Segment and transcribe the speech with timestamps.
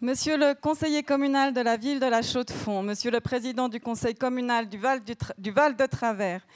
[0.00, 4.14] Monsieur le conseiller communal de la ville de la Chaux-de-Fonds, Monsieur le président du conseil
[4.14, 6.46] communal du Val, de Travers,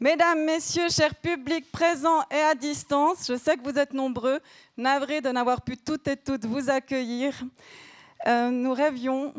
[0.00, 4.40] Mesdames, Messieurs, chers publics présents et à distance, je sais que vous êtes nombreux,
[4.78, 7.34] navrés de n'avoir pu toutes et toutes vous accueillir.
[8.26, 9.34] Euh, nous rêvions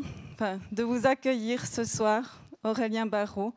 [0.70, 3.54] de vous accueillir ce soir, Aurélien Barrault,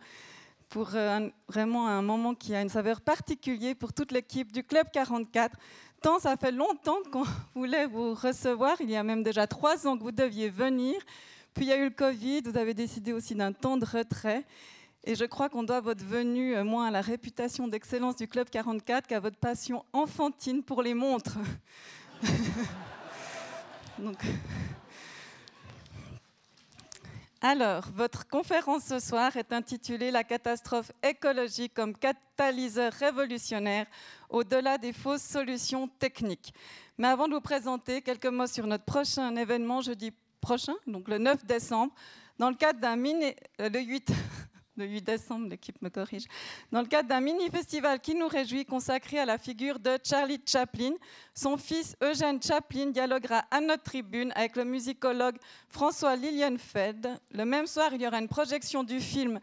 [0.68, 4.88] pour euh, vraiment un moment qui a une saveur particulière pour toute l'équipe du Club
[4.92, 5.56] 44.
[6.02, 7.26] Tant ça fait longtemps qu'on
[7.56, 10.96] voulait vous recevoir, il y a même déjà trois ans que vous deviez venir.
[11.54, 14.46] Puis il y a eu le Covid, vous avez décidé aussi d'un temps de retrait.
[15.04, 18.50] Et je crois qu'on doit votre venue euh, moins à la réputation d'excellence du Club
[18.50, 21.38] 44 qu'à votre passion enfantine pour les montres.
[27.44, 33.88] Alors, votre conférence ce soir est intitulée La catastrophe écologique comme catalyseur révolutionnaire
[34.30, 36.54] au-delà des fausses solutions techniques.
[37.00, 41.18] Mais avant de vous présenter, quelques mots sur notre prochain événement, jeudi prochain, donc le
[41.18, 41.92] 9 décembre,
[42.38, 43.34] dans le cadre d'un mini...
[43.60, 44.12] Euh, le 8
[44.82, 46.26] le 8 décembre, l'équipe me corrige,
[46.72, 50.94] dans le cadre d'un mini-festival qui nous réjouit consacré à la figure de Charlie Chaplin.
[51.36, 55.38] Son fils Eugène Chaplin dialoguera à notre tribune avec le musicologue
[55.70, 57.20] François Lilienfeld.
[57.32, 59.40] Le même soir, il y aura une projection du film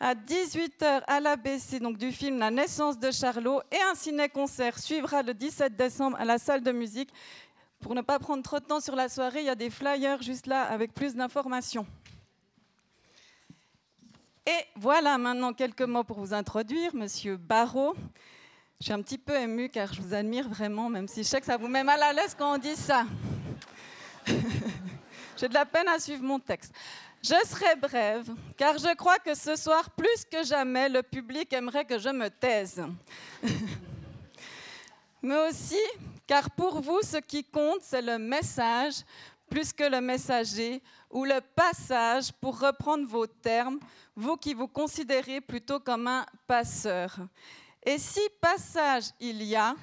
[0.00, 5.22] à 18h à l'ABC, donc du film La naissance de Charlot, et un ciné-concert suivra
[5.22, 7.10] le 17 décembre à la salle de musique.
[7.80, 10.20] Pour ne pas prendre trop de temps sur la soirée, il y a des flyers
[10.20, 11.86] juste là avec plus d'informations.
[14.46, 17.94] Et voilà maintenant quelques mots pour vous introduire, Monsieur Barrault.
[18.78, 21.40] Je suis un petit peu émue car je vous admire vraiment, même si je sais
[21.40, 23.06] que ça vous met mal à l'aise quand on dit ça.
[25.38, 26.74] J'ai de la peine à suivre mon texte.
[27.22, 31.86] Je serai brève, car je crois que ce soir, plus que jamais, le public aimerait
[31.86, 32.84] que je me taise.
[35.22, 35.80] Mais aussi,
[36.26, 38.96] car pour vous, ce qui compte, c'est le message
[39.48, 40.82] plus que le messager
[41.14, 43.78] ou le passage, pour reprendre vos termes,
[44.16, 47.16] vous qui vous considérez plutôt comme un passeur.
[47.86, 49.76] Et si passage il y a,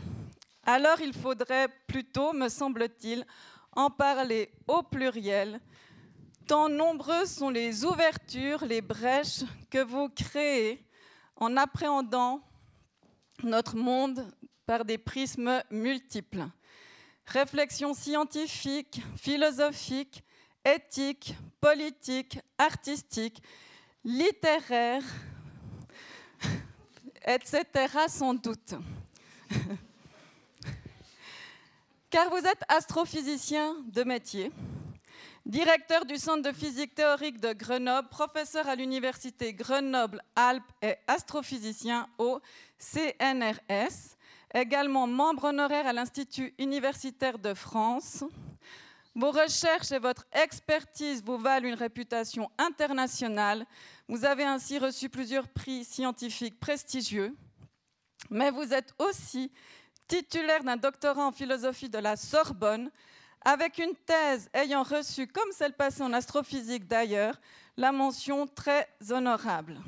[0.66, 3.26] alors il faudrait plutôt, me semble-t-il,
[3.74, 5.62] en parler au pluriel,
[6.48, 10.86] tant nombreuses sont les ouvertures, les brèches que vous créez
[11.38, 12.42] en appréhendant
[13.42, 14.30] notre monde
[14.66, 16.44] par des prismes multiples.
[17.26, 20.26] Réflexion scientifique, philosophique,
[20.66, 23.42] éthique, politique, artistique,
[24.04, 25.04] littéraire,
[27.26, 27.66] etc.
[28.08, 28.76] sans doute.
[32.10, 34.52] Car vous êtes astrophysicien de métier,
[35.46, 42.40] directeur du Centre de physique théorique de Grenoble, professeur à l'Université Grenoble-Alpes et astrophysicien au
[42.78, 44.18] CNRS,
[44.54, 48.24] également membre honoraire à l'Institut universitaire de France.
[49.14, 53.66] Vos recherches et votre expertise vous valent une réputation internationale.
[54.08, 57.36] Vous avez ainsi reçu plusieurs prix scientifiques prestigieux.
[58.30, 59.52] Mais vous êtes aussi
[60.08, 62.90] titulaire d'un doctorat en philosophie de la Sorbonne,
[63.44, 67.40] avec une thèse ayant reçu, comme celle passée en astrophysique d'ailleurs,
[67.78, 69.82] la mention très honorable.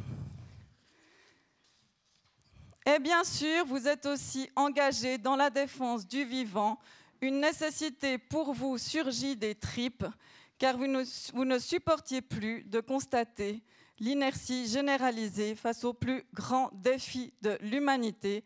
[2.86, 6.80] Et bien sûr, vous êtes aussi engagé dans la défense du vivant,
[7.24, 10.06] une nécessité pour vous surgit des tripes,
[10.58, 13.64] car vous ne, supportiez plus de constater
[13.98, 18.44] l'inertie généralisée face aux plus grands défis de l'humanité.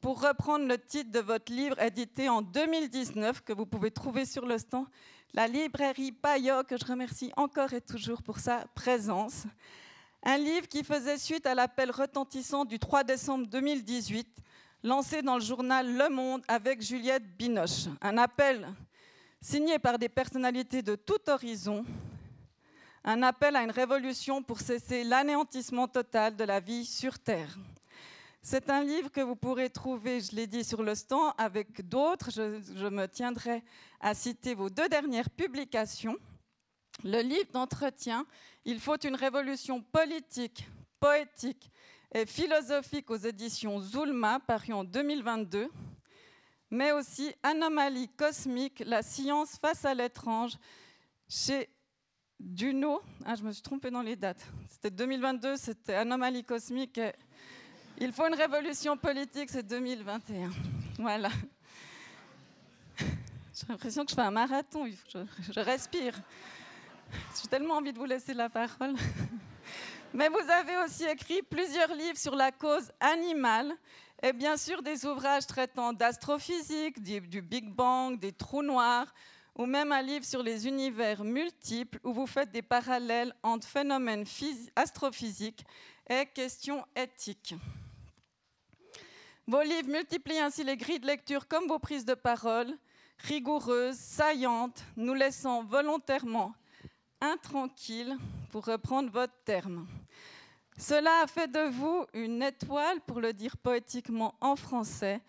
[0.00, 4.46] Pour reprendre le titre de votre livre édité en 2019, que vous pouvez trouver sur
[4.46, 4.86] le stand,
[5.34, 9.44] la librairie Payot, que je remercie encore et toujours pour sa présence.
[10.22, 14.26] Un livre qui faisait suite à l'appel retentissant du 3 décembre 2018,
[14.84, 17.86] lancé dans le journal Le Monde avec Juliette Binoche.
[18.02, 18.68] Un appel
[19.40, 21.86] signé par des personnalités de tout horizon,
[23.02, 27.56] un appel à une révolution pour cesser l'anéantissement total de la vie sur Terre.
[28.42, 32.30] C'est un livre que vous pourrez trouver, je l'ai dit, sur le stand avec d'autres.
[32.30, 33.62] Je, me tiendrai
[34.00, 36.18] à citer vos deux dernières publications.
[37.02, 38.26] Le livre d'entretien
[38.66, 40.68] il faut une révolution politique,
[41.00, 41.70] poétique
[42.26, 45.68] philosophique aux éditions Zulma, paru en 2022,
[46.70, 50.52] mais aussi Anomalie cosmique, la science face à l'étrange,
[51.28, 51.68] chez
[52.38, 53.00] Duno.
[53.24, 54.46] Ah, je me suis trompée dans les dates.
[54.68, 57.00] C'était 2022, c'était Anomalie cosmique.
[57.98, 60.50] il faut une révolution politique, c'est 2021.
[60.98, 61.30] Voilà.
[62.98, 65.18] J'ai l'impression que je fais un marathon, je,
[65.52, 66.14] je respire.
[67.40, 68.94] J'ai tellement envie de vous laisser la parole.
[70.14, 73.74] Mais vous avez aussi écrit plusieurs livres sur la cause animale
[74.22, 79.12] et bien sûr des ouvrages traitant d'astrophysique, du, Big Bang, des trous noirs.
[79.56, 84.24] ou même un livre sur les univers multiples où vous faites des parallèles entre phénomènes
[84.76, 85.64] astrophysiques
[86.08, 87.56] et questions éthiques.
[89.48, 92.72] Vos livres multiplient ainsi les grilles de lecture comme vos prises de parole,
[93.18, 96.54] rigoureuses, saillantes, nous laissant volontairement
[97.20, 98.16] intranquilles,
[98.54, 99.84] pour reprendre votre terme.
[100.76, 105.20] Cela a fait de vous une étoile, pour le dire poétiquement en français,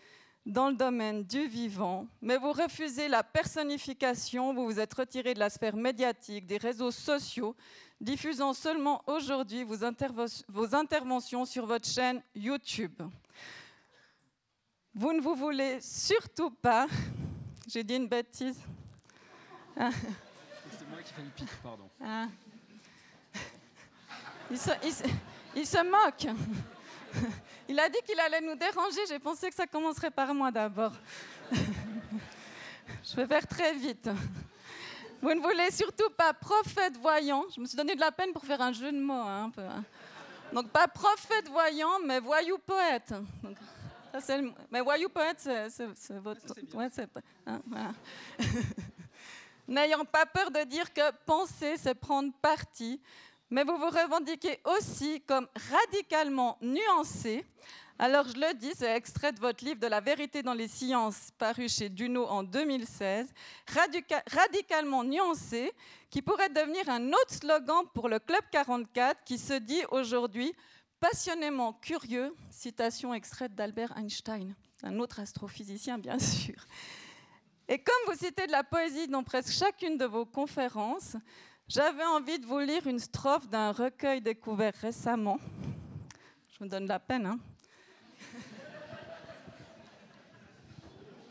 [0.45, 5.39] dans le domaine du vivant, mais vous refusez la personnification, vous vous êtes retiré de
[5.39, 7.55] la sphère médiatique, des réseaux sociaux,
[7.99, 9.77] diffusant seulement aujourd'hui vos,
[10.47, 13.01] vos, interventions sur votre chaîne YouTube.
[14.93, 16.87] Vous ne vous voulez surtout pas...
[17.67, 18.59] J'ai dit une bêtise.
[19.75, 21.89] C'est moi qui fais le pic, pardon.
[21.99, 22.27] Ah.
[25.55, 26.33] Il se moque.
[27.67, 29.01] Il a dit qu'il allait nous déranger.
[29.07, 30.91] J'ai pensé que ça commencerait par moi d'abord.
[33.03, 34.09] Je vais faire très vite.
[35.21, 37.45] Vous ne voulez surtout pas prophète voyant.
[37.55, 39.13] Je me suis donné de la peine pour faire un jeu de mots.
[39.13, 39.83] Hein, un peu, hein.
[40.53, 43.13] Donc pas prophète voyant, mais voyou poète.
[44.71, 46.41] Mais voyou poète, c'est votre...
[46.73, 46.89] Ouais,
[47.45, 47.61] hein,
[49.67, 53.01] N'ayant pas peur de dire que penser, c'est prendre parti,
[53.49, 57.45] mais vous vous revendiquez aussi comme radicalement nuancé.
[57.97, 61.29] Alors je le dis, c'est extrait de votre livre de la vérité dans les sciences
[61.37, 63.31] paru chez Duno en 2016,
[64.27, 65.71] radicalement nuancé,
[66.09, 70.53] qui pourrait devenir un autre slogan pour le Club 44 qui se dit aujourd'hui
[70.99, 76.65] passionnément curieux, citation extraite d'Albert Einstein, un autre astrophysicien bien sûr.
[77.67, 81.15] Et comme vous citez de la poésie dans presque chacune de vos conférences,
[81.67, 85.39] j'avais envie de vous lire une strophe d'un recueil découvert récemment.
[86.57, 87.39] Je me donne la peine, hein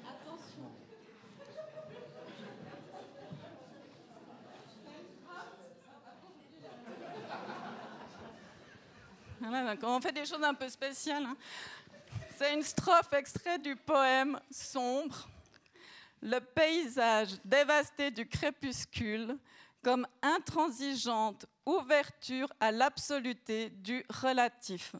[0.05, 0.71] Attention.
[9.41, 11.25] Voilà, on fait des choses un peu spéciales.
[11.25, 11.37] Hein.
[12.37, 15.29] C'est une strophe extraite du poème Sombre.
[16.21, 19.39] Le paysage dévasté du crépuscule
[19.85, 24.97] comme intransigeante ouverture à l'absoluté du relatif.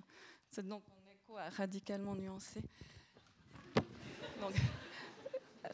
[0.51, 2.61] C'est donc un écho radicalement nuancé.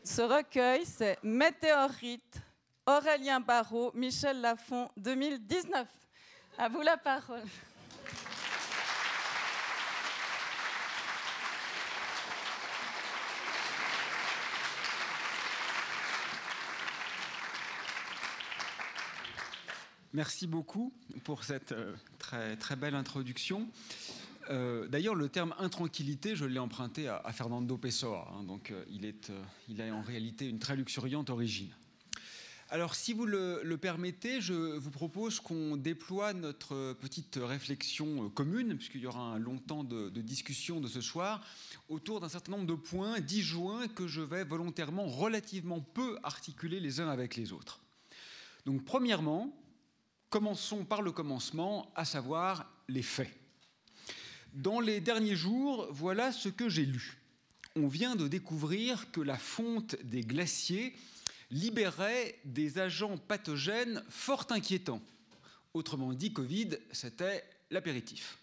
[0.05, 2.41] ce recueil, c'est Météorite,
[2.87, 5.89] Aurélien Barrault, Michel Lafon, 2019.
[6.57, 7.43] À vous la parole.
[20.12, 20.93] Merci beaucoup
[21.23, 23.69] pour cette euh, très, très belle introduction.
[24.51, 28.85] Euh, d'ailleurs, le terme intranquillité, je l'ai emprunté à, Fernando Pessoa, hein, donc euh,
[29.69, 31.71] il, a en réalité une très luxuriante origine.
[32.71, 39.03] Alors, si vous le, permettez, je vous propose qu'on déploie notre petite réflexion commune, puisqu'il
[39.03, 41.45] y aura un long temps de, de discussion de ce soir,
[41.89, 47.01] autour d'un certain nombre de points disjoints que je vais volontairement relativement peu articuler les
[47.01, 47.81] uns avec les autres.
[48.67, 49.53] Donc, premièrement,
[50.31, 53.37] Commençons par le commencement, à savoir les faits.
[54.53, 57.19] Dans les derniers jours, voilà ce que j'ai lu.
[57.75, 60.94] On vient de découvrir que la fonte des glaciers
[61.50, 65.03] libérait des agents pathogènes fort inquiétants.
[65.75, 68.38] Autrement dit, Covid, c'était l'apéritif.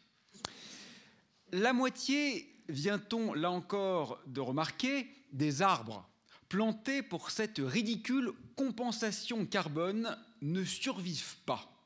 [1.53, 6.05] La moitié, vient-on là encore de remarquer, des arbres
[6.49, 11.76] plantés pour cette ridicule compensation carbone ne survivent pas.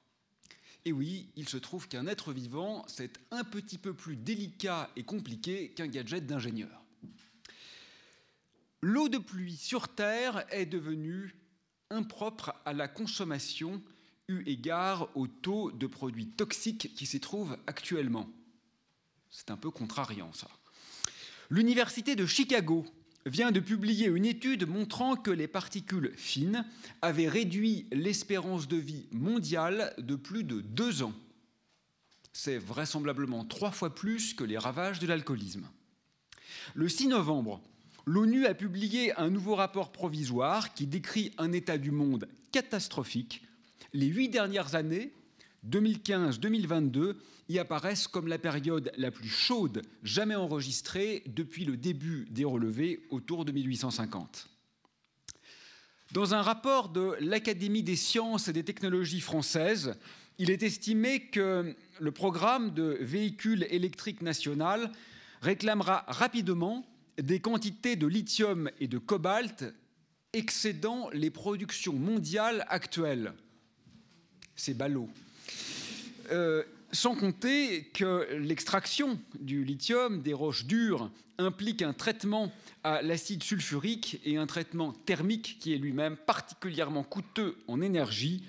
[0.86, 5.04] Et oui, il se trouve qu'un être vivant, c'est un petit peu plus délicat et
[5.04, 6.84] compliqué qu'un gadget d'ingénieur.
[8.82, 11.36] L'eau de pluie sur Terre est devenue
[11.92, 13.84] impropre à la consommation
[14.28, 18.28] eu égard au taux de produits toxiques qui s'y trouvent actuellement.
[19.30, 20.48] C'est un peu contrariant ça.
[21.50, 22.86] L'Université de Chicago
[23.26, 26.66] vient de publier une étude montrant que les particules fines
[27.02, 31.14] avaient réduit l'espérance de vie mondiale de plus de deux ans.
[32.34, 35.68] C'est vraisemblablement trois fois plus que les ravages de l'alcoolisme.
[36.74, 37.62] Le 6 novembre,
[38.06, 43.44] l'ONU a publié un nouveau rapport provisoire qui décrit un état du monde catastrophique.
[43.94, 45.14] Les huit dernières années,
[45.70, 47.16] 2015-2022,
[47.50, 53.02] y apparaissent comme la période la plus chaude jamais enregistrée depuis le début des relevés
[53.10, 54.48] autour de 1850.
[56.14, 59.94] Dans un rapport de l'Académie des sciences et des technologies françaises,
[60.38, 64.92] il est estimé que le programme de véhicules électriques national
[65.42, 66.86] réclamera rapidement
[67.18, 69.74] des quantités de lithium et de cobalt
[70.34, 73.34] excédant les productions mondiales actuelles.
[74.56, 75.10] C'est ballot.
[76.32, 76.64] Euh,
[76.94, 82.52] sans compter que l'extraction du lithium des roches dures implique un traitement
[82.84, 88.44] à l'acide sulfurique et un traitement thermique qui est lui-même particulièrement coûteux en énergie.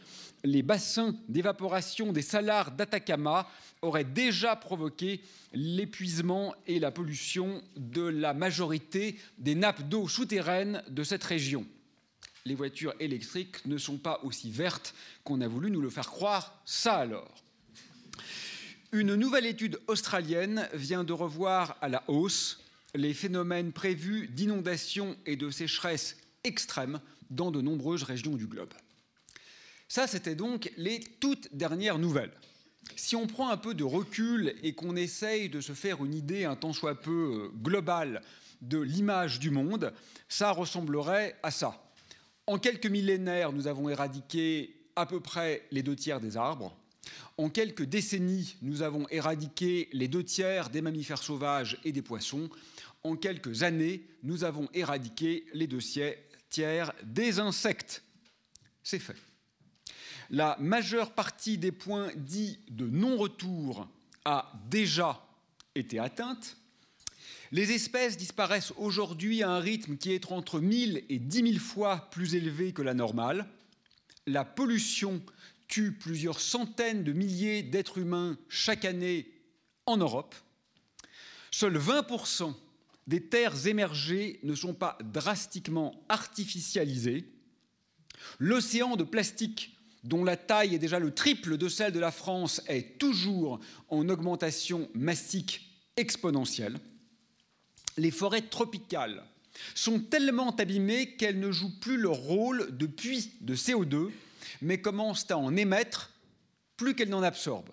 [0.45, 3.49] Les bassins d'évaporation des salars d'Atacama
[3.81, 5.21] auraient déjà provoqué
[5.52, 11.64] l'épuisement et la pollution de la majorité des nappes d'eau souterraines de cette région.
[12.45, 16.61] Les voitures électriques ne sont pas aussi vertes qu'on a voulu nous le faire croire.
[16.64, 17.43] Ça alors
[18.93, 22.61] une nouvelle étude australienne vient de revoir à la hausse
[22.95, 28.75] les phénomènes prévus d'inondations et de sécheresse extrêmes dans de nombreuses régions du globe.
[29.89, 32.33] Ça, c'était donc les toutes dernières nouvelles.
[32.97, 36.45] Si on prend un peu de recul et qu'on essaye de se faire une idée
[36.45, 38.21] un tant soit peu euh, globale
[38.61, 39.95] de l'image du monde,
[40.29, 41.83] ça ressemblerait à ça.
[42.47, 46.77] En quelques millénaires, nous avons éradiqué à peu près les deux tiers des arbres.
[47.39, 52.51] En quelques décennies, nous avons éradiqué les deux tiers des mammifères sauvages et des poissons.
[53.03, 55.81] En quelques années, nous avons éradiqué les deux
[56.51, 58.03] tiers des insectes.
[58.83, 59.17] C'est fait.
[60.31, 63.89] La majeure partie des points dits de non-retour
[64.25, 65.27] a déjà
[65.75, 66.57] été atteinte.
[67.51, 72.09] Les espèces disparaissent aujourd'hui à un rythme qui est entre 1000 et 10 000 fois
[72.11, 73.47] plus élevé que la normale.
[74.27, 75.23] La pollution
[75.81, 79.33] plusieurs centaines de milliers d'êtres humains chaque année
[79.87, 80.35] en Europe,
[81.50, 82.55] seuls 20%
[83.07, 87.25] des terres émergées ne sont pas drastiquement artificialisées.
[88.38, 92.61] L'océan de plastique, dont la taille est déjà le triple de celle de la France,
[92.69, 96.79] est toujours en augmentation mastique exponentielle.
[97.97, 99.25] Les forêts tropicales
[99.75, 104.11] sont tellement abîmées qu'elles ne jouent plus leur rôle de puits de CO2
[104.61, 106.11] mais commencent à en émettre
[106.77, 107.73] plus qu'elles n'en absorbent.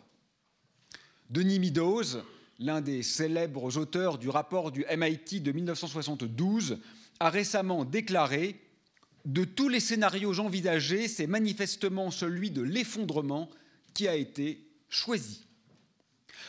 [1.30, 2.22] Denis Meadows,
[2.60, 6.80] l'un des célèbres auteurs du rapport du MIT de 1972,
[7.20, 8.60] a récemment déclaré
[9.26, 13.50] De tous les scénarios envisagés, c'est manifestement celui de l'effondrement
[13.94, 15.46] qui a été choisi.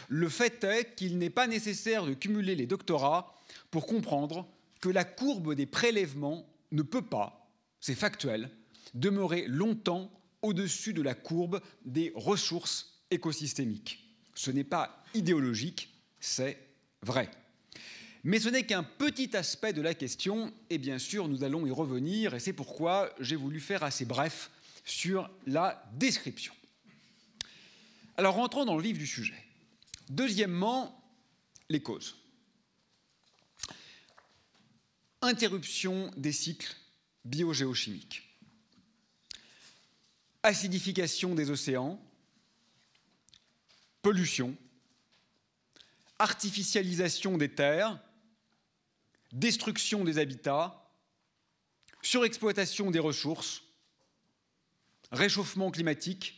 [0.09, 3.35] Le fait est qu'il n'est pas nécessaire de cumuler les doctorats
[3.71, 4.47] pour comprendre
[4.81, 7.49] que la courbe des prélèvements ne peut pas,
[7.81, 8.51] c'est factuel,
[8.95, 10.11] demeurer longtemps
[10.43, 14.05] au-dessus de la courbe des ressources écosystémiques.
[14.35, 16.59] Ce n'est pas idéologique, c'est
[17.03, 17.31] vrai.
[18.23, 21.71] Mais ce n'est qu'un petit aspect de la question, et bien sûr, nous allons y
[21.71, 24.51] revenir, et c'est pourquoi j'ai voulu faire assez bref
[24.85, 26.53] sur la description.
[28.17, 29.43] Alors rentrons dans le vif du sujet.
[30.11, 31.03] Deuxièmement,
[31.69, 32.17] les causes.
[35.23, 36.75] Interruption des cycles
[37.25, 38.30] biogéochimiques
[40.43, 42.01] acidification des océans,
[44.03, 44.57] pollution,
[46.19, 47.99] artificialisation des terres,
[49.33, 50.91] destruction des habitats,
[52.03, 53.63] surexploitation des ressources,
[55.13, 56.37] réchauffement climatique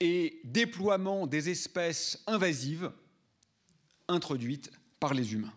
[0.00, 2.92] et déploiement des espèces invasives
[4.08, 5.54] introduites par les humains.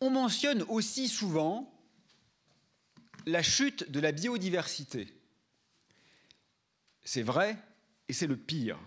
[0.00, 1.72] On mentionne aussi souvent
[3.26, 5.08] la chute de la biodiversité.
[7.04, 7.56] C'est vrai
[8.08, 8.78] et c'est le pire.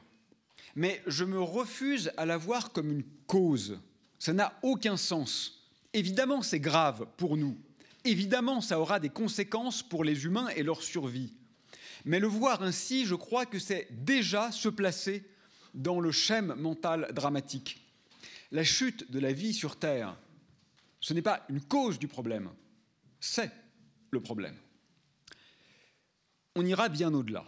[0.76, 3.80] Mais je me refuse à la voir comme une cause.
[4.18, 5.68] Ça n'a aucun sens.
[5.94, 7.58] Évidemment, c'est grave pour nous.
[8.06, 11.34] Évidemment, ça aura des conséquences pour les humains et leur survie.
[12.06, 15.24] Mais le voir ainsi, je crois que c'est déjà se placer
[15.74, 17.86] dans le schème mental dramatique.
[18.52, 20.18] La chute de la vie sur Terre,
[21.02, 22.50] ce n'est pas une cause du problème,
[23.20, 23.52] c'est
[24.12, 24.56] le problème.
[26.56, 27.46] On ira bien au-delà.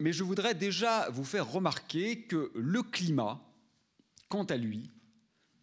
[0.00, 3.40] Mais je voudrais déjà vous faire remarquer que le climat,
[4.28, 4.90] quant à lui,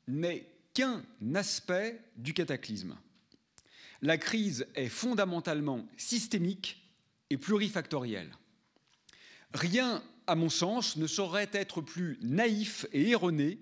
[0.07, 2.97] n'est qu'un aspect du cataclysme.
[4.01, 6.91] La crise est fondamentalement systémique
[7.29, 8.31] et plurifactorielle.
[9.53, 13.57] Rien, à mon sens, ne saurait être plus naïf et erroné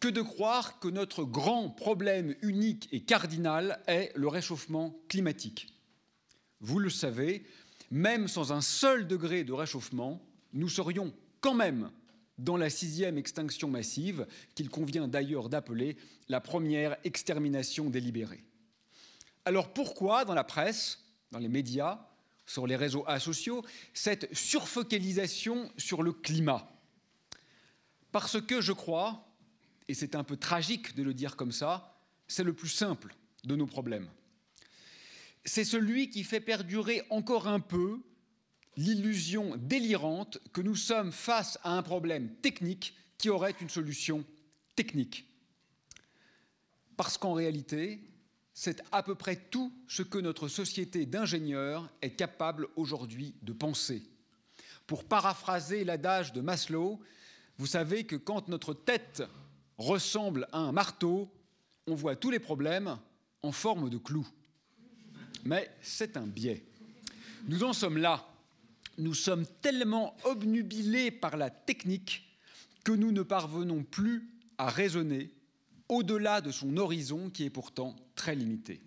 [0.00, 5.73] que de croire que notre grand problème unique et cardinal est le réchauffement climatique.
[6.64, 7.44] Vous le savez,
[7.90, 11.90] même sans un seul degré de réchauffement, nous serions quand même
[12.38, 15.98] dans la sixième extinction massive, qu'il convient d'ailleurs d'appeler
[16.30, 18.42] la première extermination délibérée.
[19.44, 22.00] Alors pourquoi, dans la presse, dans les médias,
[22.46, 26.66] sur les réseaux asociaux, cette surfocalisation sur le climat?
[28.10, 29.28] Parce que je crois,
[29.86, 33.54] et c'est un peu tragique de le dire comme ça, c'est le plus simple de
[33.54, 34.08] nos problèmes.
[35.44, 38.00] C'est celui qui fait perdurer encore un peu
[38.76, 44.24] l'illusion délirante que nous sommes face à un problème technique qui aurait une solution
[44.74, 45.26] technique.
[46.96, 48.00] Parce qu'en réalité,
[48.52, 54.02] c'est à peu près tout ce que notre société d'ingénieurs est capable aujourd'hui de penser.
[54.86, 57.00] Pour paraphraser l'adage de Maslow,
[57.58, 59.22] vous savez que quand notre tête
[59.78, 61.32] ressemble à un marteau,
[61.86, 62.98] on voit tous les problèmes
[63.42, 64.26] en forme de clou.
[65.44, 66.64] Mais c'est un biais.
[67.46, 68.26] Nous en sommes là.
[68.96, 72.24] Nous sommes tellement obnubilés par la technique
[72.84, 75.30] que nous ne parvenons plus à raisonner
[75.88, 78.80] au-delà de son horizon qui est pourtant très limité.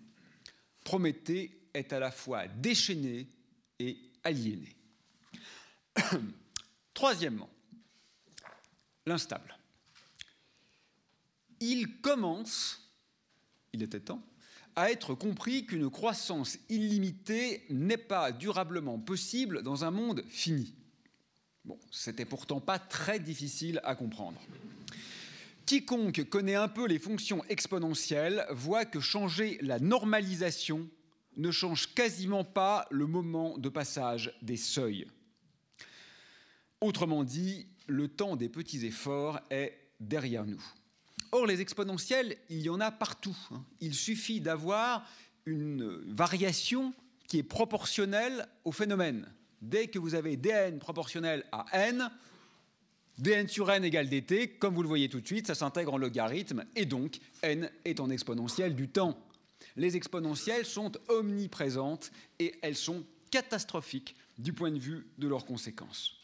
[0.84, 3.28] Prométhée est à la fois déchaîné
[3.78, 4.74] et aliéné.
[6.94, 7.50] Troisièmement,
[9.06, 9.56] l'instable.
[11.60, 12.90] Il commence,
[13.72, 14.22] il était temps,
[14.78, 20.72] à être compris qu'une croissance illimitée n'est pas durablement possible dans un monde fini.
[21.64, 24.40] Bon, c'était pourtant pas très difficile à comprendre.
[25.66, 30.88] Quiconque connaît un peu les fonctions exponentielles voit que changer la normalisation
[31.36, 35.08] ne change quasiment pas le moment de passage des seuils.
[36.80, 40.62] Autrement dit, le temps des petits efforts est derrière nous.
[41.32, 43.36] Or, les exponentielles, il y en a partout.
[43.50, 43.62] Hein.
[43.80, 45.06] Il suffit d'avoir
[45.46, 46.94] une variation
[47.26, 49.30] qui est proportionnelle au phénomène.
[49.60, 52.10] Dès que vous avez dn proportionnel à n,
[53.18, 55.98] dn sur n égale dt, comme vous le voyez tout de suite, ça s'intègre en
[55.98, 59.18] logarithme, et donc n est en exponentielle du temps.
[59.76, 66.14] Les exponentielles sont omniprésentes et elles sont catastrophiques du point de vue de leurs conséquences.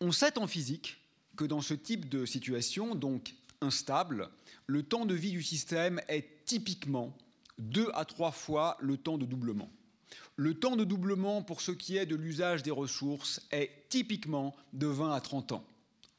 [0.00, 0.96] On sait en physique
[1.38, 4.28] que dans ce type de situation, donc instable,
[4.66, 7.16] le temps de vie du système est typiquement
[7.58, 9.70] deux à trois fois le temps de doublement.
[10.34, 14.88] Le temps de doublement pour ce qui est de l'usage des ressources est typiquement de
[14.88, 15.64] 20 à 30 ans.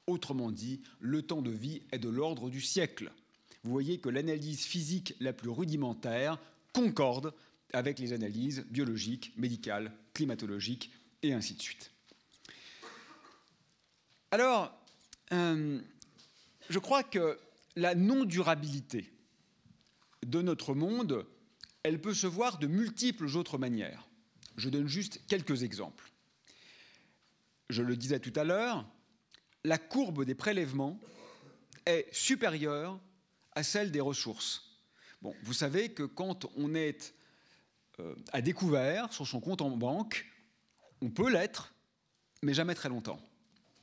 [0.07, 3.11] Autrement dit, le temps de vie est de l'ordre du siècle.
[3.63, 6.39] Vous voyez que l'analyse physique la plus rudimentaire
[6.73, 7.33] concorde
[7.73, 10.91] avec les analyses biologiques, médicales, climatologiques
[11.23, 11.91] et ainsi de suite.
[14.31, 14.78] Alors,
[15.31, 15.79] euh,
[16.69, 17.39] je crois que
[17.75, 19.11] la non-durabilité
[20.25, 21.25] de notre monde,
[21.83, 24.07] elle peut se voir de multiples autres manières.
[24.57, 26.11] Je donne juste quelques exemples.
[27.69, 28.85] Je le disais tout à l'heure,
[29.63, 30.99] la courbe des prélèvements
[31.85, 32.99] est supérieure
[33.53, 34.77] à celle des ressources.
[35.21, 37.13] Bon, vous savez que quand on est
[37.99, 40.25] euh, à découvert sur son compte en banque,
[41.01, 41.73] on peut l'être,
[42.41, 43.21] mais jamais très longtemps.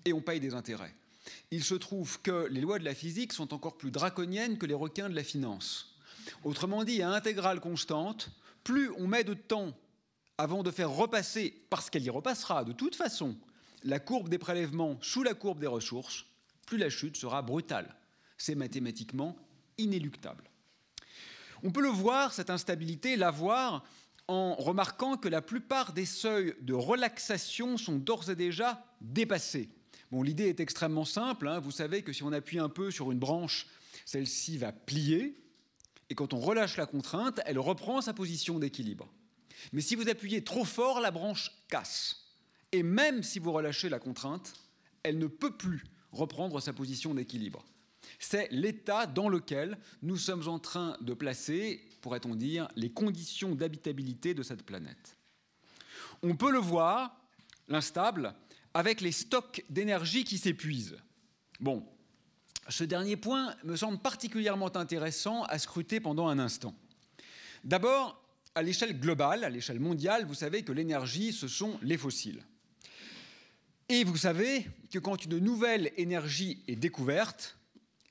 [0.05, 0.95] Et on paye des intérêts.
[1.51, 4.75] Il se trouve que les lois de la physique sont encore plus draconiennes que les
[4.75, 5.97] requins de la finance.
[6.45, 8.31] Autrement dit, à intégrale constante,
[8.65, 9.77] plus on met de temps
[10.39, 13.37] avant de faire repasser, parce qu'elle y repassera de toute façon,
[13.85, 16.27] la courbe des prélèvements sous la courbe des ressources,
[16.67, 17.95] plus la chute sera brutale.
[18.37, 19.37] C'est mathématiquement
[19.79, 20.51] inéluctable.
[21.63, 23.85] On peut le voir, cette instabilité, la voir
[24.29, 29.71] en remarquant que la plupart des seuils de relaxation sont d'ores et déjà dépassés.
[30.11, 31.49] Bon, l'idée est extrêmement simple.
[31.49, 31.59] Hein.
[31.59, 33.67] Vous savez que si on appuie un peu sur une branche,
[34.05, 35.43] celle-ci va plier.
[36.11, 39.09] Et quand on relâche la contrainte, elle reprend sa position d'équilibre.
[39.73, 42.25] Mais si vous appuyez trop fort, la branche casse.
[42.73, 44.55] Et même si vous relâchez la contrainte,
[45.03, 47.65] elle ne peut plus reprendre sa position d'équilibre.
[48.19, 54.35] C'est l'état dans lequel nous sommes en train de placer, pourrait-on dire, les conditions d'habitabilité
[54.35, 55.17] de cette planète.
[56.23, 57.21] On peut le voir,
[57.69, 58.35] l'instable,
[58.77, 60.99] avec les stocks d'énergie qui s'épuisent.
[61.61, 61.83] Bon,
[62.69, 66.75] ce dernier point me semble particulièrement intéressant à scruter pendant un instant.
[67.65, 68.23] D'abord,
[68.55, 72.45] à l'échelle globale, à l'échelle mondiale, vous savez que l'énergie, ce sont les fossiles.
[73.89, 77.57] Et vous savez que quand une nouvelle énergie est découverte,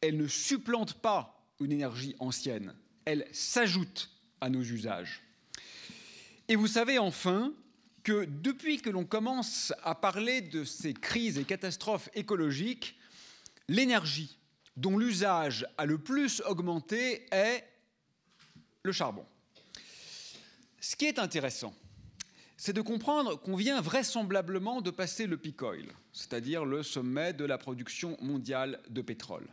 [0.02, 2.74] elle ne supplante pas une énergie ancienne,
[3.06, 4.10] elle s'ajoute
[4.42, 5.22] à nos usages.
[6.48, 7.54] Et vous savez enfin
[8.06, 12.96] que depuis que l'on commence à parler de ces crises et catastrophes écologiques,
[13.68, 14.38] l'énergie
[14.78, 17.64] dont l'usage a le plus augmenté est
[18.84, 19.26] le charbon.
[20.80, 21.74] Ce qui est intéressant,
[22.58, 27.44] c'est de comprendre qu'on vient vraisemblablement de passer le peak oil, c'est-à-dire le sommet de
[27.44, 29.48] la production mondiale de pétrole.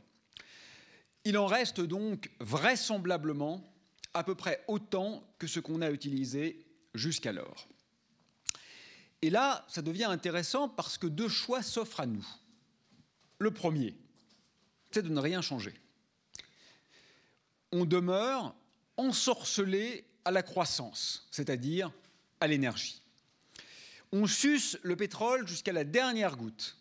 [1.25, 3.65] Il en reste donc vraisemblablement
[4.13, 7.67] à peu près autant que ce qu'on a utilisé jusqu'alors.
[9.23, 12.27] Et là, ça devient intéressant parce que deux choix s'offrent à nous.
[13.39, 13.95] Le premier,
[14.91, 15.75] c'est de ne rien changer.
[17.71, 18.55] On demeure
[18.97, 21.91] ensorcelé à la croissance, c'est-à-dire
[22.41, 23.03] à, l'énergie.
[24.13, 26.77] On suce le pétrole jusqu'à la dernière goutte.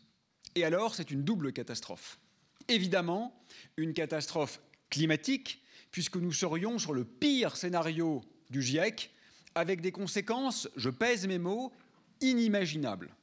[0.56, 2.20] Et alors, c'est une double catastrophe.
[2.68, 3.40] Évidemment,
[3.78, 9.12] une catastrophe climatique, puisque nous serions sur le pire scénario du GIEC,
[9.56, 11.72] avec des conséquences, je pèse mes mots,
[12.22, 13.14] inimaginables.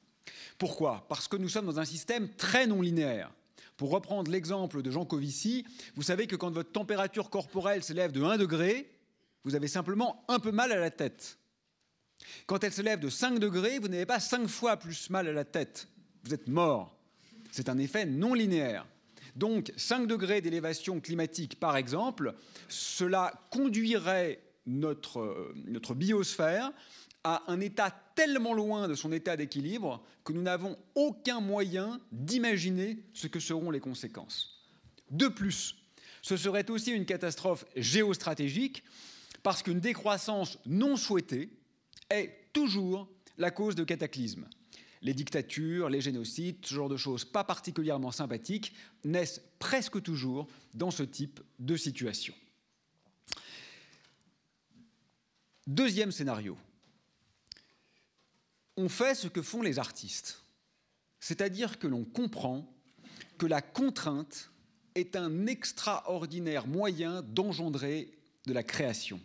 [0.59, 1.07] Pourquoi?
[1.09, 3.31] Parce que nous sommes dans un système très non linéaire.
[3.77, 8.23] Pour reprendre l'exemple de Jean Covici, vous savez que quand votre température corporelle s'élève de
[8.23, 8.91] 1 degré,
[9.45, 11.39] vous avez simplement un peu mal à la tête.
[12.47, 15.33] Quand elle se lève de 5 degrés, vous n'avez pas 5 fois plus mal à
[15.33, 15.89] la tête.
[16.25, 16.97] Vous êtes mort.
[17.53, 18.87] C'est un effet non linéaire.
[19.37, 22.35] Donc 5 degrés d'élévation climatique, par exemple,
[22.69, 26.73] cela conduirait notre, euh, notre biosphère
[27.29, 33.05] à un état tellement loin de son état d'équilibre que nous n'avons aucun moyen d'imaginer
[33.13, 34.67] ce que seront les conséquences.
[35.11, 35.77] De plus,
[36.23, 38.83] ce serait aussi une catastrophe géostratégique
[39.43, 41.51] parce qu'une décroissance non souhaitée
[42.09, 44.49] est toujours la cause de cataclysmes.
[45.03, 48.73] Les dictatures, les génocides, ce genre de choses pas particulièrement sympathiques
[49.05, 52.33] naissent presque toujours dans ce type de situation.
[55.67, 56.57] Deuxième scénario,
[58.79, 60.41] on fait ce que font les artistes,
[61.19, 62.65] c'est-à-dire que l'on comprend
[63.37, 64.53] que la contrainte
[64.95, 68.13] est un extraordinaire moyen d'engendrer
[68.47, 69.21] de la création.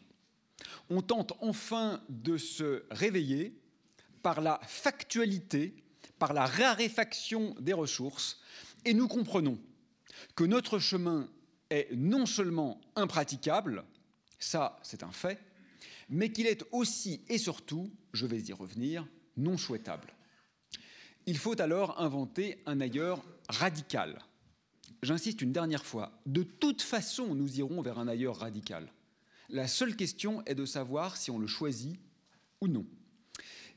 [0.90, 3.56] On tente enfin de se réveiller
[4.24, 5.76] par la factualité,
[6.18, 8.40] par la raréfaction des ressources,
[8.86, 9.60] et nous comprenons
[10.36, 11.30] que notre chemin
[11.70, 13.86] est non seulement impraticable,
[14.40, 15.40] ça c'est un fait,
[16.10, 20.14] mais qu'il est aussi et surtout, je vais y revenir, non souhaitable.
[21.26, 24.20] Il faut alors inventer un ailleurs radical.
[25.02, 28.92] J'insiste une dernière fois, de toute façon, nous irons vers un ailleurs radical.
[29.50, 32.00] La seule question est de savoir si on le choisit
[32.62, 32.86] ou non.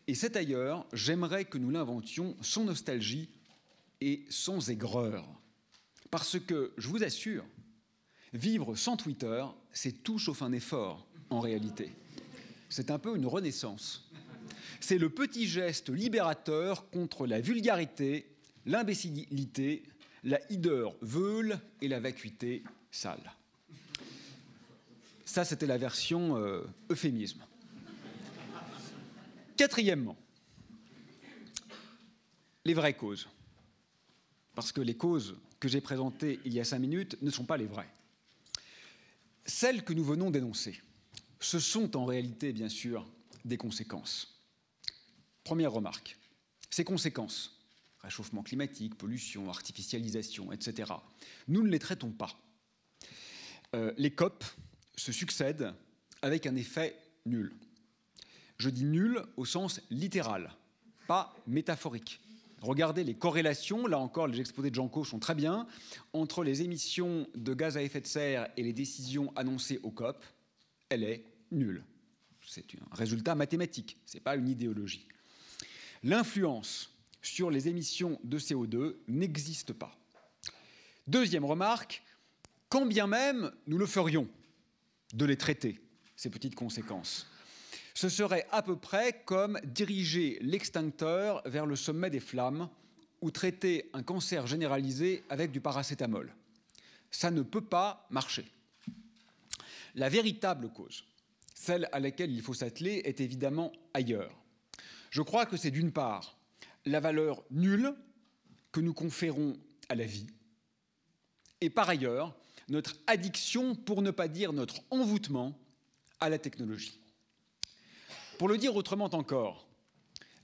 [0.06, 3.28] Et cet ailleurs, j'aimerais que nous l'inventions sans nostalgie
[4.00, 5.24] et sans aigreur.
[6.10, 7.44] Parce que, je vous assure,
[8.32, 11.90] vivre sans Twitter, c'est tout sauf un effort, en réalité.
[12.68, 14.10] C'est un peu une renaissance.
[14.80, 18.26] C'est le petit geste libérateur contre la vulgarité,
[18.66, 19.82] l'imbécilité,
[20.24, 23.32] la hideur veule et la vacuité sale.
[25.24, 27.40] Ça, c'était la version euh, euphémisme.
[29.56, 30.16] Quatrièmement,
[32.64, 33.28] les vraies causes.
[34.54, 37.56] Parce que les causes que j'ai présentées il y a cinq minutes ne sont pas
[37.56, 37.90] les vraies.
[39.44, 40.80] Celles que nous venons d'énoncer,
[41.40, 43.06] ce sont en réalité, bien sûr,
[43.44, 44.35] des conséquences.
[45.46, 46.18] Première remarque,
[46.70, 47.56] ces conséquences,
[48.00, 50.92] réchauffement climatique, pollution, artificialisation, etc.,
[51.46, 52.36] nous ne les traitons pas.
[53.76, 54.42] Euh, les COP
[54.96, 55.72] se succèdent
[56.20, 57.54] avec un effet nul.
[58.58, 60.52] Je dis nul au sens littéral,
[61.06, 62.20] pas métaphorique.
[62.60, 65.68] Regardez les corrélations, là encore les exposés de Janco sont très bien,
[66.12, 70.24] entre les émissions de gaz à effet de serre et les décisions annoncées au COP,
[70.88, 71.84] elle est nulle.
[72.44, 75.06] C'est un résultat mathématique, ce n'est pas une idéologie
[76.06, 79.92] l'influence sur les émissions de CO2 n'existe pas.
[81.08, 82.02] Deuxième remarque,
[82.68, 84.28] quand bien même nous le ferions
[85.12, 85.80] de les traiter,
[86.14, 87.26] ces petites conséquences,
[87.94, 92.68] ce serait à peu près comme diriger l'extincteur vers le sommet des flammes
[93.20, 96.32] ou traiter un cancer généralisé avec du paracétamol.
[97.10, 98.46] Ça ne peut pas marcher.
[99.96, 101.04] La véritable cause,
[101.54, 104.45] celle à laquelle il faut s'atteler, est évidemment ailleurs.
[105.16, 106.36] Je crois que c'est d'une part
[106.84, 107.94] la valeur nulle
[108.70, 109.56] que nous conférons
[109.88, 110.26] à la vie,
[111.62, 112.36] et par ailleurs
[112.68, 115.58] notre addiction, pour ne pas dire notre envoûtement,
[116.20, 117.00] à la technologie.
[118.38, 119.66] Pour le dire autrement encore,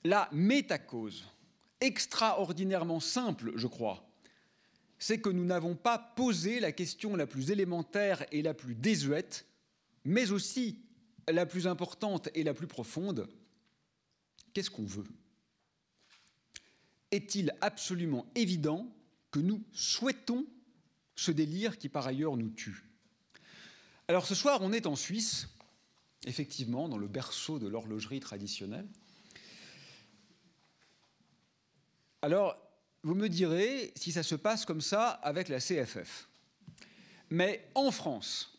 [0.04, 1.26] la métacause,
[1.82, 4.08] extraordinairement simple, je crois,
[4.98, 9.44] c'est que nous n'avons pas posé la question la plus élémentaire et la plus désuète,
[10.06, 10.78] mais aussi
[11.28, 13.28] la plus importante et la plus profonde,
[14.52, 15.06] Qu'est-ce qu'on veut?
[17.10, 18.90] Est-il absolument évident
[19.30, 20.46] que nous souhaitons
[21.14, 22.84] ce délire qui par ailleurs nous tue?
[24.08, 25.48] Alors ce soir, on est en Suisse,
[26.26, 28.86] effectivement, dans le berceau de l'horlogerie traditionnelle.
[32.22, 32.56] Alors,
[33.02, 36.28] vous me direz si ça se passe comme ça avec la CFF.
[37.30, 38.58] Mais en France,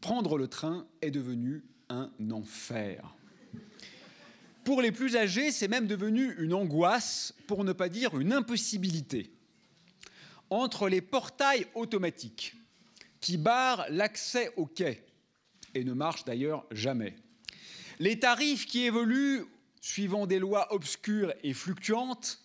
[0.00, 3.14] prendre le train est devenu un enfer.
[4.64, 9.30] Pour les plus âgés, c'est même devenu une angoisse, pour ne pas dire une impossibilité.
[10.48, 12.54] Entre les portails automatiques
[13.20, 15.04] qui barrent l'accès au quai,
[15.74, 17.14] et ne marchent d'ailleurs jamais,
[17.98, 19.44] les tarifs qui évoluent
[19.82, 22.40] suivant des lois obscures et fluctuantes,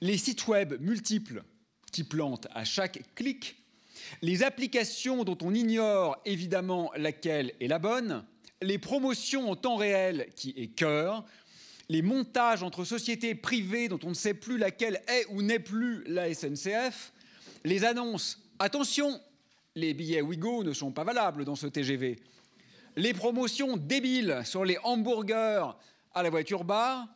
[0.00, 1.44] les sites web multiples
[1.92, 3.56] qui plantent à chaque clic,
[4.22, 8.24] les applications dont on ignore évidemment laquelle est la bonne,
[8.62, 11.24] les promotions en temps réel qui écœurent,
[11.88, 16.04] les montages entre sociétés privées dont on ne sait plus laquelle est ou n'est plus
[16.06, 17.12] la SNCF,
[17.64, 19.20] les annonces attention,
[19.74, 22.18] les billets Ouigo ne sont pas valables dans ce TGV,
[22.96, 25.70] les promotions débiles sur les hamburgers
[26.14, 27.08] à la voiture bar,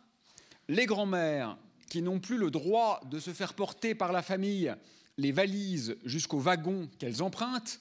[0.69, 1.57] les grands-mères
[1.89, 4.75] qui n'ont plus le droit de se faire porter par la famille
[5.19, 7.81] les valises jusqu'au wagon qu'elles empruntent,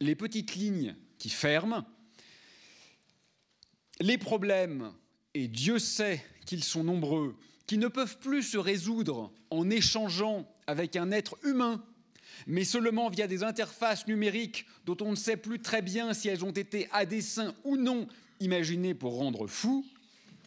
[0.00, 1.84] les petites lignes qui ferment,
[4.00, 4.92] les problèmes,
[5.34, 7.36] et Dieu sait qu'ils sont nombreux,
[7.66, 11.84] qui ne peuvent plus se résoudre en échangeant avec un être humain,
[12.46, 16.44] mais seulement via des interfaces numériques dont on ne sait plus très bien si elles
[16.44, 18.08] ont été à dessein ou non
[18.40, 19.84] imaginées pour rendre fou,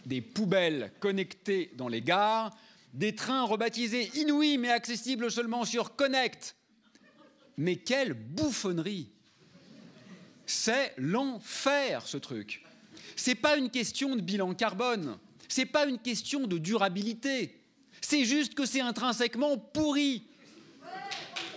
[0.06, 2.56] des poubelles connectées dans les gares,
[2.94, 6.56] des trains rebaptisés inouïs mais accessibles seulement sur Connect.
[7.58, 9.12] Mais quelle bouffonnerie
[10.46, 12.64] C'est l'enfer ce truc.
[13.16, 17.60] C'est pas une question de bilan carbone, c'est pas une question de durabilité.
[18.02, 20.24] C'est juste que c'est intrinsèquement pourri.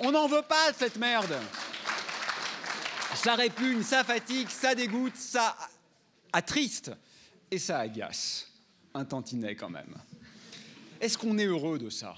[0.00, 1.34] On n'en veut pas de cette merde.
[3.14, 5.56] Ça répugne, ça fatigue, ça dégoûte, ça
[6.32, 6.92] attriste
[7.50, 8.52] et ça agace.
[8.94, 9.94] Un tantinet quand même.
[11.00, 12.14] Est-ce qu'on est heureux de ça?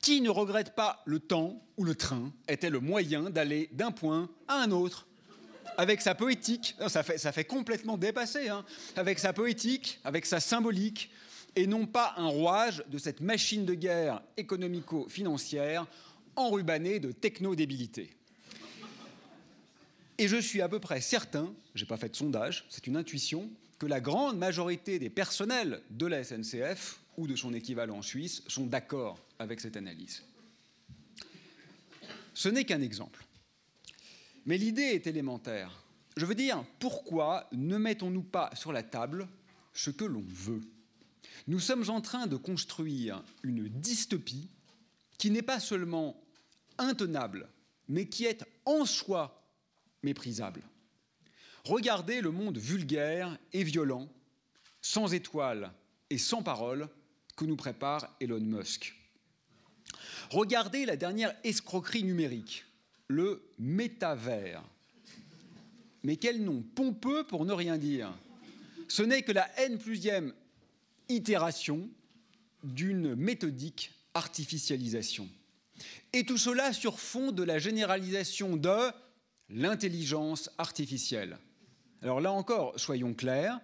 [0.00, 4.30] Qui ne regrette pas le temps où le train était le moyen d'aller d'un point
[4.48, 5.06] à un autre
[5.76, 8.64] avec sa poétique, ça fait, ça fait complètement dépasser, hein,
[8.96, 11.10] avec sa poétique, avec sa symbolique,
[11.56, 15.86] et non pas un rouage de cette machine de guerre économico-financière
[16.36, 18.10] enrubannée de techno-débilité.
[20.18, 22.96] Et je suis à peu près certain, je n'ai pas fait de sondage, c'est une
[22.96, 28.02] intuition, que la grande majorité des personnels de la SNCF ou de son équivalent en
[28.02, 30.22] Suisse sont d'accord avec cette analyse.
[32.34, 33.21] Ce n'est qu'un exemple.
[34.46, 35.84] Mais l'idée est élémentaire.
[36.16, 39.28] Je veux dire, pourquoi ne mettons-nous pas sur la table
[39.72, 40.60] ce que l'on veut?
[41.46, 44.48] Nous sommes en train de construire une dystopie
[45.18, 46.20] qui n'est pas seulement
[46.78, 47.48] intenable,
[47.88, 49.48] mais qui est en soi
[50.02, 50.62] méprisable.
[51.64, 54.08] Regardez le monde vulgaire et violent,
[54.80, 55.72] sans étoiles
[56.10, 56.88] et sans paroles,
[57.36, 58.94] que nous prépare Elon Musk.
[60.30, 62.64] Regardez la dernière escroquerie numérique,
[63.12, 64.64] le métavers.
[66.02, 68.12] Mais quel nom pompeux pour ne rien dire.
[68.88, 70.32] Ce n'est que la N plusième
[71.08, 71.88] itération
[72.64, 75.28] d'une méthodique artificialisation.
[76.12, 78.90] Et tout cela sur fond de la généralisation de
[79.48, 81.38] l'intelligence artificielle.
[82.02, 83.60] Alors là encore, soyons clairs,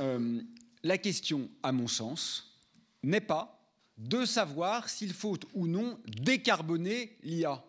[0.00, 0.40] euh,
[0.82, 2.58] la question, à mon sens,
[3.02, 3.60] n'est pas
[3.98, 7.62] de savoir s'il faut ou non décarboner l'IA.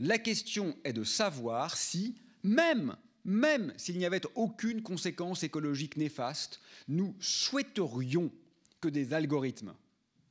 [0.00, 2.94] La question est de savoir si, même,
[3.76, 8.30] s'il n'y avait aucune conséquence écologique néfaste, nous souhaiterions
[8.80, 9.74] que des algorithmes,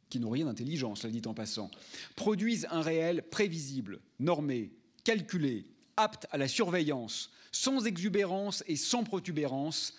[0.09, 1.69] qui n'ont rien d'intelligence, la dit en passant,
[2.15, 4.71] produisent un réel prévisible, normé,
[5.03, 5.65] calculé,
[5.97, 9.95] apte à la surveillance, sans exubérance et sans protubérance,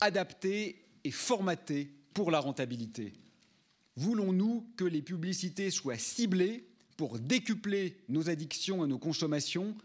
[0.00, 3.14] adapté et formaté pour la rentabilité.
[3.96, 9.76] Voulons-nous que les publicités soient ciblées pour décupler nos addictions et nos consommations,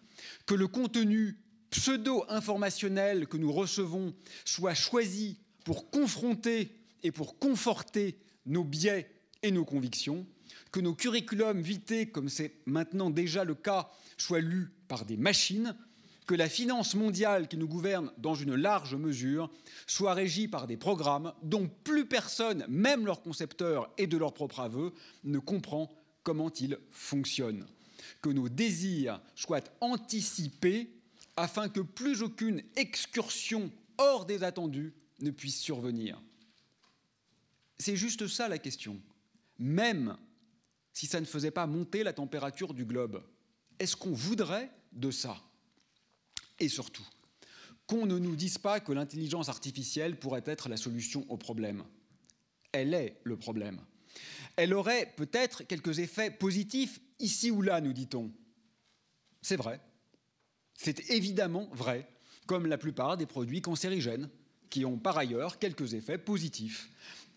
[0.45, 1.37] que le contenu
[1.71, 4.13] pseudo-informationnel que nous recevons
[4.45, 6.71] soit choisi pour confronter
[7.03, 9.09] et pour conforter nos biais
[9.43, 10.25] et nos convictions,
[10.71, 15.75] que nos curriculums vitae, comme c'est maintenant déjà le cas, soient lus par des machines,
[16.27, 19.49] que la finance mondiale qui nous gouverne dans une large mesure
[19.87, 24.59] soit régie par des programmes dont plus personne, même leurs concepteurs et de leur propre
[24.59, 24.93] aveu,
[25.23, 25.89] ne comprend
[26.23, 27.65] comment ils fonctionnent.
[28.21, 30.89] Que nos désirs soient anticipés
[31.35, 36.21] afin que plus aucune excursion hors des attendus ne puisse survenir.
[37.77, 38.99] C'est juste ça la question.
[39.57, 40.17] Même
[40.93, 43.23] si ça ne faisait pas monter la température du globe,
[43.79, 45.41] est-ce qu'on voudrait de ça?
[46.59, 47.07] Et surtout,
[47.87, 51.83] qu'on ne nous dise pas que l'intelligence artificielle pourrait être la solution au problème.
[52.71, 53.81] Elle est le problème.
[54.55, 58.31] Elle aurait peut-être quelques effets positifs ici ou là, nous dit-on.
[59.41, 59.79] C'est vrai.
[60.75, 62.07] C'est évidemment vrai,
[62.47, 64.29] comme la plupart des produits cancérigènes,
[64.69, 66.89] qui ont par ailleurs quelques effets positifs.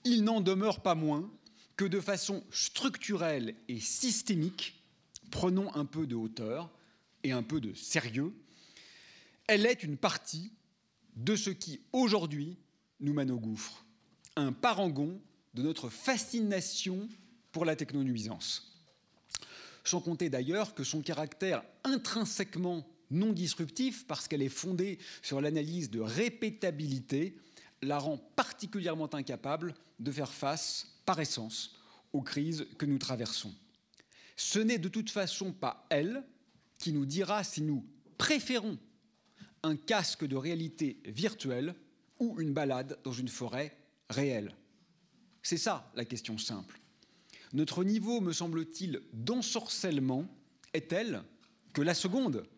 [0.05, 1.31] Il n'en demeure pas moins
[1.77, 4.83] que de façon structurelle et systémique,
[5.31, 6.71] prenons un peu de hauteur
[7.25, 8.33] et un peu de sérieux
[9.47, 10.53] elle est une partie
[11.17, 12.57] de ce qui, aujourd'hui,
[13.01, 13.85] nous mène au gouffre,
[14.37, 15.21] un parangon
[15.55, 17.09] de notre fascination
[17.53, 18.73] pour la technonuisance.
[19.85, 25.91] Sans compter d'ailleurs que son caractère intrinsèquement non disruptif, parce qu'elle est fondée sur l'analyse
[25.91, 27.37] de répétabilité,
[27.83, 31.77] la rend particulièrement incapable de faire face, par essence,
[32.13, 33.55] aux crises que nous traversons.
[34.37, 36.25] Ce n'est de toute façon pas elle
[36.79, 37.85] qui nous dira si nous
[38.19, 38.79] préférons
[39.63, 41.75] un casque de réalité virtuelle
[42.19, 43.77] ou une balade dans une forêt
[44.11, 44.55] réelle.
[45.45, 46.81] C'est ça la question simple.
[47.53, 50.27] Notre niveau, me semble-t-il, d'ensorcellement
[50.73, 51.23] est tel
[51.75, 52.49] que la seconde,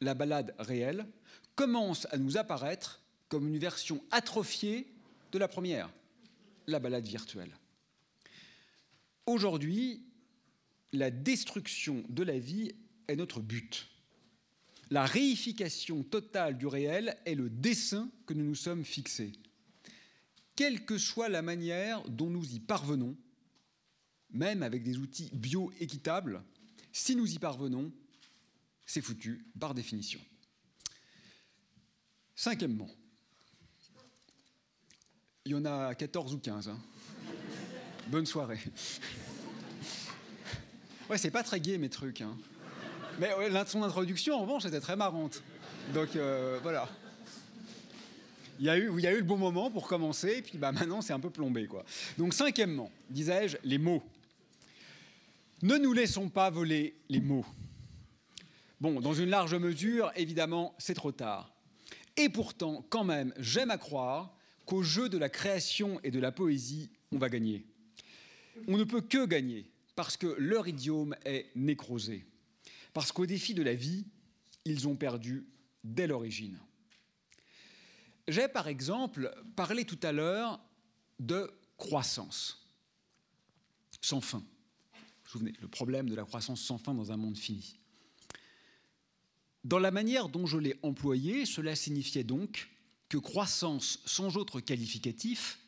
[0.00, 1.06] la balade réelle,
[1.54, 4.88] commence à nous apparaître comme une version atrophiée
[5.32, 5.92] de la première,
[6.66, 7.54] la balade virtuelle.
[9.26, 10.02] Aujourd'hui,
[10.92, 12.72] la destruction de la vie
[13.06, 13.86] est notre but.
[14.90, 19.32] La réification totale du réel est le dessin que nous nous sommes fixés.
[20.56, 23.16] Quelle que soit la manière dont nous y parvenons,
[24.30, 26.42] même avec des outils bio-équitables,
[26.92, 27.92] si nous y parvenons,
[28.84, 30.20] c'est foutu par définition.
[32.34, 32.88] Cinquièmement,
[35.44, 36.68] il y en a 14 ou 15.
[36.68, 36.78] Hein.
[38.08, 38.58] Bonne soirée.
[41.08, 42.20] Ouais, c'est pas très gai mes trucs.
[42.20, 42.36] Hein.
[43.18, 43.30] Mais
[43.66, 45.42] son introduction, en revanche, était très marrante.
[45.92, 46.88] Donc euh, voilà.
[48.60, 51.18] Il y, a eu, le bon moment pour commencer, et puis bah, maintenant c'est un
[51.18, 51.66] peu plombé.
[51.66, 51.82] Quoi.
[52.18, 54.02] Donc cinquièmement, disais-je, les mots.
[55.62, 57.46] Ne nous laissons pas voler les mots.
[58.78, 61.54] Bon, dans une large mesure, évidemment, c'est trop tard.
[62.18, 66.30] Et pourtant, quand même, j'aime à croire qu'au jeu de la création et de la
[66.30, 67.64] poésie, on va gagner.
[68.68, 72.26] On ne peut que gagner, parce que leur idiome est nécrosé.
[72.92, 74.04] Parce qu'au défi de la vie,
[74.66, 75.46] ils ont perdu
[75.82, 76.58] dès l'origine.
[78.30, 80.60] J'ai par exemple parlé tout à l'heure
[81.18, 82.64] de croissance
[84.00, 84.44] sans fin.
[85.24, 87.76] Souvenez, le problème de la croissance sans fin dans un monde fini.
[89.64, 92.70] Dans la manière dont je l'ai employé, cela signifiait donc
[93.08, 95.58] que croissance sans autre qualificatif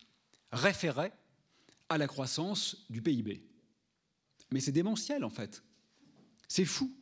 [0.52, 1.12] référait
[1.88, 3.42] à la croissance du PIB.
[4.52, 5.64] Mais c'est démentiel en fait.
[6.46, 6.94] C'est fou.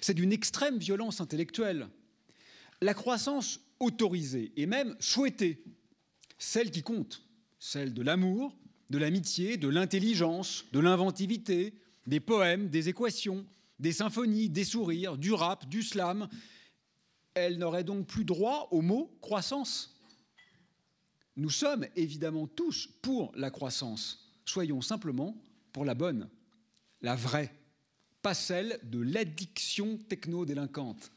[0.00, 1.88] C'est d'une extrême violence intellectuelle.
[2.80, 5.64] La croissance autorisée et même souhaitée,
[6.38, 7.22] celle qui compte,
[7.58, 8.56] celle de l'amour,
[8.90, 11.74] de l'amitié, de l'intelligence, de l'inventivité,
[12.06, 13.46] des poèmes, des équations,
[13.78, 16.28] des symphonies, des sourires, du rap, du slam.
[17.34, 19.96] Elle n'aurait donc plus droit au mot croissance.
[21.36, 24.30] Nous sommes évidemment tous pour la croissance.
[24.44, 25.36] Soyons simplement
[25.72, 26.28] pour la bonne,
[27.00, 27.54] la vraie,
[28.22, 31.12] pas celle de l'addiction techno-délinquante.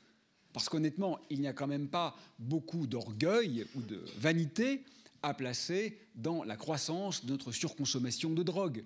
[0.54, 4.86] Parce qu'honnêtement, il n'y a quand même pas beaucoup d'orgueil ou de vanité
[5.24, 8.86] à placer dans la croissance de notre surconsommation de drogue.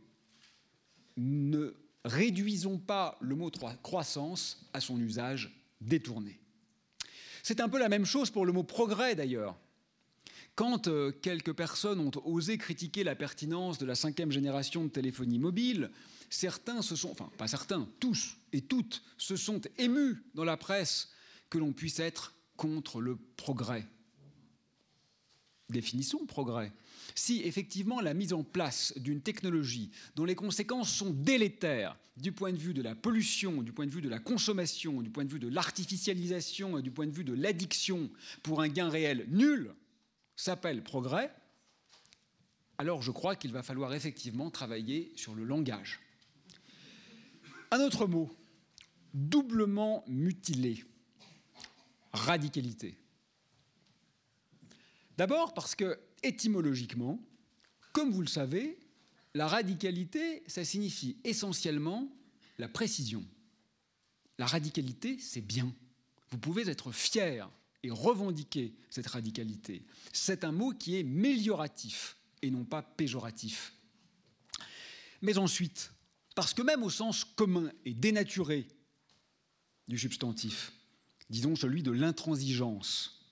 [1.17, 1.75] Ne
[2.05, 3.51] réduisons pas le mot
[3.83, 6.39] croissance à son usage détourné.
[7.43, 9.57] C'est un peu la même chose pour le mot progrès d'ailleurs.
[10.55, 15.37] Quand euh, quelques personnes ont osé critiquer la pertinence de la cinquième génération de téléphonie
[15.37, 15.91] mobile,
[16.29, 21.09] certains se sont, enfin pas certains, tous et toutes se sont émus dans la presse
[21.49, 23.87] que l'on puisse être contre le progrès.
[25.69, 26.71] Définissons progrès
[27.15, 32.51] si effectivement la mise en place d'une technologie dont les conséquences sont délétères du point
[32.51, 35.31] de vue de la pollution, du point de vue de la consommation, du point de
[35.31, 38.09] vue de l'artificialisation, du point de vue de l'addiction
[38.43, 39.73] pour un gain réel nul,
[40.35, 41.31] s'appelle progrès,
[42.77, 45.99] alors je crois qu'il va falloir effectivement travailler sur le langage.
[47.71, 48.29] Un autre mot,
[49.13, 50.83] doublement mutilé,
[52.17, 52.97] radicalité.
[55.17, 57.19] D'abord parce que étymologiquement,
[57.93, 58.77] comme vous le savez,
[59.33, 62.11] la radicalité, ça signifie essentiellement
[62.57, 63.25] la précision.
[64.37, 65.73] La radicalité, c'est bien.
[66.29, 67.49] Vous pouvez être fier
[67.83, 69.85] et revendiquer cette radicalité.
[70.11, 73.73] C'est un mot qui est mélioratif et non pas péjoratif.
[75.21, 75.91] Mais ensuite,
[76.35, 78.67] parce que même au sens commun et dénaturé
[79.87, 80.71] du substantif,
[81.29, 83.25] disons celui de l'intransigeance,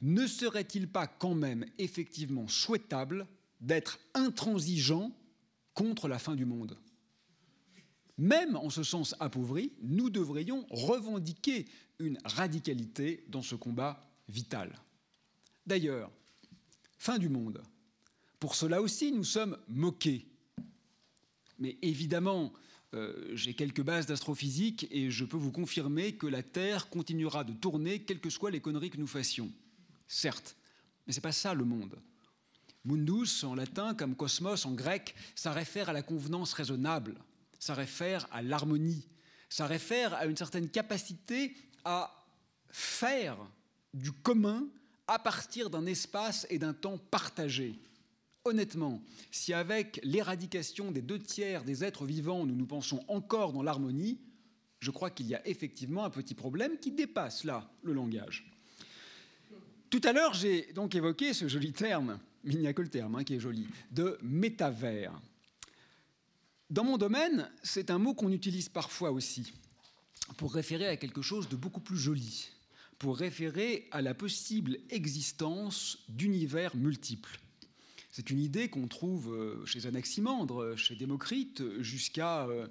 [0.00, 3.26] ne serait-il pas quand même effectivement souhaitable
[3.60, 5.12] d'être intransigeant
[5.72, 6.78] contre la fin du monde?
[8.16, 11.66] Même en ce sens appauvri, nous devrions revendiquer
[11.98, 14.78] une radicalité dans ce combat vital.
[15.66, 16.10] D'ailleurs,
[16.98, 17.62] fin du monde.
[18.38, 20.26] Pour cela aussi, nous sommes moqués.
[21.58, 22.52] Mais évidemment,
[22.94, 27.52] euh, j'ai quelques bases d'astrophysique et je peux vous confirmer que la Terre continuera de
[27.52, 29.50] tourner, quelles que soient les conneries que nous fassions
[30.06, 30.56] certes,
[31.06, 31.98] mais ce n'est pas ça le monde.
[32.84, 37.16] Mundus en latin comme cosmos en grec, ça réfère à la convenance raisonnable,
[37.58, 39.06] ça réfère à l'harmonie,
[39.48, 42.14] ça réfère à une certaine capacité à
[42.70, 43.38] faire
[43.92, 44.66] du commun
[45.06, 47.78] à partir d'un espace et d'un temps partagé.
[48.46, 53.62] Honnêtement, si avec l'éradication des deux tiers des êtres vivants, nous nous pensons encore dans
[53.62, 54.20] l'harmonie,
[54.80, 58.46] je crois qu'il y a effectivement un petit problème qui dépasse là le langage.
[59.88, 62.88] Tout à l'heure, j'ai donc évoqué ce joli terme, mais il n'y a que le
[62.88, 65.18] terme hein, qui est joli, de métavers.
[66.68, 69.54] Dans mon domaine, c'est un mot qu'on utilise parfois aussi
[70.36, 72.50] pour référer à quelque chose de beaucoup plus joli,
[72.98, 77.40] pour référer à la possible existence d'univers multiples.
[78.16, 82.68] C'est une idée qu'on trouve euh, chez Anaximandre, chez Démocrite, jusqu'à euh,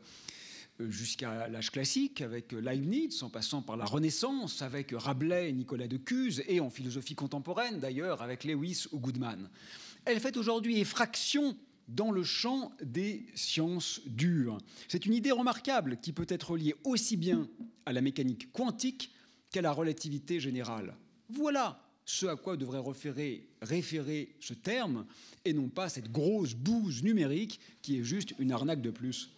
[0.79, 6.43] jusqu'à l'âge classique, avec Leibniz, en passant par la Renaissance, avec Rabelais Nicolas de Cuse,
[6.47, 9.49] et en philosophie contemporaine d'ailleurs, avec Lewis ou Goodman.
[10.05, 11.57] Elle fait aujourd'hui effraction
[11.89, 14.59] dans le champ des sciences dures.
[14.87, 17.49] C'est une idée remarquable qui peut être liée aussi bien
[17.85, 19.11] à la mécanique quantique
[19.51, 20.95] qu'à la relativité générale.
[21.27, 22.81] Voilà ce à quoi devrait
[23.61, 25.05] référer, ce terme,
[25.45, 29.29] et non pas cette grosse bouse numérique qui est juste une arnaque de plus.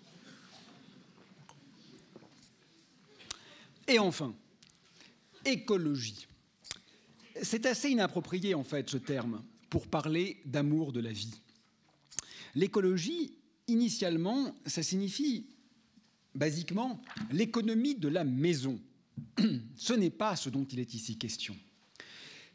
[3.87, 4.33] Et enfin,
[5.45, 6.27] écologie.
[7.41, 11.33] C'est assez inapproprié en fait ce terme pour parler d'amour de la vie.
[12.55, 13.33] L'écologie,
[13.67, 15.45] initialement, ça signifie
[16.33, 17.01] basiquement
[17.31, 18.79] l'économie de la maison.
[19.75, 21.55] Ce n'est pas ce dont il est ici question.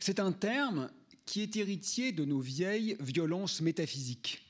[0.01, 0.90] C'est un terme
[1.26, 4.42] qui est héritier de nos vieilles violences métaphysiques.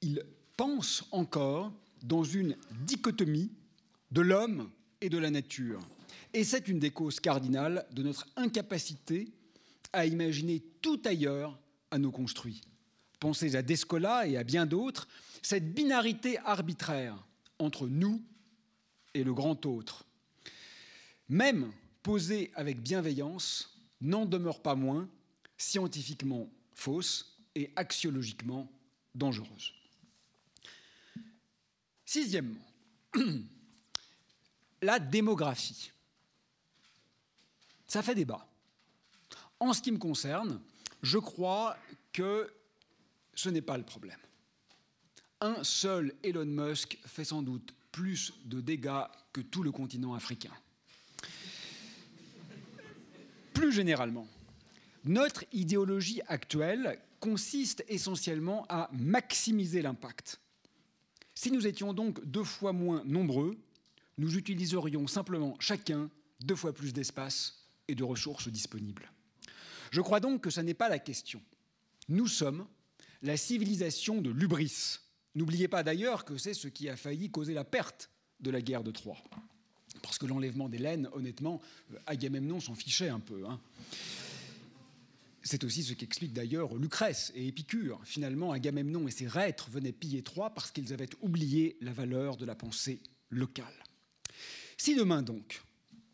[0.00, 0.24] Il
[0.56, 1.72] pense encore
[2.02, 3.50] dans une dichotomie
[4.12, 5.80] de l'homme et de la nature.
[6.32, 9.32] Et c'est une des causes cardinales de notre incapacité
[9.92, 11.58] à imaginer tout ailleurs
[11.90, 12.62] à nos construits.
[13.18, 15.08] Pensez à Descola et à bien d'autres,
[15.42, 17.16] cette binarité arbitraire
[17.58, 18.22] entre nous
[19.14, 20.06] et le grand autre,
[21.28, 21.70] même
[22.02, 23.71] posée avec bienveillance,
[24.02, 25.08] n'en demeure pas moins
[25.56, 28.70] scientifiquement fausse et axiologiquement
[29.14, 29.72] dangereuse.
[32.04, 32.66] Sixièmement,
[34.82, 35.92] la démographie.
[37.86, 38.46] Ça fait débat.
[39.60, 40.60] En ce qui me concerne,
[41.02, 41.76] je crois
[42.12, 42.52] que
[43.34, 44.18] ce n'est pas le problème.
[45.40, 50.52] Un seul Elon Musk fait sans doute plus de dégâts que tout le continent africain.
[53.54, 54.26] Plus généralement,
[55.04, 60.40] notre idéologie actuelle consiste essentiellement à maximiser l'impact.
[61.34, 63.56] Si nous étions donc deux fois moins nombreux,
[64.18, 69.10] nous utiliserions simplement chacun deux fois plus d'espace et de ressources disponibles.
[69.90, 71.42] Je crois donc que ce n'est pas la question.
[72.08, 72.66] Nous sommes
[73.22, 74.98] la civilisation de l'ubris.
[75.34, 78.82] N'oubliez pas d'ailleurs que c'est ce qui a failli causer la perte de la guerre
[78.82, 79.18] de Troie.
[80.02, 81.60] Parce que l'enlèvement d'Hélène, honnêtement,
[81.92, 83.46] euh, Agamemnon s'en fichait un peu.
[83.46, 83.60] Hein.
[85.44, 88.00] C'est aussi ce qu'explique d'ailleurs Lucrèce et Épicure.
[88.04, 92.44] Finalement, Agamemnon et ses reîtres venaient piller Troie parce qu'ils avaient oublié la valeur de
[92.44, 93.00] la pensée
[93.30, 93.66] locale.
[94.76, 95.62] Si demain donc,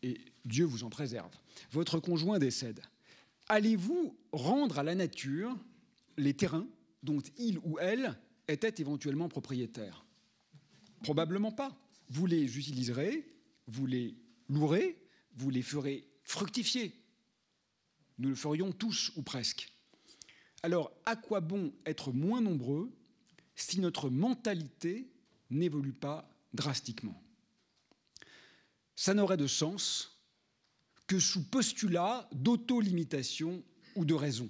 [0.01, 1.31] et Dieu vous en préserve,
[1.71, 2.81] votre conjoint décède,
[3.49, 5.55] allez-vous rendre à la nature
[6.17, 6.67] les terrains
[7.03, 8.17] dont il ou elle
[8.47, 10.05] était éventuellement propriétaire?
[11.03, 11.75] Probablement pas.
[12.09, 13.25] Vous les utiliserez,
[13.69, 14.15] vous les
[14.47, 14.97] louerez,
[15.35, 16.93] vous les ferez fructifier.
[18.17, 19.73] Nous le ferions tous ou presque.
[20.63, 22.91] Alors, à quoi bon être moins nombreux
[23.55, 25.09] si notre mentalité
[25.49, 27.21] n'évolue pas drastiquement?
[28.95, 30.19] Ça n'aurait de sens
[31.07, 33.63] que sous postulat d'auto-limitation
[33.95, 34.49] ou de raison.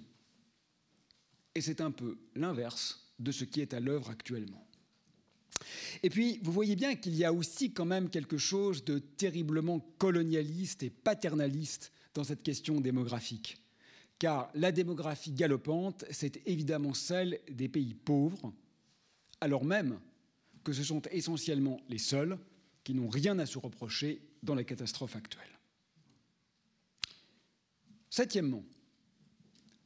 [1.55, 4.68] Et c'est un peu l'inverse de ce qui est à l'œuvre actuellement.
[6.03, 9.79] Et puis, vous voyez bien qu'il y a aussi quand même quelque chose de terriblement
[9.97, 13.57] colonialiste et paternaliste dans cette question démographique.
[14.17, 18.53] Car la démographie galopante, c'est évidemment celle des pays pauvres,
[19.39, 19.99] alors même
[20.63, 22.37] que ce sont essentiellement les seuls
[22.83, 25.59] qui n'ont rien à se reprocher dans la catastrophe actuelle.
[28.09, 28.63] Septièmement,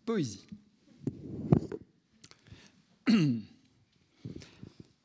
[0.05, 0.47] poésie.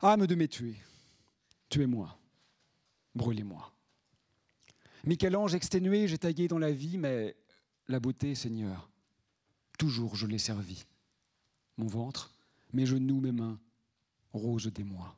[0.01, 0.77] Âme de mes tués,
[1.67, 2.17] tuez-moi,
[3.15, 3.73] brûlez-moi.
[5.03, 7.35] Michel-Ange exténué, j'ai taillé dans la vie, mais
[7.89, 8.89] la beauté, Seigneur,
[9.77, 10.85] toujours je l'ai servi.
[11.75, 12.33] Mon ventre,
[12.71, 13.59] mes genoux, mes mains,
[14.31, 15.17] rose des mois.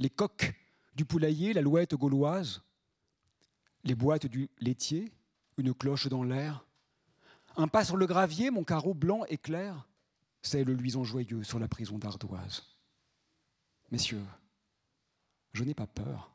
[0.00, 0.52] Les coques
[0.96, 2.60] du poulailler, la louette gauloise,
[3.84, 5.12] les boîtes du laitier,
[5.58, 6.66] une cloche dans l'air,
[7.54, 9.86] un pas sur le gravier, mon carreau blanc et clair,
[10.42, 12.71] c'est le luisant joyeux sur la prison d'ardoise.
[13.92, 14.24] Messieurs,
[15.52, 16.34] je n'ai pas peur.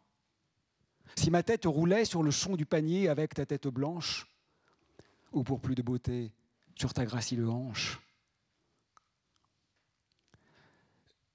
[1.15, 4.27] Si ma tête roulait sur le son du panier avec ta tête blanche,
[5.31, 6.31] ou pour plus de beauté,
[6.75, 7.99] sur ta gracile hanche,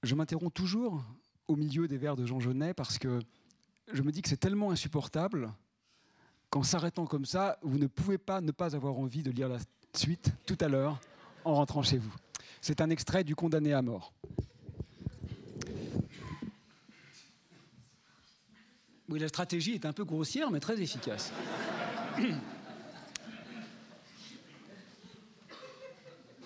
[0.04, 1.04] je m'interromps toujours
[1.48, 3.18] au milieu des vers de Jean Genet parce que
[3.92, 5.52] je me dis que c'est tellement insupportable
[6.50, 9.58] qu'en s'arrêtant comme ça, vous ne pouvez pas ne pas avoir envie de lire la
[9.92, 11.00] suite tout à l'heure
[11.44, 12.14] en rentrant chez vous.
[12.60, 14.12] C'est un extrait du Condamné à mort.
[19.12, 21.30] Oui, la stratégie est un peu grossière, mais très efficace.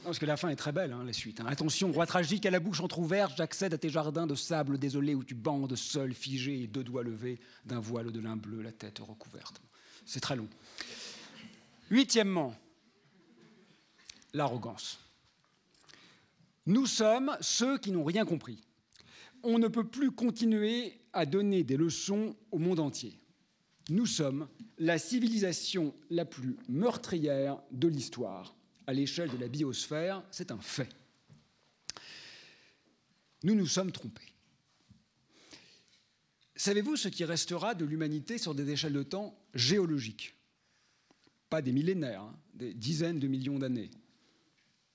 [0.02, 1.38] Parce que la fin est très belle, hein, la suite.
[1.40, 1.46] Hein.
[1.46, 5.22] Attention, roi tragique à la bouche entr'ouverte, j'accède à tes jardins de sable désolé où
[5.22, 8.98] tu bandes seul, figé et deux doigts levés d'un voile de lin bleu, la tête
[8.98, 9.62] recouverte.
[10.04, 10.48] C'est très long.
[11.88, 12.52] Huitièmement,
[14.34, 14.98] l'arrogance.
[16.66, 18.65] Nous sommes ceux qui n'ont rien compris.
[19.42, 23.18] On ne peut plus continuer à donner des leçons au monde entier.
[23.88, 28.56] Nous sommes la civilisation la plus meurtrière de l'histoire
[28.86, 30.88] à l'échelle de la biosphère, c'est un fait.
[33.42, 34.32] Nous nous sommes trompés.
[36.54, 40.34] Savez-vous ce qui restera de l'humanité sur des échelles de temps géologiques?
[41.50, 43.90] Pas des millénaires, hein, des dizaines de millions d'années.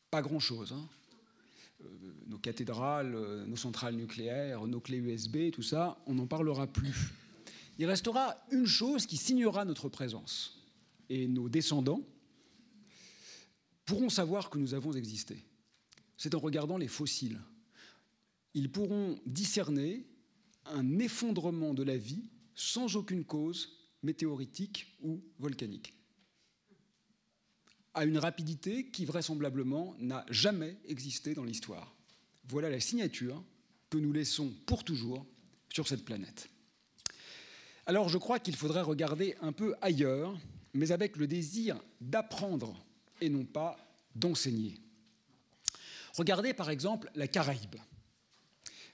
[0.10, 0.74] Pas grand-chose.
[0.74, 0.90] Hein.
[1.84, 6.68] Euh, nos cathédrales, euh, nos centrales nucléaires, nos clés USB, tout ça, on n'en parlera
[6.68, 7.12] plus.
[7.78, 10.60] Il restera une chose qui signera notre présence.
[11.10, 12.02] Et nos descendants,
[13.86, 15.44] pourront savoir que nous avons existé.
[16.16, 17.42] C'est en regardant les fossiles.
[18.54, 20.06] Ils pourront discerner
[20.66, 25.94] un effondrement de la vie sans aucune cause météoritique ou volcanique,
[27.94, 31.94] à une rapidité qui vraisemblablement n'a jamais existé dans l'histoire.
[32.48, 33.44] Voilà la signature
[33.90, 35.26] que nous laissons pour toujours
[35.74, 36.50] sur cette planète.
[37.86, 40.38] Alors je crois qu'il faudrait regarder un peu ailleurs,
[40.74, 42.84] mais avec le désir d'apprendre
[43.20, 43.78] et non pas
[44.16, 44.80] d'enseigner.
[46.14, 47.76] Regardez par exemple la Caraïbe.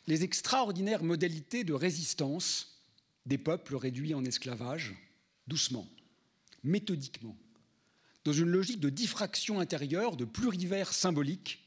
[0.08, 2.82] Les extraordinaires modalités de résistance
[3.26, 4.95] des peuples réduits en esclavage,
[5.48, 5.88] doucement,
[6.64, 7.38] méthodiquement,
[8.28, 11.65] dans une logique de diffraction intérieure, de plurivers symbolique,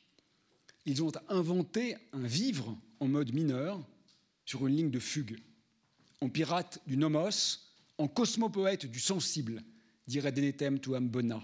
[0.84, 3.82] ils ont inventé un vivre en mode mineur
[4.44, 5.40] sur une ligne de fugue,
[6.20, 7.60] en pirate du nomos,
[7.96, 9.62] en cosmopoète du sensible,
[10.06, 11.40] dirait Denetem Tuambona.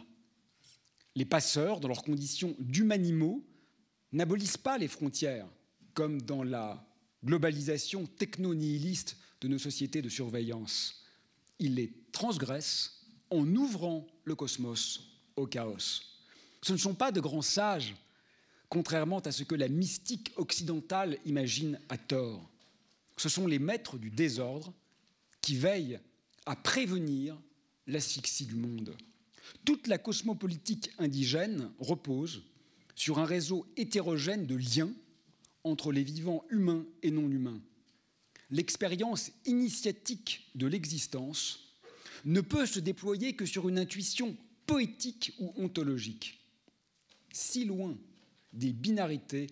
[1.14, 3.42] Les passeurs, dans leurs conditions d'humanimaux,
[4.12, 5.48] n'abolissent pas les frontières,
[5.94, 6.86] comme dans la
[7.24, 11.06] globalisation techno-nihiliste de nos sociétés de surveillance.
[11.58, 12.95] Ils les transgressent
[13.30, 16.02] en ouvrant le cosmos au chaos.
[16.62, 17.94] Ce ne sont pas de grands sages,
[18.68, 22.48] contrairement à ce que la mystique occidentale imagine à tort.
[23.16, 24.72] Ce sont les maîtres du désordre
[25.40, 26.00] qui veillent
[26.44, 27.36] à prévenir
[27.86, 28.96] l'asphyxie du monde.
[29.64, 32.42] Toute la cosmopolitique indigène repose
[32.94, 34.92] sur un réseau hétérogène de liens
[35.64, 37.60] entre les vivants humains et non humains.
[38.50, 41.65] L'expérience initiatique de l'existence
[42.26, 46.38] ne peut se déployer que sur une intuition poétique ou ontologique,
[47.32, 47.96] si loin
[48.52, 49.46] des binarités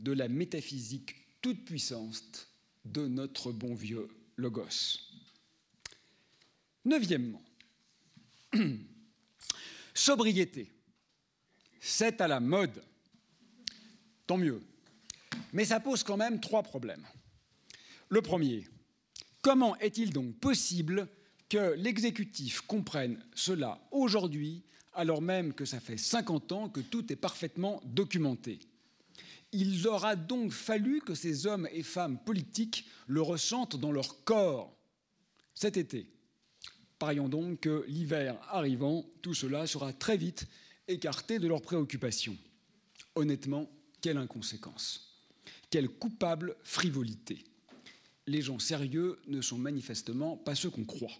[0.00, 2.48] de la métaphysique toute puissante
[2.84, 4.98] de notre bon vieux Logos.
[6.84, 7.42] Neuvièmement,
[9.94, 10.70] Sobriété,
[11.80, 12.82] c'est à la mode.
[14.26, 14.60] Tant mieux.
[15.52, 17.06] Mais ça pose quand même trois problèmes.
[18.08, 18.68] Le premier,
[19.42, 21.08] comment est-il donc possible
[21.48, 24.62] que l'exécutif comprenne cela aujourd'hui
[24.94, 28.58] alors même que ça fait 50 ans que tout est parfaitement documenté
[29.52, 34.74] Il aura donc fallu que ces hommes et femmes politiques le ressentent dans leur corps
[35.54, 36.06] cet été.
[36.98, 40.46] Parions donc que l'hiver arrivant, tout cela sera très vite
[40.88, 42.36] écarté de leurs préoccupations.
[43.14, 43.68] Honnêtement,
[44.00, 45.22] quelle inconséquence,
[45.70, 47.44] quelle coupable frivolité.
[48.26, 51.12] Les gens sérieux ne sont manifestement pas ceux qu'on croit.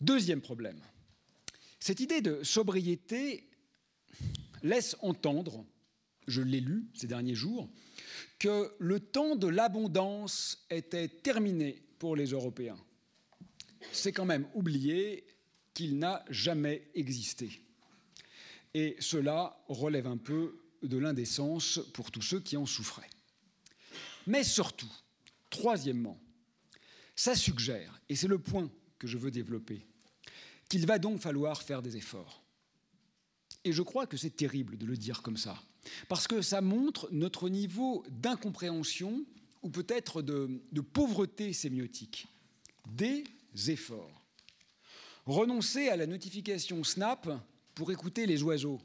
[0.00, 0.80] Deuxième problème,
[1.80, 3.48] cette idée de sobriété
[4.62, 5.64] laisse entendre,
[6.26, 7.68] je l'ai lu ces derniers jours,
[8.38, 12.78] que le temps de l'abondance était terminé pour les Européens
[13.92, 15.24] c'est quand même oublier
[15.74, 17.62] qu'il n'a jamais existé.
[18.74, 23.10] Et cela relève un peu de l'indécence pour tous ceux qui en souffraient.
[24.26, 24.92] Mais surtout,
[25.50, 26.20] troisièmement,
[27.14, 29.86] ça suggère, et c'est le point que je veux développer,
[30.68, 32.42] qu'il va donc falloir faire des efforts.
[33.64, 35.60] Et je crois que c'est terrible de le dire comme ça.
[36.08, 39.24] parce que ça montre notre niveau d'incompréhension
[39.62, 42.28] ou peut-être de, pauvreté sémiotique.
[42.86, 43.24] Des
[43.66, 44.22] efforts.
[45.26, 47.28] Renoncer à la notification Snap
[47.74, 48.80] pour écouter les oiseaux,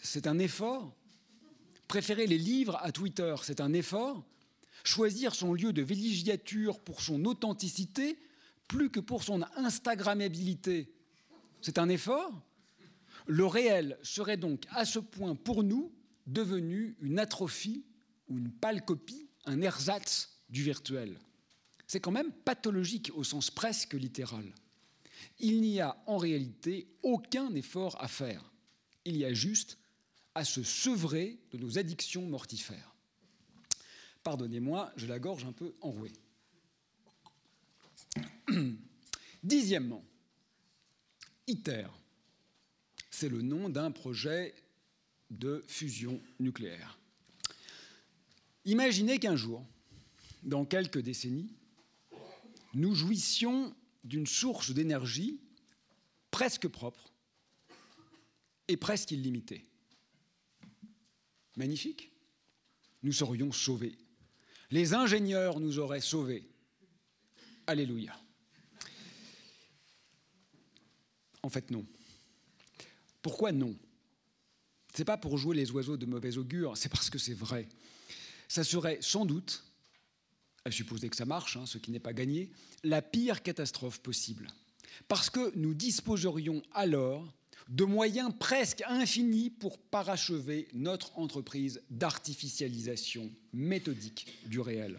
[0.00, 0.94] c'est un effort.
[1.86, 4.24] Préférer les livres à Twitter, c'est un effort.
[4.84, 8.18] Choisir son lieu de villégiature pour son authenticité
[8.68, 10.92] plus que pour son Instagrammabilité,
[11.60, 12.42] c'est un effort.
[13.26, 15.92] Le réel serait donc à ce point pour nous
[16.26, 17.84] devenu une atrophie
[18.28, 21.18] ou une pâle copie, un ersatz du virtuel.
[21.86, 24.44] C'est quand même pathologique au sens presque littéral.
[25.38, 28.52] Il n'y a en réalité aucun effort à faire.
[29.04, 29.78] Il y a juste
[30.34, 32.94] à se sevrer de nos addictions mortifères.
[34.22, 36.12] Pardonnez-moi, je la gorge un peu enrouée.
[39.42, 40.04] Dixièmement,
[41.46, 41.88] ITER,
[43.10, 44.54] c'est le nom d'un projet
[45.30, 46.98] de fusion nucléaire.
[48.64, 49.64] Imaginez qu'un jour,
[50.42, 51.54] dans quelques décennies,
[52.74, 53.74] nous jouissions
[54.04, 55.40] d'une source d'énergie
[56.30, 57.12] presque propre
[58.68, 59.64] et presque illimitée.
[61.56, 62.12] Magnifique.
[63.02, 63.96] Nous serions sauvés.
[64.70, 66.48] Les ingénieurs nous auraient sauvés.
[67.66, 68.18] Alléluia.
[71.46, 71.86] En fait, non.
[73.22, 73.76] Pourquoi non?
[74.92, 77.68] Ce n'est pas pour jouer les oiseaux de mauvais augure, c'est parce que c'est vrai.
[78.48, 79.62] Ça serait sans doute,
[80.64, 82.50] à supposer que ça marche, hein, ce qui n'est pas gagné,
[82.82, 84.48] la pire catastrophe possible.
[85.06, 87.32] Parce que nous disposerions alors
[87.68, 94.98] de moyens presque infinis pour parachever notre entreprise d'artificialisation méthodique du réel.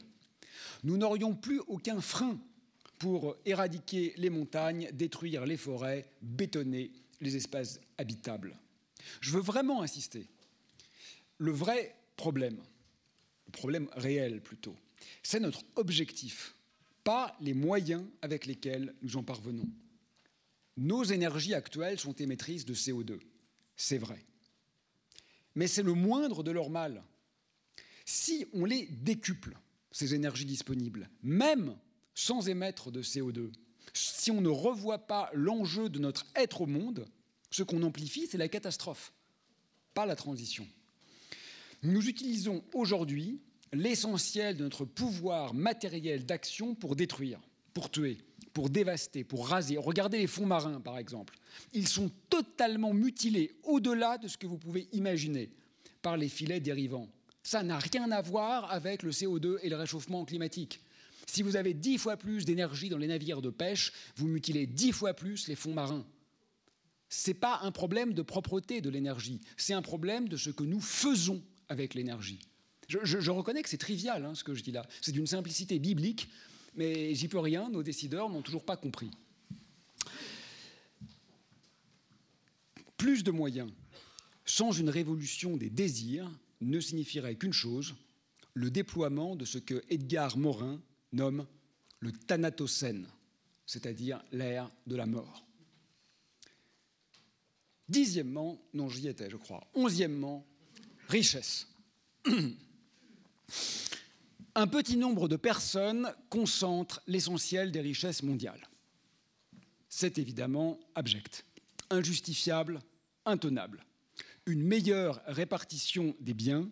[0.85, 2.39] Nous n'aurions plus aucun frein
[2.97, 6.91] pour éradiquer les montagnes, détruire les forêts, bétonner
[7.21, 8.57] les espaces habitables.
[9.21, 10.27] Je veux vraiment insister.
[11.37, 12.57] Le vrai problème,
[13.45, 14.75] le problème réel plutôt,
[15.21, 16.55] c'est notre objectif,
[17.03, 19.69] pas les moyens avec lesquels nous en parvenons.
[20.77, 23.19] Nos énergies actuelles sont émettrices de CO2,
[23.75, 24.23] c'est vrai.
[25.55, 27.03] Mais c'est le moindre de leur mal.
[28.05, 29.57] Si on les décuple,
[29.91, 31.75] ces énergies disponibles, même
[32.18, 33.51] sans émettre de CO2,
[33.93, 37.05] si on ne revoit pas l'enjeu de notre être au monde,
[37.51, 39.13] ce qu'on amplifie, c'est la catastrophe,
[39.93, 40.68] pas la transition.
[41.84, 43.39] Nous utilisons aujourd'hui
[43.72, 47.39] l'essentiel de notre pouvoir matériel d'action pour détruire,
[47.76, 48.18] pour tuer,
[48.51, 49.78] pour dévaster, pour raser.
[49.78, 51.38] Regardez les fonds marins, par exemple.
[51.72, 55.51] Ils sont totalement mutilés au-delà de ce que vous pouvez imaginer
[56.01, 57.09] par les filets dérivants.
[57.43, 60.82] Ça n'a rien à voir avec le CO2 et le réchauffement climatique.
[61.28, 64.91] Si vous avez dix fois plus d'énergie dans les navires de pêche, vous mutilez dix
[64.91, 66.05] fois plus les fonds marins.
[67.09, 70.63] Ce n'est pas un problème de propreté de l'énergie, c'est un problème de ce que
[70.63, 72.39] nous faisons avec l'énergie.
[72.88, 76.30] Je, reconnais que c'est trivial hein, ce que je dis là, c'est d'une simplicité biblique,
[76.75, 79.11] mais j'y peux rien, nos décideurs n'ont toujours pas compris.
[82.95, 83.69] Plus de moyens
[84.45, 87.95] sans une révolution des désirs ne signifierait qu'une chose,
[88.53, 90.82] le déploiement de ce que Edgar Morin
[91.12, 91.45] nomme
[91.99, 93.08] le thanatocène,
[93.66, 95.45] c'est-à-dire l'ère de la mort.
[97.89, 100.45] Dixièmement, non j'y étais je crois, onzièmement,
[101.08, 101.68] richesse.
[104.55, 108.68] un petit nombre de personnes concentrent l'essentiel des richesses mondiales.
[109.88, 111.45] C'est évidemment abject,
[111.89, 112.82] injustifiable,
[113.26, 113.86] intenable.
[114.45, 116.70] Une meilleure répartition des biens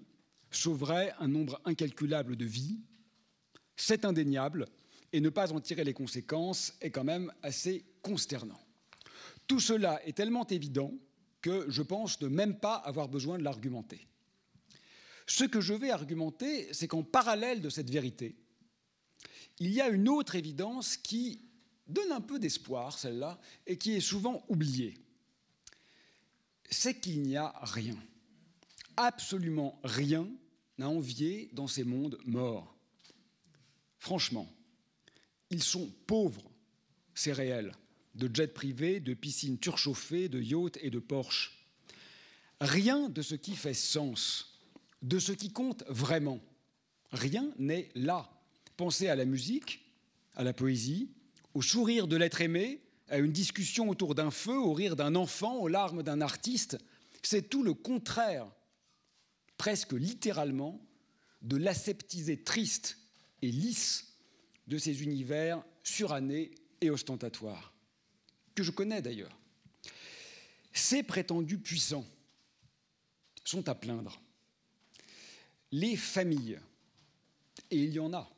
[0.50, 2.80] sauverait un nombre incalculable de vies.
[3.76, 4.67] C'est indéniable,
[5.15, 8.59] et ne pas en tirer les conséquences est quand même assez consternant.
[9.47, 10.93] Tout cela est tellement évident
[11.41, 14.07] que je pense ne même pas avoir besoin de l'argumenter.
[15.28, 18.36] Ce que je vais argumenter, c'est qu'en parallèle de cette vérité,
[19.59, 21.39] il y a une autre évidence qui
[21.88, 24.95] donne un peu d'espoir, celle-là, et qui est souvent oubliée.
[26.69, 27.95] C'est qu'il n'y a rien,
[28.97, 30.28] absolument rien
[30.82, 32.74] à envier dans ces mondes morts.
[34.06, 34.47] Franchement,
[35.49, 36.51] ils sont pauvres,
[37.16, 37.72] c'est réel,
[38.14, 41.66] de jets privés, de piscines surchauffées, de yachts et de Porsche.
[42.62, 44.60] Rien de ce qui fait sens
[45.01, 46.39] de ce qui compte vraiment.
[47.14, 48.30] Rien n'est là.
[48.78, 49.91] Pensez à la musique,
[50.36, 51.10] à la poésie,
[51.56, 55.56] au sourire de l'être aimé, à une discussion autour d'un feu, au rire d'un enfant,
[55.56, 56.78] aux larmes d'un artiste.
[57.24, 58.45] C'est tout le contraire,
[59.58, 60.80] presque littéralement,
[61.41, 62.99] de l'aseptisé triste
[63.46, 64.16] et lisse
[64.66, 67.72] de ces univers surannés et ostentatoires,
[68.56, 69.38] que je connais d'ailleurs.
[70.74, 72.06] Ces prétendus puissants
[73.43, 74.20] sont à plaindre
[75.72, 76.60] les familles,
[77.70, 78.30] et il y en a,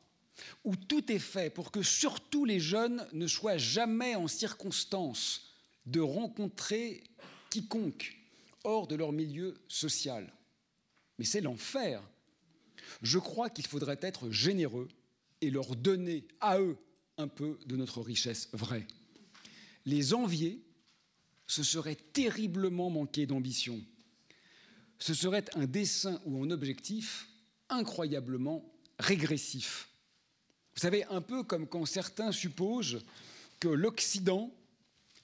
[0.64, 5.54] où tout est fait pour que surtout les jeunes ne soient jamais en circonstance
[5.86, 7.02] de rencontrer
[7.48, 8.16] quiconque
[8.64, 10.30] hors de leur milieu social.
[11.18, 12.02] Mais c'est l'enfer.
[13.02, 14.88] Je crois qu'il faudrait être généreux
[15.40, 16.76] et leur donner à eux
[17.16, 18.86] un peu de notre richesse vraie.
[19.84, 20.62] Les envier,
[21.46, 23.80] ce serait terriblement manquer d'ambition.
[24.98, 27.28] Ce serait un dessin ou un objectif
[27.68, 28.64] incroyablement
[28.98, 29.88] régressif.
[30.74, 33.04] Vous savez, un peu comme quand certains supposent
[33.60, 34.52] que l'Occident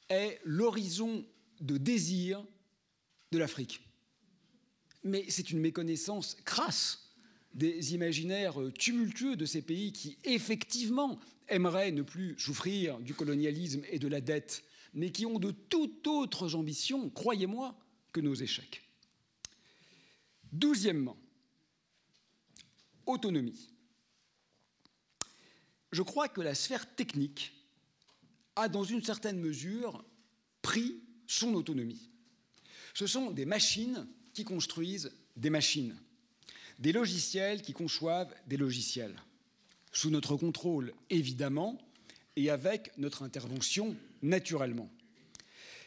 [0.09, 1.25] est l'horizon
[1.61, 2.45] de désir
[3.31, 3.81] de l'Afrique.
[5.03, 7.04] Mais c'est une méconnaissance crasse
[7.55, 13.99] des imaginaires tumultueux de ces pays qui, effectivement, aimeraient ne plus souffrir du colonialisme et
[13.99, 17.77] de la dette, mais qui ont de toutes autres ambitions, croyez-moi,
[18.13, 18.83] que nos échecs.
[20.53, 21.17] Douzièmement,
[23.07, 23.71] autonomie.
[25.93, 27.53] Je crois que la sphère technique
[28.57, 30.05] a, dans une certaine mesure,
[30.63, 32.11] pris son autonomie.
[32.95, 35.97] Ce sont des machines qui construisent des machines,
[36.79, 39.17] des logiciels qui conçoivent des logiciels,
[39.93, 41.79] sous notre contrôle évidemment,
[42.37, 44.91] et avec notre intervention naturellement.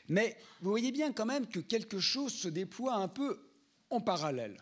[0.08, 3.40] Mais vous voyez bien quand même que quelque chose se déploie un peu
[3.90, 4.58] en parallèle.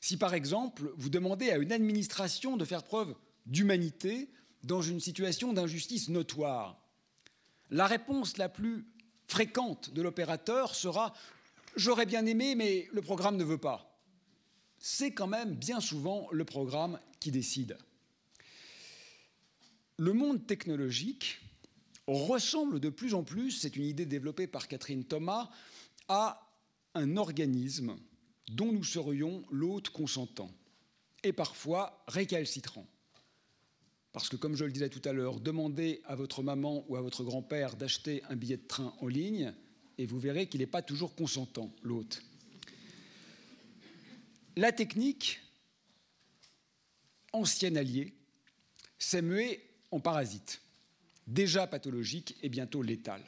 [0.00, 4.30] Si par exemple vous demandez à une administration de faire preuve d'humanité
[4.64, 6.80] dans une situation d'injustice notoire,
[7.70, 8.86] la réponse la plus
[9.26, 11.12] fréquente de l'opérateur sera
[11.74, 13.91] J'aurais bien aimé, mais le programme ne veut pas.
[14.84, 17.78] C'est quand même bien souvent le programme qui décide.
[19.96, 21.38] Le monde technologique
[22.08, 25.50] ressemble de plus en plus, c'est une idée développée par Catherine Thomas,
[26.08, 26.50] à
[26.94, 27.96] un organisme
[28.48, 30.50] dont nous serions l'hôte consentant
[31.22, 32.88] et parfois récalcitrant.
[34.12, 37.02] Parce que, comme je le disais tout à l'heure, demandez à votre maman ou à
[37.02, 39.54] votre grand-père d'acheter un billet de train en ligne,
[39.96, 42.20] et vous verrez qu'il n'est pas toujours consentant, l'hôte.
[44.56, 45.40] La technique,
[47.32, 48.12] ancien allié,
[48.98, 50.60] s'est muée en parasite,
[51.26, 53.22] déjà pathologique et bientôt létal.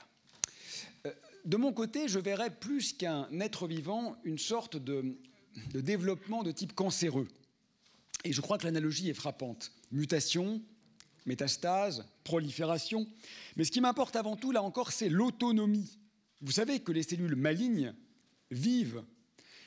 [1.07, 1.12] Euh,
[1.45, 5.16] de mon côté, je verrais plus qu'un être vivant une sorte de
[5.72, 7.29] développement de type cancéreux.
[8.25, 9.72] Et je crois que l'analogie est frappante.
[9.93, 10.62] Mutation,
[11.27, 13.07] métastase, prolifération.
[13.57, 15.99] Mais ce qui m'importe avant tout, là encore, c'est l'autonomie.
[16.41, 17.95] Vous savez que les cellules malignes
[18.51, 19.03] vivent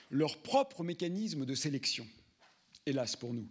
[0.09, 2.07] leur propre mécanisme de sélection,
[2.85, 3.47] hélas pour nous.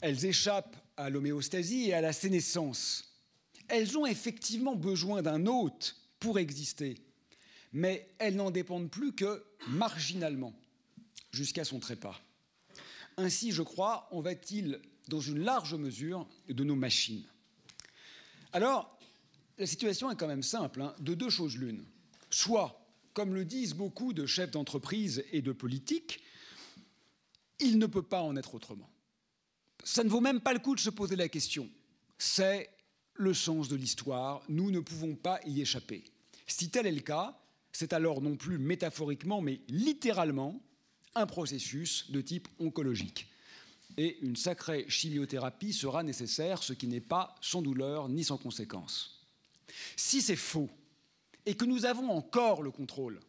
[0.00, 3.20] Elles échappent à l'homéostasie et à la sénescence.
[3.68, 6.98] Elles ont effectivement besoin d'un hôte pour exister,
[7.72, 10.54] mais elles n'en dépendent plus que marginalement,
[11.30, 12.20] jusqu'à son trépas.
[13.16, 17.24] Ainsi, je crois, en va-t-il dans une large mesure de nos machines.
[18.52, 18.98] Alors,
[19.58, 21.84] la situation est quand même simple, hein, de deux choses l'une.
[22.30, 22.81] Soit,
[23.14, 26.20] comme le disent beaucoup de chefs d'entreprise et de politiques,
[27.60, 28.90] il ne peut pas en être autrement.
[29.84, 31.68] Ça ne vaut même pas le coup de se poser la question.
[32.18, 32.70] C'est
[33.14, 36.04] le sens de l'histoire, nous ne pouvons pas y échapper.
[36.46, 37.38] Si tel est le cas,
[37.72, 40.60] c'est alors non plus métaphoriquement, mais littéralement,
[41.14, 43.28] un processus de type oncologique
[43.96, 49.26] et une sacrée chimiothérapie sera nécessaire, ce qui n'est pas sans douleur ni sans conséquence.
[49.96, 50.70] Si c'est faux
[51.46, 53.20] et que nous avons encore le contrôle,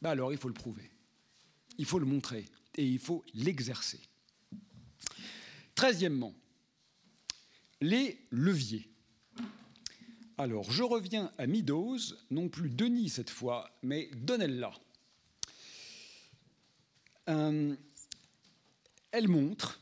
[0.00, 0.90] bah alors il faut le prouver,
[1.78, 4.00] il faut le montrer et il faut l'exercer.
[5.74, 6.34] Treizièmement,
[7.80, 8.86] les leviers.
[10.36, 14.72] Alors, je reviens à mi-dose, non plus Denis cette fois, mais Donella.
[17.28, 17.76] Euh,
[19.12, 19.80] elle montre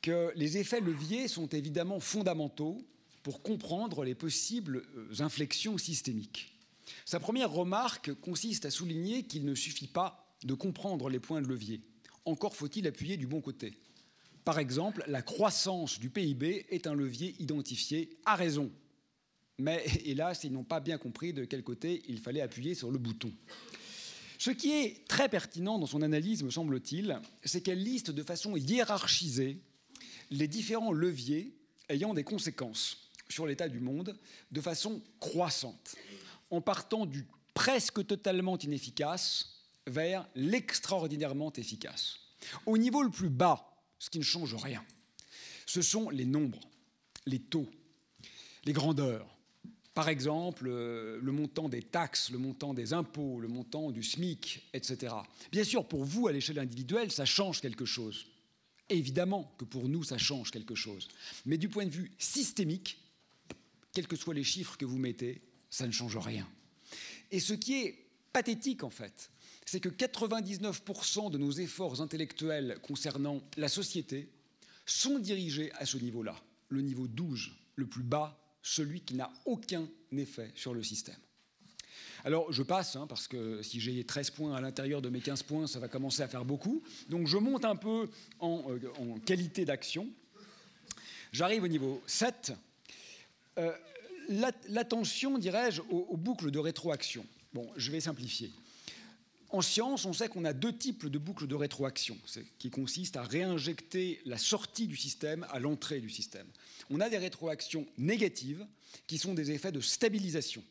[0.00, 2.78] que les effets leviers sont évidemment fondamentaux
[3.26, 6.56] pour comprendre les possibles euh, inflexions systémiques.
[7.04, 11.48] Sa première remarque consiste à souligner qu'il ne suffit pas de comprendre les points de
[11.48, 11.80] levier.
[12.24, 13.74] Encore faut-il appuyer du bon côté.
[14.44, 18.70] Par exemple, la croissance du PIB est un levier identifié à raison.
[19.58, 22.98] Mais hélas, ils n'ont pas bien compris de quel côté il fallait appuyer sur le
[22.98, 23.32] bouton.
[24.38, 28.56] Ce qui est très pertinent dans son analyse, me semble-t-il, c'est qu'elle liste de façon
[28.56, 29.58] hiérarchisée
[30.30, 31.56] les différents leviers
[31.88, 34.16] ayant des conséquences sur l'état du monde
[34.50, 35.96] de façon croissante,
[36.50, 42.18] en partant du presque totalement inefficace vers l'extraordinairement efficace.
[42.66, 43.66] Au niveau le plus bas,
[43.98, 44.84] ce qui ne change rien,
[45.64, 46.60] ce sont les nombres,
[47.26, 47.68] les taux,
[48.64, 49.36] les grandeurs,
[49.96, 54.68] par exemple, euh, le montant des taxes, le montant des impôts, le montant du SMIC,
[54.74, 55.14] etc.
[55.50, 58.26] Bien sûr, pour vous, à l'échelle individuelle, ça change quelque chose.
[58.90, 61.08] Évidemment que pour nous, ça change quelque chose.
[61.46, 62.98] Mais du point de vue systémique,
[63.96, 65.40] quels que soient les chiffres que vous mettez,
[65.70, 66.46] ça ne change rien.
[67.30, 67.98] Et ce qui est
[68.30, 69.30] pathétique, en fait,
[69.64, 74.28] c'est que 99% de nos efforts intellectuels concernant la société
[74.84, 76.36] sont dirigés à ce niveau-là,
[76.68, 81.16] le niveau 12, le plus bas, celui qui n'a aucun effet sur le système.
[82.22, 85.42] Alors je passe, hein, parce que si j'ai 13 points à l'intérieur de mes 15
[85.44, 86.82] points, ça va commencer à faire beaucoup.
[87.08, 88.78] Donc je monte un peu en, euh,
[89.24, 90.06] qualité d'action.
[91.32, 92.52] J'arrive au niveau 7.
[93.58, 93.72] Euh,
[94.68, 97.24] l'attention, dirais-je, aux, boucles de rétroaction.
[97.52, 98.50] Bon, je vais simplifier.
[99.50, 102.18] En science, on sait qu'on a deux types de boucles de rétroaction,
[102.58, 106.46] qui consistent à réinjecter la sortie du système à l'entrée du système.
[106.90, 108.66] On a des rétroactions négatives,
[109.06, 110.64] qui sont des effets de stabilisation.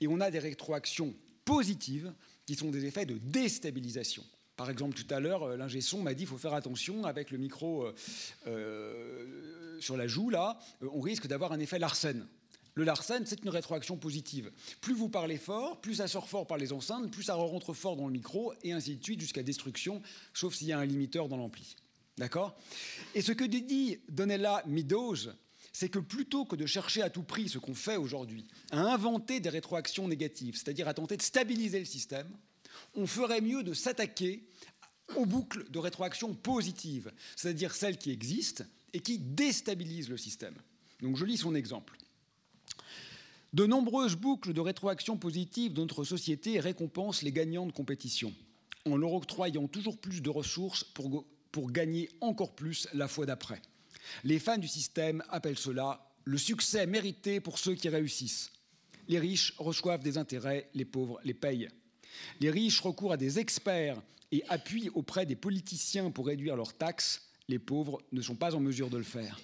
[0.00, 2.12] Et on a des rétroactions positives,
[2.44, 4.24] qui sont des effets de déstabilisation.
[4.56, 7.30] Par exemple, tout à l'heure, euh, l'ingé son m'a dit qu'il faut faire attention avec
[7.30, 7.94] le micro euh,
[8.46, 12.26] euh, sur la joue, là, on risque d'avoir un effet Larsen.
[12.74, 14.50] Le Larsen, c'est une rétroaction positive.
[14.80, 17.96] Plus vous parlez fort, plus ça sort fort par les enceintes, plus ça rentre fort
[17.96, 20.02] dans le micro, et ainsi de suite jusqu'à destruction,
[20.34, 21.76] sauf s'il y a un limiteur dans l'ampli.
[22.18, 22.56] D'accord?
[23.14, 25.32] Et ce que dit Donella Meadows,
[25.72, 29.40] c'est que plutôt que de chercher à tout prix ce qu'on fait aujourd'hui, à inventer
[29.40, 32.28] des rétroactions négatives, c'est-à-dire à tenter de stabiliser le système,
[32.96, 34.42] on ferait mieux de s'attaquer
[35.14, 40.54] aux boucles de rétroaction positives, c'est-à-dire celles qui existent et qui déstabilisent le système.
[41.00, 41.96] Donc je lis son exemple.
[43.52, 48.34] De nombreuses boucles de rétroaction positive de notre société récompensent les gagnants de compétition,
[48.84, 53.62] en leur octroyant toujours plus de ressources pour, pour gagner encore plus la fois d'après.
[54.24, 58.50] Les fans du système appellent cela le succès mérité pour ceux qui réussissent.
[59.08, 61.68] Les riches reçoivent des intérêts, les pauvres les payent.
[62.40, 64.00] Les riches recourent à des experts
[64.32, 67.22] et appuient auprès des politiciens pour réduire leurs taxes.
[67.48, 69.40] Les pauvres ne sont pas en mesure de le faire.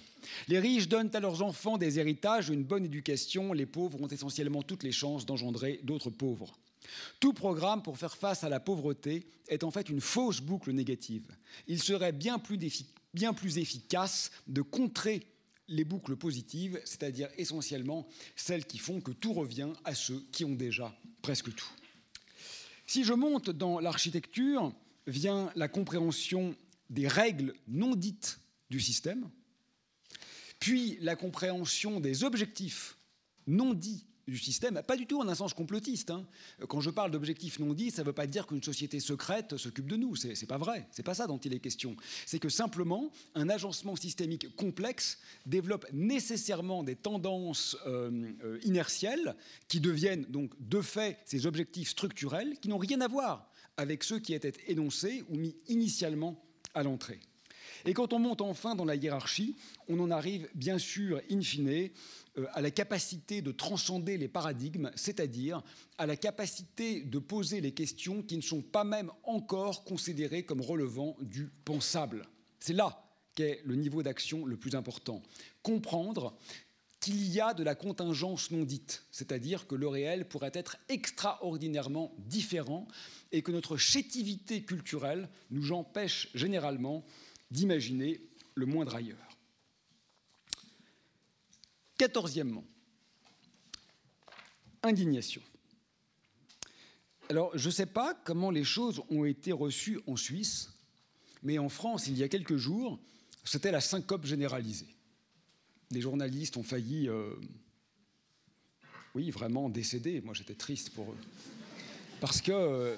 [0.47, 3.53] Les riches donnent à leurs enfants des héritages, une bonne éducation.
[3.53, 6.57] Les pauvres ont essentiellement toutes les chances d'engendrer d'autres pauvres.
[7.19, 11.25] Tout programme pour faire face à la pauvreté est en fait une fausse boucle négative.
[11.67, 12.59] Il serait bien plus,
[13.13, 15.25] bien plus efficace de contrer
[15.69, 20.55] les boucles positives, c'est-à-dire essentiellement celles qui font que tout revient à ceux qui ont
[20.55, 21.71] déjà presque tout.
[22.85, 24.73] Si je monte dans l'architecture,
[25.07, 26.55] vient la compréhension
[26.89, 29.29] des règles non dites du système,
[30.59, 32.97] puis la compréhension des objectifs
[33.47, 36.09] non dits du système, pas du tout en un sens complotiste.
[36.09, 36.25] Hein.
[36.67, 39.87] Quand je parle d'objectifs non dits, ça ne veut pas dire qu'une société secrète s'occupe
[39.87, 40.15] de nous.
[40.15, 40.87] C'est pas vrai.
[40.91, 41.95] C'est pas ça dont il est question.
[42.25, 49.35] C'est que simplement, un agencement systémique complexe développe nécessairement des tendances euh, euh, inertielles
[49.67, 54.19] qui deviennent donc de fait ces objectifs structurels qui n'ont rien à voir avec ceux
[54.19, 56.41] qui étaient énoncés ou mis initialement
[56.73, 57.19] à l'entrée.
[57.85, 59.55] Et quand on monte enfin dans la hiérarchie,
[59.87, 61.89] on en arrive bien sûr, in fine,
[62.53, 65.61] à la capacité de transcender les paradigmes, c'est-à-dire
[65.97, 70.61] à la capacité de poser les questions qui ne sont pas même encore considérées comme
[70.61, 72.27] relevant du pensable.
[72.59, 73.05] C'est là
[73.35, 75.21] qu'est le niveau d'action le plus important.
[75.61, 76.35] Comprendre
[76.99, 82.15] qu'il y a de la contingence non dite, c'est-à-dire que le réel pourrait être extraordinairement
[82.17, 82.87] différent
[83.31, 87.03] et que notre chétivité culturelle nous empêche généralement
[87.51, 88.21] d'imaginer
[88.55, 89.22] le moindre ailleurs.
[92.03, 92.65] Quatorzièmement,
[94.81, 95.41] indignation.
[97.29, 100.73] Alors, je ne sais pas comment les choses ont été reçues en Suisse,
[101.43, 102.99] mais en France, il y a quelques jours,
[103.45, 104.93] c'était la syncope généralisée.
[105.91, 107.35] Les journalistes ont failli, euh,
[109.15, 110.19] oui, vraiment décéder.
[110.19, 111.17] Moi, j'étais triste pour eux.
[112.19, 112.97] Parce que euh,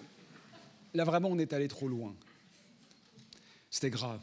[0.95, 2.15] là, vraiment, on est allé trop loin.
[3.69, 4.21] C'était grave.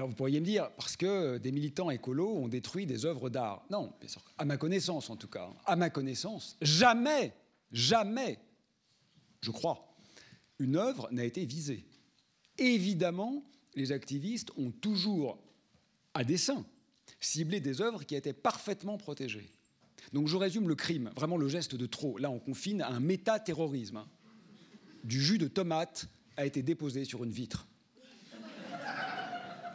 [0.00, 3.66] Alors vous pourriez me dire, parce que des militants écolos ont détruit des œuvres d'art.
[3.68, 7.34] Non, bien à ma connaissance en tout cas, à ma connaissance, jamais,
[7.70, 8.38] jamais,
[9.42, 9.94] je crois,
[10.58, 11.84] une œuvre n'a été visée.
[12.56, 13.44] Évidemment,
[13.74, 15.38] les activistes ont toujours,
[16.14, 16.64] à dessein,
[17.20, 19.50] ciblé des œuvres qui étaient parfaitement protégées.
[20.14, 22.16] Donc je résume le crime, vraiment le geste de trop.
[22.16, 24.06] Là, on confine à un méta-terrorisme.
[25.04, 27.66] Du jus de tomate a été déposé sur une vitre.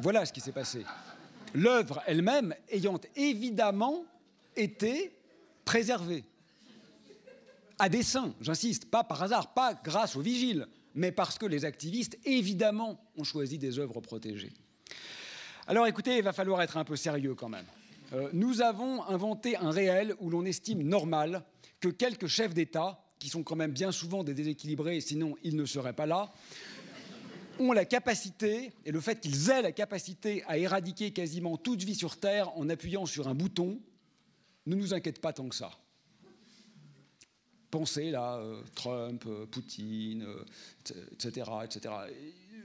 [0.02, 0.84] Voilà ce qui s'est passé.
[1.54, 4.06] L'œuvre elle-même ayant évidemment
[4.56, 5.12] été
[5.64, 6.24] préservée.
[7.80, 12.18] À dessein, j'insiste, pas par hasard, pas grâce aux vigiles, mais parce que les activistes,
[12.26, 14.54] évidemment, ont choisi des œuvres protégées.
[15.68, 17.66] Alors écoutez, il va falloir être un peu sérieux quand même.
[18.14, 21.44] Euh, nous avons inventé un réel où l'on estime normal
[21.80, 25.66] que quelques chefs d'État, qui sont quand même bien souvent des déséquilibrés, sinon ils ne
[25.66, 26.32] seraient pas là,
[27.60, 31.96] ont la capacité, et le fait qu'ils aient la capacité à éradiquer quasiment toute vie
[31.96, 33.80] sur Terre en appuyant sur un bouton,
[34.66, 35.72] ne nous inquiète pas tant que ça.
[37.72, 40.26] Pensez là, euh, Trump, euh, Poutine,
[41.12, 41.94] etc., euh, etc.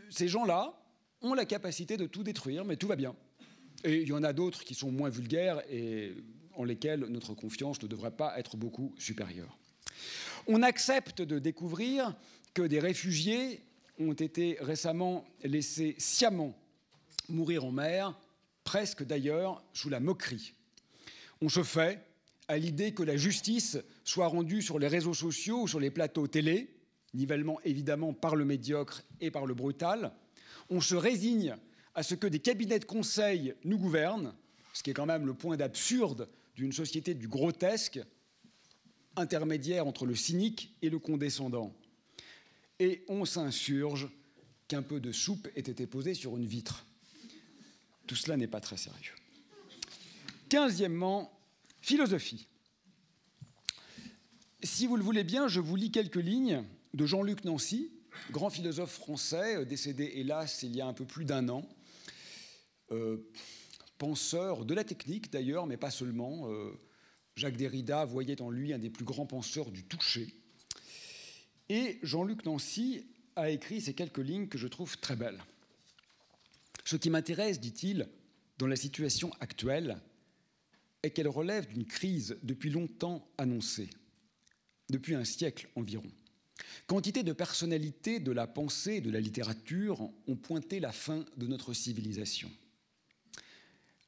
[0.08, 0.72] Ces gens-là
[1.22, 3.14] ont la capacité de tout détruire, mais tout va bien.
[3.84, 6.14] Et il y en a d'autres qui sont moins vulgaires et
[6.54, 9.58] en lesquels notre confiance ne devrait pas être beaucoup supérieure.
[10.46, 12.14] On accepte de découvrir
[12.54, 13.62] que des réfugiés
[14.08, 16.54] ont été récemment laissés sciemment
[17.28, 18.18] mourir en mer,
[18.64, 20.54] presque d'ailleurs sous la moquerie.
[21.40, 22.04] On se fait
[22.48, 26.26] à l'idée que la justice soit rendue sur les réseaux sociaux ou sur les plateaux
[26.26, 26.74] télé,
[27.14, 30.12] nivellement évidemment par le médiocre et par le brutal.
[30.70, 31.56] On se résigne
[31.94, 34.34] à ce que des cabinets de conseil nous gouvernent,
[34.72, 38.00] ce qui est quand même le point d'absurde d'une société du grotesque,
[39.16, 41.74] intermédiaire entre le cynique et le condescendant.
[42.80, 44.08] Et on s'insurge
[44.66, 46.86] qu'un peu de soupe ait été posée sur une vitre.
[48.06, 49.14] Tout cela n'est pas très sérieux.
[50.48, 51.30] Quinzièmement,
[51.82, 52.48] philosophie.
[54.62, 56.64] Si vous le voulez bien, je vous lis quelques lignes
[56.94, 57.92] de Jean-Luc Nancy,
[58.30, 61.68] grand philosophe français, décédé hélas il y a un peu plus d'un an,
[62.92, 63.18] euh,
[63.98, 66.50] penseur de la technique d'ailleurs, mais pas seulement.
[66.50, 66.72] Euh,
[67.36, 70.39] Jacques Derrida voyait en lui un des plus grands penseurs du toucher.
[71.70, 73.06] Et Jean-Luc Nancy
[73.36, 75.42] a écrit ces quelques lignes que je trouve très belles.
[76.84, 78.06] Ce qui m'intéresse, dit-il,
[78.58, 79.98] dans la situation actuelle,
[81.02, 83.88] est qu'elle relève d'une crise depuis longtemps annoncée,
[84.90, 86.10] depuis un siècle environ.
[86.86, 91.46] Quantité de personnalités de la pensée et de la littérature ont pointé la fin de
[91.46, 92.50] notre civilisation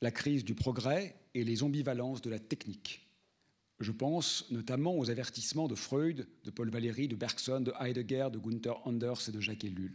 [0.03, 3.07] la crise du progrès et les ambivalences de la technique.
[3.83, 8.39] Je pense notamment aux avertissements de Freud, de Paul Valéry, de Bergson, de Heidegger, de
[8.39, 9.93] Gunther Anders et de Jacques Ellul.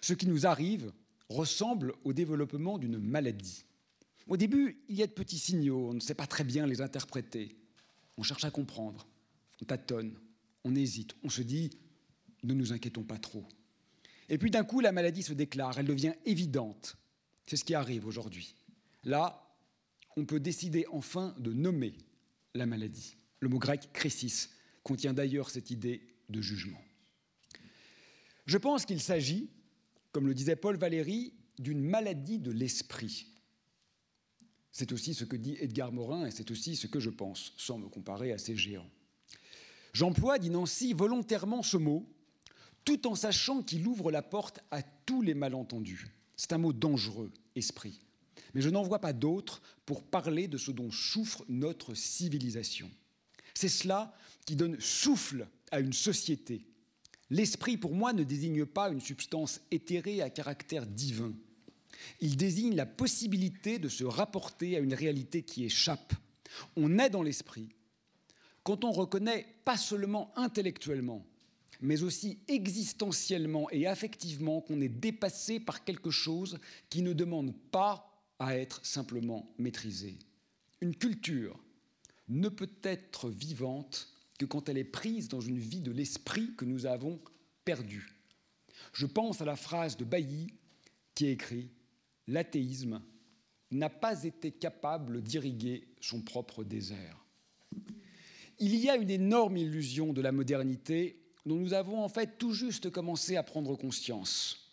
[0.00, 0.92] Ce qui nous arrive
[1.28, 3.64] ressemble au développement d'une maladie.
[4.26, 6.80] Au début, il y a de petits signaux, on ne sait pas très bien les
[6.80, 7.56] interpréter.
[8.16, 9.06] On cherche à comprendre,
[9.60, 10.14] on tâtonne,
[10.64, 11.70] on hésite, on se dit
[12.44, 13.44] ne nous inquiétons pas trop.
[14.28, 16.96] Et puis d'un coup, la maladie se déclare, elle devient évidente.
[17.46, 18.54] C'est ce qui arrive aujourd'hui.
[19.04, 19.54] Là,
[20.16, 21.94] on peut décider enfin de nommer
[22.56, 23.16] la maladie.
[23.40, 24.50] Le mot grec crisis
[24.82, 26.80] contient d'ailleurs cette idée de jugement.
[28.46, 29.50] Je pense qu'il s'agit,
[30.12, 33.26] comme le disait Paul Valéry, d'une maladie de l'esprit.
[34.70, 37.78] C'est aussi ce que dit Edgar Morin et c'est aussi ce que je pense, sans
[37.78, 38.90] me comparer à ces géants.
[39.92, 42.06] J'emploie, dit Nancy, volontairement ce mot,
[42.84, 46.06] tout en sachant qu'il ouvre la porte à tous les malentendus.
[46.36, 48.05] C'est un mot dangereux, esprit
[48.56, 52.90] mais je n'en vois pas d'autre pour parler de ce dont souffre notre civilisation.
[53.52, 54.14] C'est cela
[54.46, 56.64] qui donne souffle à une société.
[57.28, 61.34] L'esprit, pour moi, ne désigne pas une substance éthérée à caractère divin.
[62.22, 66.14] Il désigne la possibilité de se rapporter à une réalité qui échappe.
[66.76, 67.68] On est dans l'esprit
[68.62, 71.26] quand on reconnaît pas seulement intellectuellement,
[71.82, 78.15] mais aussi existentiellement et affectivement qu'on est dépassé par quelque chose qui ne demande pas
[78.38, 80.18] à être simplement maîtrisée.
[80.80, 81.58] Une culture
[82.28, 84.08] ne peut être vivante
[84.38, 87.20] que quand elle est prise dans une vie de l'esprit que nous avons
[87.64, 88.12] perdue.
[88.92, 90.52] Je pense à la phrase de Bailly
[91.14, 91.70] qui écrit
[92.28, 93.00] L'athéisme
[93.70, 97.24] n'a pas été capable d'irriguer son propre désert.
[98.58, 102.52] Il y a une énorme illusion de la modernité dont nous avons en fait tout
[102.52, 104.72] juste commencé à prendre conscience.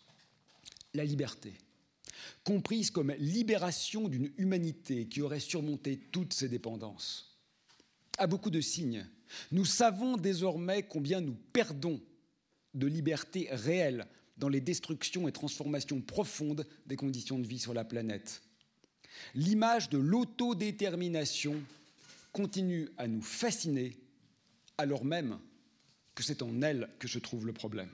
[0.94, 1.54] La liberté
[2.44, 7.38] comprise comme libération d'une humanité qui aurait surmonté toutes ses dépendances.
[8.18, 9.06] À beaucoup de signes,
[9.50, 12.00] nous savons désormais combien nous perdons
[12.74, 14.06] de liberté réelle
[14.36, 18.42] dans les destructions et transformations profondes des conditions de vie sur la planète.
[19.34, 21.62] L'image de l'autodétermination
[22.32, 23.96] continue à nous fasciner
[24.76, 25.38] alors même
[26.14, 27.90] que c'est en elle que se trouve le problème.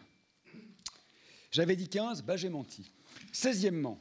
[1.50, 2.90] J'avais dit 15, bah j'ai menti.
[3.32, 4.00] Seizièmement,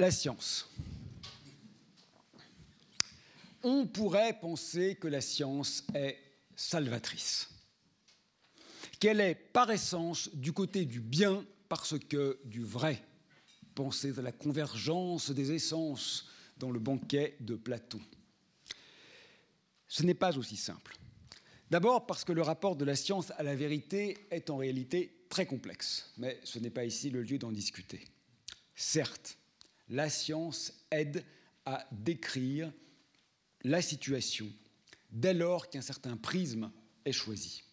[0.00, 0.68] la science.
[3.62, 6.18] On pourrait penser que la science est
[6.56, 7.50] salvatrice,
[8.98, 13.04] qu'elle est par essence du côté du bien parce que du vrai.
[13.74, 16.26] Pensez à la convergence des essences
[16.56, 18.00] dans le banquet de Platon.
[19.86, 20.96] Ce n'est pas aussi simple.
[21.70, 25.46] D'abord parce que le rapport de la science à la vérité est en réalité très
[25.46, 28.04] complexe, mais ce n'est pas ici le lieu d'en discuter.
[28.74, 29.36] Certes,
[29.90, 31.24] la science aide
[31.66, 32.72] à décrire
[33.64, 34.50] la situation
[35.10, 36.70] dès lors qu'un certain prisme
[37.04, 37.64] est choisi.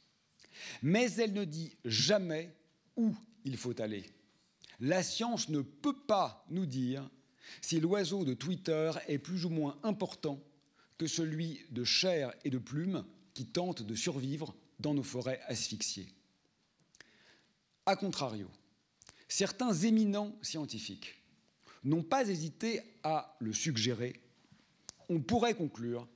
[0.82, 2.54] Mais elle ne dit jamais
[2.96, 3.16] où
[3.46, 4.04] il faut aller.
[4.80, 7.08] La science ne peut pas nous dire
[7.62, 10.44] si l'oiseau de Twitter est plus ou moins important
[10.98, 16.08] que celui de chair et de plumes qui tente de survivre dans nos forêts asphyxiées.
[17.86, 18.50] A contrario,
[19.28, 21.17] certains éminents scientifiques
[21.84, 24.20] n'ont pas hésité à le suggérer.
[25.10, 26.08] On pourrait conclure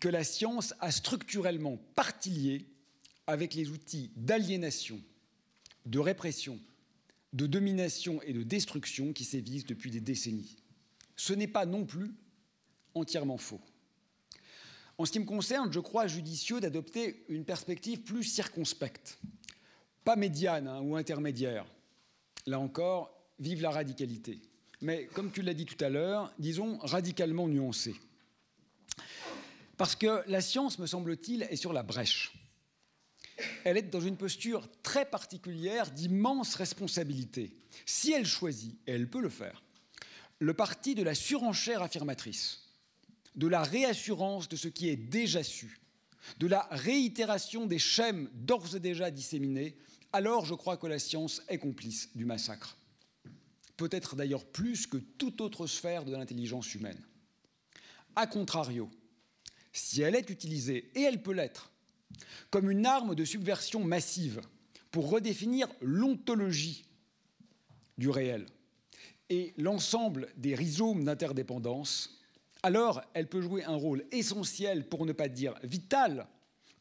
[0.00, 2.66] que la science a structurellement partie liée
[3.26, 5.00] avec les outils d'aliénation,
[5.86, 6.58] de répression,
[7.32, 10.56] de domination et de destruction qui sévissent depuis des décennies.
[11.16, 12.10] Ce n'est pas non plus
[12.94, 13.60] entièrement faux.
[14.98, 19.18] En ce qui me concerne, je crois judicieux d'adopter une perspective plus circonspecte,
[20.04, 21.66] pas médiane hein, ou intermédiaire.
[22.46, 24.40] Là encore, vive la radicalité.
[24.82, 27.94] Mais comme tu l'as dit tout à l'heure, disons radicalement nuancée.
[29.76, 32.32] Parce que la science, me semble-t-il, est sur la brèche.
[33.64, 37.52] Elle est dans une posture très particulière d'immense responsabilité.
[37.86, 39.62] Si elle choisit, et elle peut le faire,
[40.40, 42.68] le parti de la surenchère affirmatrice,
[43.36, 45.80] de la réassurance de ce qui est déjà su,
[46.38, 49.76] de la réitération des schèmes d'ores et déjà disséminés,
[50.12, 52.76] alors je crois que la science est complice du massacre.
[53.82, 57.04] Peut-être d'ailleurs plus que toute autre sphère de l'intelligence humaine.
[58.14, 58.88] A contrario,
[59.72, 61.72] si elle est utilisée, et elle peut l'être,
[62.50, 64.40] comme une arme de subversion massive
[64.92, 66.84] pour redéfinir l'ontologie
[67.98, 68.46] du réel
[69.30, 72.22] et l'ensemble des rhizomes d'interdépendance,
[72.62, 76.28] alors elle peut jouer un rôle essentiel, pour ne pas dire vital,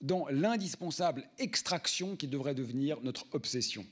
[0.01, 3.87] dans l'indispensable extraction qui devrait devenir notre obsession.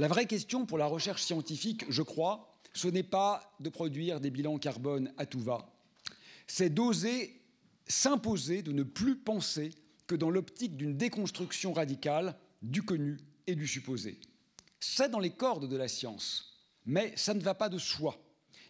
[0.00, 4.30] La vraie question pour la recherche scientifique, je crois, ce n'est pas de produire des
[4.30, 5.70] bilans carbone à tout va,
[6.46, 7.38] c'est d'oser
[7.86, 9.74] s'imposer de ne plus penser
[10.06, 14.18] que dans l'optique d'une déconstruction radicale du connu et du supposé.
[14.78, 18.16] C'est dans les cordes de la science, mais ça ne va pas de soi.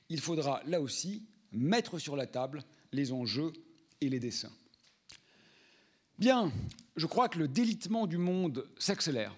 [0.09, 1.23] Il faudra, là aussi,
[1.53, 3.53] mettre sur la table les enjeux
[4.01, 4.51] et les dessins.
[6.19, 6.51] Bien,
[6.97, 9.37] je crois que le délitement du monde s'accélère,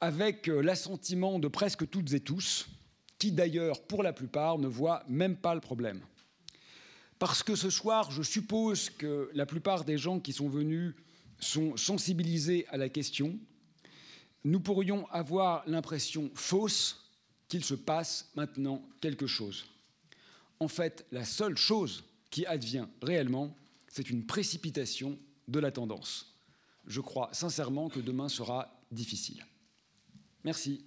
[0.00, 2.68] avec euh, l'assentiment de presque toutes et tous,
[3.18, 6.00] qui d'ailleurs, pour la plupart, ne voient même pas le problème.
[7.18, 10.94] Parce que ce soir, je suppose que la plupart des gens qui sont venus
[11.40, 13.38] sont sensibilisés à la question,
[14.44, 17.10] nous pourrions avoir l'impression fausse
[17.48, 19.66] qu'il se passe maintenant quelque chose.
[20.60, 23.56] En fait, la seule chose qui advient réellement,
[23.88, 25.18] c'est une précipitation
[25.48, 26.34] de la tendance.
[26.86, 29.44] Je crois sincèrement que demain sera difficile.
[30.48, 30.80] Merci.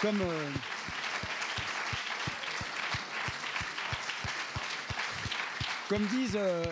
[0.00, 0.50] Comme, euh,
[5.90, 6.64] comme disent, euh,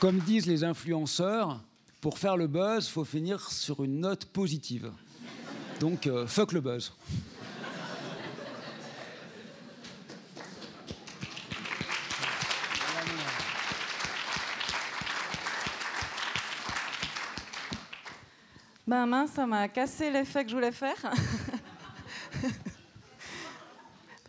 [0.00, 1.60] comme disent les influenceurs,
[2.04, 4.92] pour faire le buzz, faut finir sur une note positive.
[5.80, 6.92] Donc, euh, fuck le buzz.
[18.86, 20.98] Ben mince, ça m'a cassé l'effet que je voulais faire.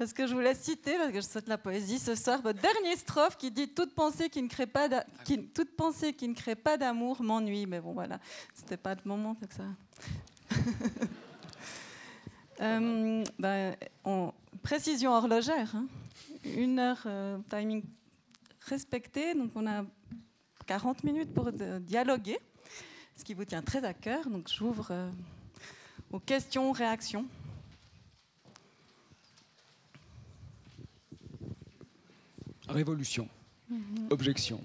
[0.06, 2.96] Parce que je voulais citer, parce que je saute la poésie ce soir, votre dernière
[2.96, 4.88] strophe qui dit toute pensée qui ne crée pas
[5.24, 7.66] qui, toute pensée qui ne crée pas d'amour m'ennuie.
[7.66, 8.20] Mais bon voilà,
[8.54, 9.64] c'était pas le moment que ça.
[12.62, 13.76] euh, ben,
[14.62, 15.88] précision horlogère, hein.
[16.56, 17.84] une heure euh, timing
[18.62, 19.86] respecté, donc on a
[20.68, 22.38] 40 minutes pour dialoguer
[23.16, 24.30] ce qui vous tient très à cœur.
[24.30, 25.10] Donc j'ouvre euh,
[26.12, 27.26] aux questions, réactions.
[32.68, 33.30] Révolution.
[33.70, 34.08] Mhm.
[34.10, 34.62] Objection.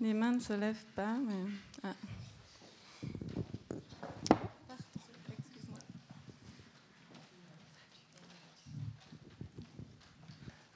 [0.00, 1.50] Les mains ne se lèvent pas, mais.
[1.82, 1.94] Ah.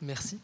[0.01, 0.41] Merci.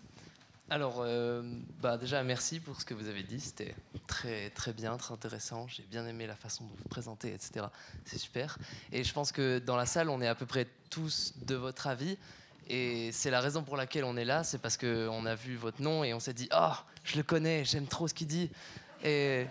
[0.69, 1.43] Alors, euh,
[1.81, 3.41] bah déjà, merci pour ce que vous avez dit.
[3.41, 3.75] C'était
[4.07, 5.67] très, très bien, très intéressant.
[5.69, 7.67] J'ai bien aimé la façon de vous présenter, etc.
[8.05, 8.59] C'est super.
[8.93, 11.87] Et je pense que dans la salle, on est à peu près tous de votre
[11.87, 12.19] avis.
[12.69, 14.45] Et c'est la raison pour laquelle on est là.
[14.45, 16.73] C'est parce qu'on a vu votre nom et on s'est dit Oh,
[17.05, 18.51] je le connais, j'aime trop ce qu'il dit.
[19.05, 19.47] Et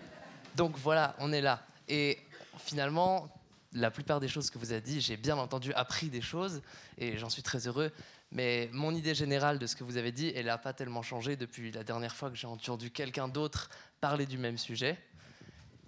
[0.55, 1.65] donc voilà, on est là.
[1.87, 2.19] Et
[2.57, 3.29] finalement,
[3.73, 6.61] la plupart des choses que vous avez dit, j'ai bien entendu, appris des choses,
[6.97, 7.91] et j'en suis très heureux.
[8.31, 11.35] Mais mon idée générale de ce que vous avez dit, elle n'a pas tellement changé
[11.35, 13.69] depuis la dernière fois que j'ai entendu quelqu'un d'autre
[14.01, 14.97] parler du même sujet.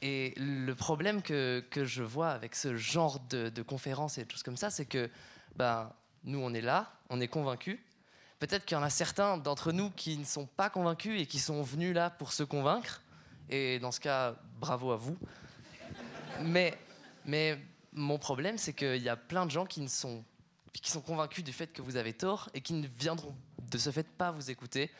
[0.02, 4.32] Et le problème que, que je vois avec ce genre de, de conférences et de
[4.32, 5.10] choses comme ça, c'est que
[5.56, 5.91] ben,
[6.28, 7.80] nous, on est là, on est convaincus.
[8.40, 11.40] Peut-être qu'il y en a certains d'entre nous qui ne sont pas convaincus et qui
[11.40, 13.02] sont venus là pour se convaincre.
[13.49, 15.18] Et dans ce cas, bravo à vous.
[16.41, 16.78] Mais,
[17.26, 17.58] mais
[17.94, 20.24] mon problème, c'est qu'il y a plein de gens qui, ne sont,
[20.74, 23.36] qui sont convaincus du fait que vous avez tort et qui ne viendront
[23.72, 24.91] de ce fait pas vous écouter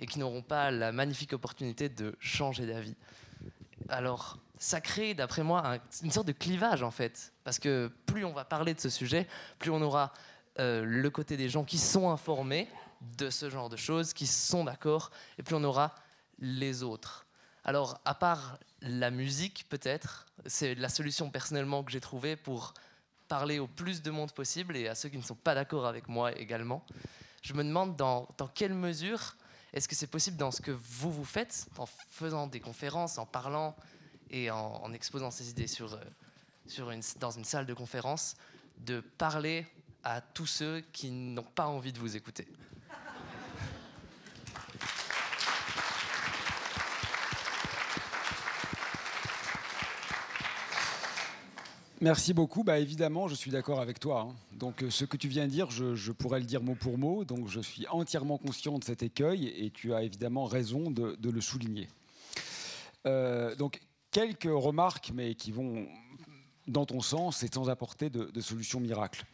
[0.00, 2.94] et qui n'auront pas la magnifique opportunité de changer d'avis.
[3.88, 7.32] Alors, ça crée, d'après moi, un- une sorte de clivage en fait.
[7.42, 9.26] Parce que plus on va parler de ce sujet,
[9.58, 10.12] plus on aura
[10.58, 12.68] euh, le côté des gens qui sont informés
[13.18, 15.94] de ce genre de choses, qui sont d'accord, et plus on aura
[16.38, 17.26] les autres.
[17.64, 22.74] Alors, à part la musique, peut-être, c'est la solution personnellement que j'ai trouvée pour
[23.28, 26.08] parler au plus de monde possible et à ceux qui ne sont pas d'accord avec
[26.08, 26.84] moi également.
[27.42, 29.36] Je me demande dans, dans quelle mesure
[29.72, 33.26] est-ce que c'est possible dans ce que vous vous faites, en faisant des conférences, en
[33.26, 33.74] parlant
[34.30, 35.98] et en, en exposant ces idées sur, euh,
[36.66, 38.36] sur une, dans une salle de conférence,
[38.78, 39.66] de parler
[40.04, 42.46] à tous ceux qui n'ont pas envie de vous écouter
[52.00, 52.64] Merci beaucoup.
[52.64, 54.28] Bah, évidemment, je suis d'accord avec toi.
[54.28, 54.34] hein.
[54.52, 57.24] Donc, euh, ce que tu viens de dire, je, pourrais le dire mot pour mot.
[57.24, 61.30] Donc, je suis entièrement conscient de cet écueil et tu as évidemment raison de, de
[61.30, 61.88] le souligner.
[63.06, 65.86] Euh, donc, quelques remarques, mais qui vont
[66.66, 69.24] dans ton sens et sans apporter de, de solution miracle.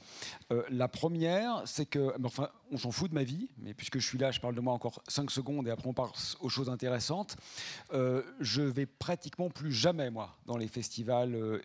[0.52, 4.06] Euh, la première, c'est que, enfin, on s'en fout de ma vie, mais puisque je
[4.06, 6.68] suis là, je parle de moi encore 5 secondes et après on passe aux choses
[6.68, 7.36] intéressantes.
[7.92, 11.60] Euh, je vais pratiquement plus jamais, moi, dans les festivals.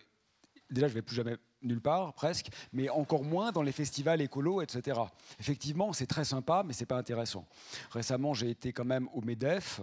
[0.69, 4.61] Déjà, je vais plus jamais nulle part, presque, mais encore moins dans les festivals écolos,
[4.61, 4.99] etc.
[5.39, 7.47] Effectivement, c'est très sympa, mais c'est pas intéressant.
[7.91, 9.81] Récemment, j'ai été quand même au MEDEF,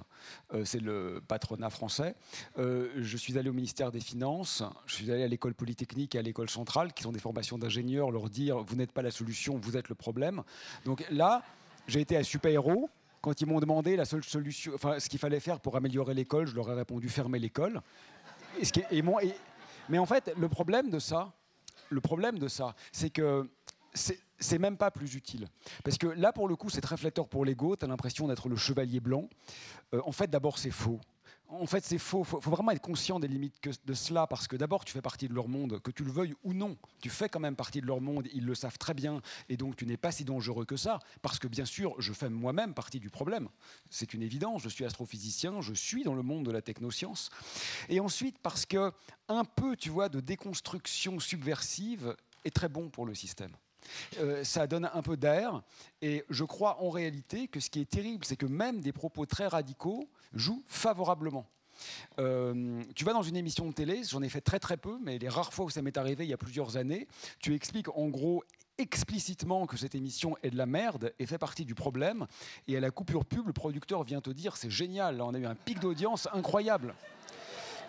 [0.55, 2.15] euh, c'est le patronat français.
[2.59, 6.19] Euh, je suis allé au ministère des Finances, je suis allé à l'école polytechnique et
[6.19, 9.59] à l'école centrale, qui sont des formations d'ingénieurs, leur dire vous n'êtes pas la solution,
[9.61, 10.43] vous êtes le problème.
[10.85, 11.43] Donc là,
[11.87, 12.89] j'ai été à Super Héros.
[13.21, 16.49] Quand ils m'ont demandé la seule solution, enfin, ce qu'il fallait faire pour améliorer l'école,
[16.49, 17.81] je leur ai répondu fermer l'école.
[18.61, 18.73] Et ce
[19.89, 20.99] mais en fait, le problème de
[22.49, 23.49] ça, c'est que
[23.95, 25.49] c'est même pas plus utile.
[25.85, 26.97] Parce que là, pour le coup, c'est très
[27.29, 27.77] pour l'ego.
[27.77, 29.29] Tu as l'impression d'être le chevalier blanc.
[29.95, 31.01] Euh, en fait, d'abord, c'est faux.
[31.53, 32.23] En fait, c'est faux.
[32.23, 35.29] Il faut, vraiment être conscient des limites de cela, parce que d'abord, tu fais partie
[35.29, 36.79] de leur monde, que tu le veuilles ou non.
[37.03, 39.21] Tu fais quand même partie de leur monde, ils le savent très bien,
[39.51, 42.31] et donc tu n'es pas si dangereux que ça, parce que bien sûr, je fais
[42.31, 43.49] moi-même partie du problème.
[43.91, 47.29] C'est une évidence, je suis astrophysicien, je suis dans le monde de la technoscience.
[47.91, 48.91] Et ensuite, parce que
[49.29, 53.53] un peu, tu vois, de déconstruction subversive est très bon pour le système.
[54.19, 55.63] Euh, ça donne un peu d'air.
[56.01, 59.27] Et je crois en réalité que ce qui est terrible, c'est que même des propos
[59.27, 61.47] très radicaux jouent favorablement.
[62.19, 65.19] Euh, tu vas dans une émission de télé, j'en ai fait très très peu, mais
[65.19, 67.09] les rares fois où ça m'est arrivé il y a plusieurs années,
[67.41, 68.45] tu expliques en gros
[68.79, 72.27] explicitement que cette émission est de la merde et fait partie du problème.
[72.69, 75.47] Et à la coupure pub, le producteur vient te dire c'est génial, on a eu
[75.47, 76.95] un pic d'audience incroyable.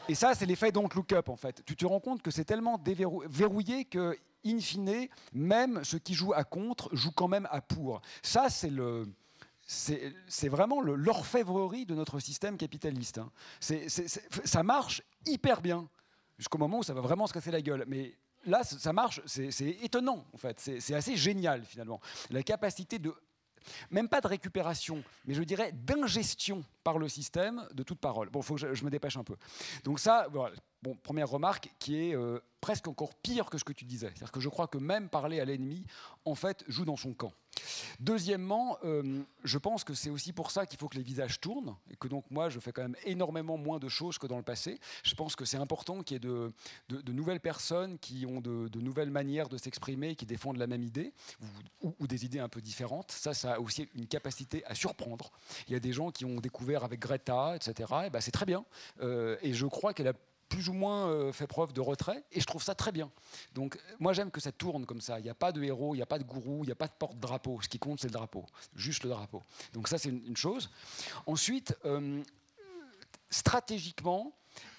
[0.10, 1.64] Et ça, c'est l'effet Don't Look Up, en fait.
[1.66, 2.82] Tu te rends compte que c'est tellement
[3.28, 8.02] verrouillé que, in fine, même ceux qui jouent à contre jouent quand même à pour.
[8.22, 9.08] Ça, c'est le.
[9.66, 13.20] C'est vraiment l'orfèvrerie de notre système capitaliste.
[13.20, 13.32] hein.
[14.44, 15.88] Ça marche hyper bien,
[16.38, 17.86] jusqu'au moment où ça va vraiment se casser la gueule.
[17.88, 18.14] Mais
[18.46, 20.60] là, ça marche, c'est étonnant, en fait.
[20.60, 22.02] C'est assez génial, finalement.
[22.30, 23.16] La capacité de
[23.92, 28.30] même pas de récupération, mais je dirais d'ingestion par le système de toute parole.
[28.30, 29.36] Bon, faut que je, je me dépêche un peu.
[29.84, 30.56] Donc ça, voilà.
[30.82, 34.08] Bon, première remarque qui est euh, presque encore pire que ce que tu disais.
[34.08, 35.84] C'est-à-dire que je crois que même parler à l'ennemi,
[36.24, 37.34] en fait, joue dans son camp.
[38.00, 41.76] Deuxièmement, euh, je pense que c'est aussi pour ça qu'il faut que les visages tournent,
[41.92, 44.44] et que donc moi, je fais quand même énormément moins de choses que dans le
[44.44, 44.80] passé.
[45.04, 49.12] Je pense que c'est important qu'il y ait de, nouvelles personnes qui ont de, nouvelles
[49.12, 51.12] manières de s'exprimer, qui défendent la même idée,
[51.82, 53.12] ou, des idées un peu différentes.
[53.12, 55.32] Ça, ça a aussi une capacité à surprendre.
[55.68, 57.94] Il y a des gens qui ont découvert avec Greta, etc.
[58.06, 58.64] Et ben, c'est très bien.
[59.02, 60.14] Euh, et je crois qu'elle a
[60.54, 63.12] plus ou moins euh, fait preuve de retrait, et je trouve ça très bien.
[63.56, 65.20] Donc, moi, j'aime que ça tourne comme ça.
[65.20, 66.76] Il n'y a pas de héros, il n'y a pas de gourou, il n'y a
[66.76, 67.60] pas de porte-drapeau.
[67.64, 69.42] Ce qui compte, c'est le drapeau, juste le drapeau.
[69.74, 70.70] Donc, ça, c'est une, chose.
[71.26, 72.22] Ensuite, euh,
[73.32, 74.32] stratégiquement,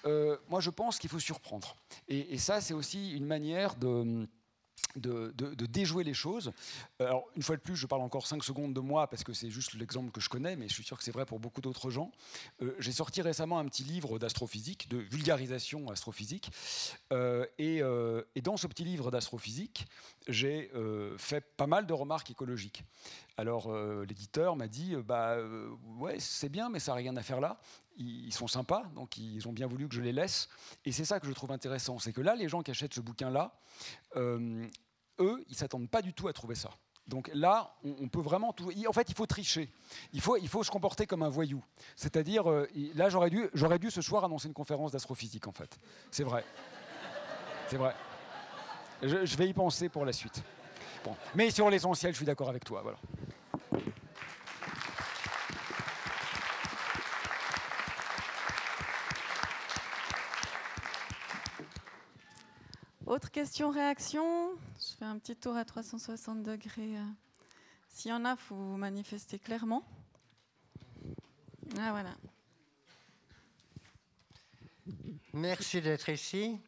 [0.05, 1.75] euh, moi, je pense qu'il faut surprendre.
[2.07, 4.25] Et ça, c'est aussi une manière de
[4.95, 6.51] de, déjouer les choses.
[6.99, 9.49] Alors, une fois de plus, je parle encore 5 secondes de moi parce que c'est
[9.49, 11.89] juste l'exemple que je connais, mais je suis sûr que c'est vrai pour beaucoup d'autres
[11.89, 12.11] gens.
[12.61, 16.49] Euh, j'ai sorti récemment un petit livre d'astrophysique, de vulgarisation astrophysique.
[17.11, 19.85] Euh, et, euh, et, dans ce petit livre d'astrophysique,
[20.27, 20.71] j'ai
[21.17, 22.83] fait pas mal de remarques écologiques.
[23.37, 23.73] Alors,
[24.05, 25.37] l'éditeur m'a dit bah,
[25.97, 27.59] Ouais, c'est bien, mais ça n'a rien à faire là
[27.97, 30.49] ils sont sympas, donc ils ont bien voulu que je les laisse.
[30.85, 33.01] Et c'est ça que je trouve intéressant, c'est que là, les gens qui achètent ce
[33.01, 33.53] bouquin-là,
[34.15, 36.71] eux, ils s'attendent pas du tout à trouver ça.
[37.07, 38.71] Donc là, on, peut vraiment tout.
[38.87, 39.71] En fait, il faut tricher.
[40.11, 41.63] Il faut, il faut se comporter comme un voyou.
[41.95, 45.79] C'est-à-dire, euh, là, j'aurais dû, j'aurais dû ce soir annoncer une conférence d'astrophysique, en fait.
[46.09, 46.43] C'est vrai.
[47.67, 47.93] C'est vrai.
[49.03, 50.41] Je, je, vais y penser pour la suite.
[51.03, 51.15] Bon.
[51.35, 52.81] Mais sur l'essentiel, je suis d'accord avec toi.
[52.81, 52.97] Voilà.
[63.05, 64.55] Autre question, réaction?
[64.79, 66.95] Je fais un petit tour à 360 degrés.
[67.87, 69.83] S'il y en a, il faut manifester clairement.
[71.77, 72.15] Ah voilà.
[75.33, 76.59] Merci d'être ici.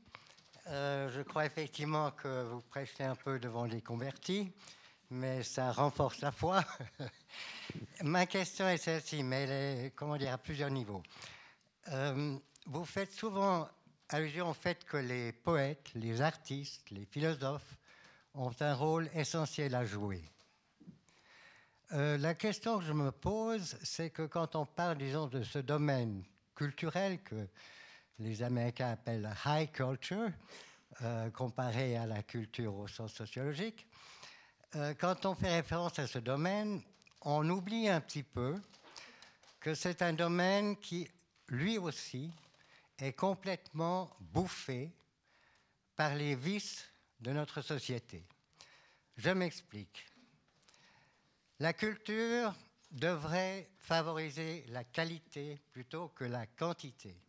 [0.67, 4.51] Euh, je crois effectivement que vous prêchez un peu devant les convertis,
[5.09, 6.63] mais ça renforce la foi.
[8.03, 11.01] Ma question est celle-ci, mais elle est, comment dire, à plusieurs niveaux.
[11.87, 12.37] Euh,
[12.67, 13.67] vous faites souvent
[14.09, 17.75] allusion au fait que les poètes, les artistes, les philosophes
[18.33, 20.23] ont un rôle essentiel à jouer.
[21.93, 25.59] Euh, la question que je me pose, c'est que quand on parle, disons, de ce
[25.59, 26.23] domaine
[26.55, 27.47] culturel que
[28.19, 30.29] les Américains appellent high culture,
[31.01, 33.87] euh, comparé à la culture au sens sociologique,
[34.75, 36.81] euh, quand on fait référence à ce domaine,
[37.21, 38.55] on oublie un petit peu
[39.59, 41.07] que c'est un domaine qui,
[41.47, 42.31] lui aussi,
[42.99, 44.91] est complètement bouffé
[45.95, 46.85] par les vices
[47.19, 48.25] de notre société.
[49.17, 50.05] Je m'explique.
[51.59, 52.53] La culture
[52.91, 57.19] devrait favoriser la qualité plutôt que la quantité.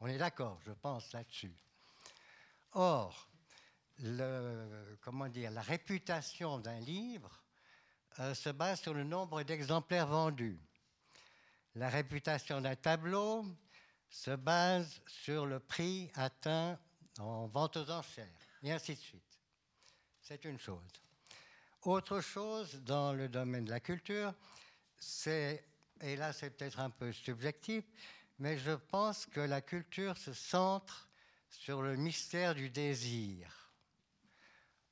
[0.00, 1.54] On est d'accord, je pense là-dessus.
[2.72, 3.28] Or,
[5.00, 7.42] comment dire, la réputation d'un livre
[8.20, 10.60] euh, se base sur le nombre d'exemplaires vendus.
[11.74, 13.44] La réputation d'un tableau
[14.12, 16.78] se base sur le prix atteint
[17.18, 18.28] en vente aux enchères,
[18.62, 19.40] et ainsi de suite.
[20.20, 20.86] C'est une chose.
[21.82, 24.34] Autre chose dans le domaine de la culture,
[24.98, 25.64] c'est,
[26.02, 27.84] et là c'est peut-être un peu subjectif,
[28.38, 31.08] mais je pense que la culture se centre
[31.48, 33.72] sur le mystère du désir.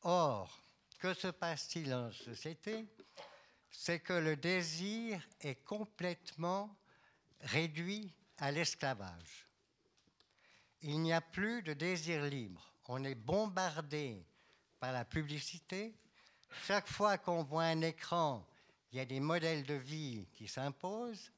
[0.03, 0.63] Or,
[0.99, 2.87] que se passe-t-il en société?
[3.71, 6.75] C'est que le désir est complètement
[7.43, 9.47] réduit à l'esclavage.
[10.83, 12.73] Il n'y a plus de désir libre.
[12.89, 14.25] On est bombardé
[14.81, 15.95] par la publicité.
[16.67, 18.47] Chaque fois qu'on voit un écran,
[18.91, 21.31] il y a des modèles de vie qui s'imposent.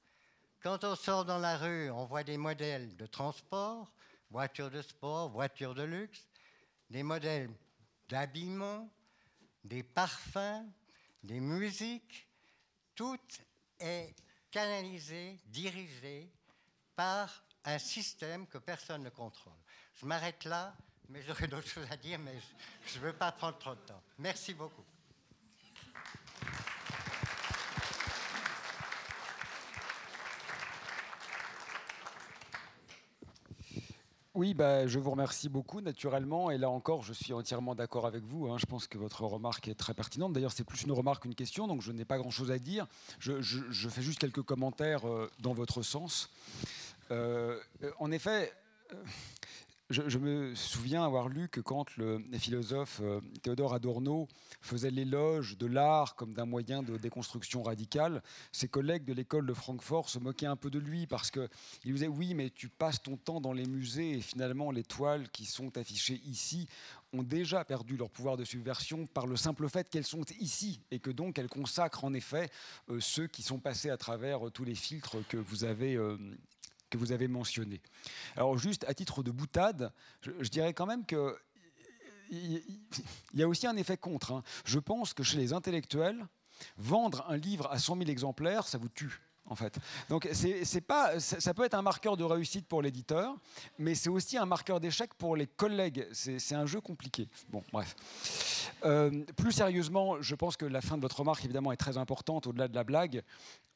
[0.63, 3.93] Quand on sort dans la rue, on voit des modèles de transport,
[4.31, 6.29] voitures de sport, voitures de luxe,
[6.89, 7.51] des modèles
[8.09, 8.89] d'habillement,
[9.65, 10.65] des parfums,
[11.25, 12.29] des musiques.
[12.95, 13.21] Tout
[13.81, 14.15] est
[14.53, 16.31] canalisé, dirigé
[16.97, 19.53] par un système que personne ne contrôle.
[19.95, 20.75] Je m'arrête là,
[21.09, 22.39] mais j'aurais d'autres choses à dire, mais
[22.87, 24.03] je ne veux pas prendre trop de temps.
[24.19, 24.85] Merci beaucoup.
[34.35, 36.51] Oui, bah, je vous remercie beaucoup, naturellement.
[36.51, 38.49] Et là encore, je suis entièrement d'accord avec vous.
[38.49, 38.57] Hein.
[38.57, 40.33] Je pense que votre remarque est très pertinente.
[40.33, 42.87] D'ailleurs, c'est plus une remarque qu'une question, donc je n'ai pas grand-chose à dire.
[43.19, 46.31] Je, fais juste quelques commentaires euh, dans votre sens.
[47.13, 47.61] Euh,
[47.99, 48.53] en effet,
[48.93, 48.97] euh,
[49.91, 54.29] je, me souviens avoir lu que quand le philosophe euh, Théodore Adorno
[54.63, 59.53] faisait l'éloge de l'art comme d'un moyen de déconstruction radicale, ses collègues de l'école de
[59.53, 61.49] Francfort se moquaient un peu de lui parce qu'il
[61.85, 65.45] disait oui, mais tu passes ton temps dans les musées et finalement les toiles qui
[65.45, 66.67] sont affichées ici
[67.13, 70.99] ont déjà perdu leur pouvoir de subversion par le simple fait qu'elles sont ici et
[70.99, 72.49] que donc elles consacrent en effet
[73.01, 75.99] ceux qui sont passés à travers tous les filtres que vous avez
[76.93, 77.81] que vous avez mentionné.
[78.37, 81.37] Alors juste à titre de boutade, je, dirais quand même que
[82.31, 82.63] il
[83.35, 84.33] y a aussi un effet contre.
[84.33, 84.43] Hein.
[84.65, 86.27] Je pense que chez les intellectuels,
[86.77, 89.21] vendre un livre à 100 000 exemplaires, ça vous tue
[90.09, 93.35] Donc c'est pas, ça peut être un marqueur de réussite pour l'éditeur,
[93.79, 96.07] mais c'est aussi un marqueur d'échec pour les collègues.
[96.13, 97.29] C'est un jeu compliqué.
[97.51, 97.97] Bon, bref.
[98.85, 102.47] Euh, plus sérieusement, je pense que la fin de votre remarque, évidemment, est très importante
[102.47, 103.23] au-delà de la blague.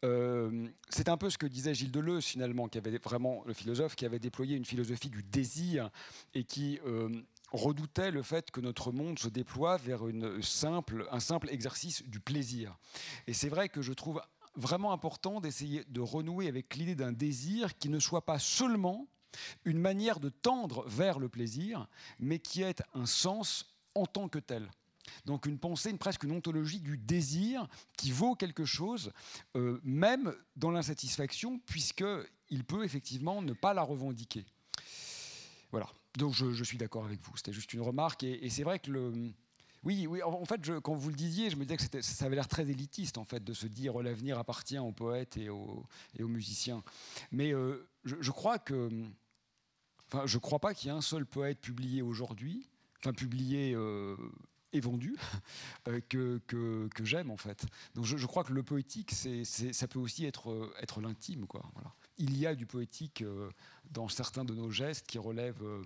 [0.04, 3.96] Euh, c'est un peu ce que disait Gilles Deleuze, finalement, qui avait vraiment, le philosophe,
[3.96, 5.90] qui avait déployé une philosophie du désir
[6.34, 7.08] et qui, euh,
[7.52, 12.20] redoutait le fait que notre monde se déploie vers une simple, un simple exercice du
[12.20, 12.76] plaisir.
[13.26, 14.20] Et c'est vrai que je trouve
[14.56, 19.06] vraiment important d'essayer de renouer avec l'idée d'un désir qui ne soit pas seulement
[19.64, 21.88] une manière de tendre vers le plaisir,
[22.18, 24.68] mais qui ait un sens en tant que tel.
[25.24, 27.66] Donc une pensée, une, presque une ontologie du désir
[27.96, 29.12] qui vaut quelque chose,
[29.56, 34.44] euh, même dans l'insatisfaction, puisqu'il peut effectivement ne pas la revendiquer.
[35.70, 38.90] Voilà, donc je, suis d'accord avec vous, c'était juste une remarque, et, c'est vrai que
[38.90, 39.32] le...
[39.86, 42.48] Oui, oui, en fait, quand vous le disiez, je me disais que ça avait l'air
[42.48, 45.86] très élitiste, en fait, de se dire l'avenir appartient aux poètes et aux,
[46.18, 46.82] musiciens.
[47.30, 48.90] Mais euh, je, crois que...
[50.08, 52.68] Enfin, je crois pas qu'il y ait un seul poète publié aujourd'hui,
[53.00, 54.16] enfin publié euh,
[54.72, 55.16] et vendu
[55.88, 57.66] euh, que, que, j'aime en fait.
[57.94, 61.46] Donc je, je, crois que le poétique, ça peut aussi être, être l'intime.
[61.46, 61.62] Quoi.
[62.18, 63.50] Il y a du poétique euh,
[63.90, 65.82] dans certains de nos gestes qui relèvent euh,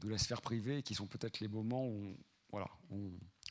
[0.00, 2.16] de la sphère privée, qui sont peut-être les moments où
[2.50, 2.68] voilà,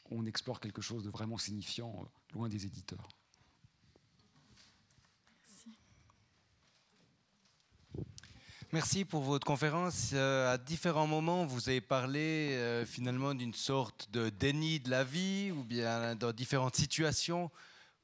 [0.10, 3.08] on, explore quelque chose de vraiment signifiant loin des éditeurs.
[8.74, 10.12] Merci pour votre conférence.
[10.14, 15.06] Euh, à différents moments, vous avez parlé euh, finalement d'une sorte de déni de la
[15.06, 17.50] vie ou bien dans différentes situations.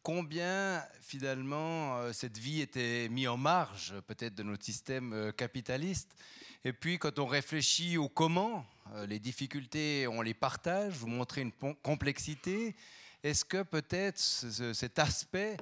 [0.04, 6.16] Combien finalement euh, cette vie était mise en marge peut-être de notre système capitaliste?
[6.64, 8.66] Et puis quand on réfléchit au comment,
[9.08, 11.52] les difficultés, on les partage, vous montrez une
[11.82, 12.76] complexité.
[13.24, 15.58] Est-ce que peut-être cet aspect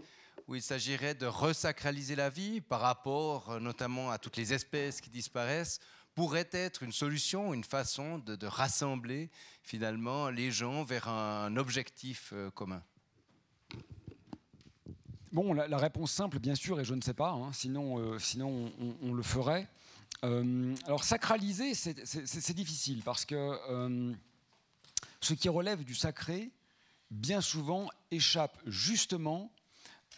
[0.47, 4.99] où il s'agirait de resacraliser la vie par rapport euh, notamment à toutes les espèces
[4.99, 5.79] qui disparaissent,
[6.13, 9.29] pourrait être une solution, une façon de, rassembler
[9.63, 12.83] finalement les gens vers un objectif euh, commun?
[15.31, 18.69] Bon, la, réponse simple, bien sûr, et je ne sais pas, hein, sinon, euh, sinon
[19.01, 19.69] on, le ferait.
[20.23, 24.15] Alors sacraliser, c'est difficile parce que
[25.21, 26.51] ce qui relève du sacré,
[27.11, 29.51] bien souvent, échappe justement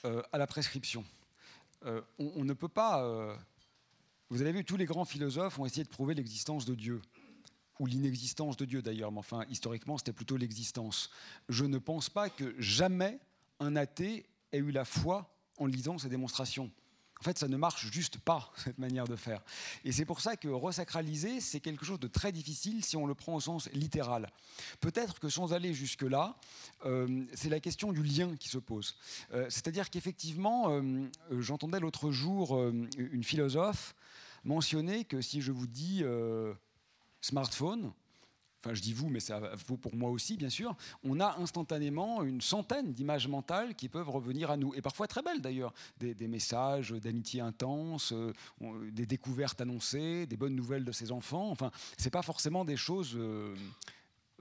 [0.06, 1.04] euh, à la prescription.
[1.86, 3.04] Euh, on, ne peut pas.
[3.04, 3.36] Euh,
[4.30, 7.02] vous avez vu, tous les grands philosophes ont essayé de prouver l'existence de Dieu
[7.80, 11.10] ou l'inexistence de Dieu d'ailleurs, mais enfin historiquement c'était plutôt l'existence.
[11.50, 13.20] Je ne pense pas que jamais
[13.60, 16.72] un athée ait eu la foi en lisant ces démonstrations.
[17.24, 19.41] En fait, ça ne marche juste pas, cette manière de faire.
[19.86, 23.16] Et c'est pour ça que resacraliser, c'est quelque chose de très difficile si on le
[23.16, 24.30] prend au sens littéral.
[24.82, 26.36] Peut-être que sans aller jusque-là,
[26.86, 28.98] euh, c'est la question du lien qui se pose.
[29.32, 31.08] Euh, c'est-à-dire qu'effectivement, euh,
[31.40, 32.62] j'entendais l'autre jour
[32.98, 33.95] une philosophe
[34.44, 36.04] mentionner que si je vous dis
[37.22, 37.94] smartphone,
[38.64, 42.23] enfin je dis vous, mais ça vaut pour moi aussi, bien sûr, on a instantanément
[42.23, 46.27] une centaine d'images mentales qui peuvent revenir à nous, et parfois très belles d'ailleurs, des,
[46.27, 48.31] messages d'amitié intense, euh,
[48.91, 53.14] des découvertes annoncées, des bonnes nouvelles de ses enfants, enfin, c'est pas forcément des choses
[53.15, 53.53] euh,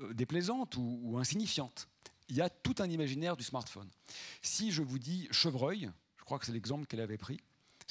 [0.01, 1.89] euh, déplaisantes ou insignifiantes.
[2.29, 3.89] Il y a tout un imaginaire du smartphone.
[4.41, 7.41] Si je vous dis chevreuil, je crois que c'est l'exemple qu'elle avait pris,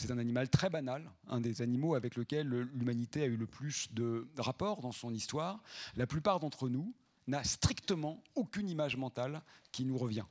[0.01, 3.93] c'est un animal très banal, un des animaux avec lequel l'humanité a eu le plus
[3.93, 5.61] de rapports dans son histoire.
[5.95, 6.93] La plupart d'entre nous
[7.27, 10.25] n'a strictement aucune image mentale qui nous revient.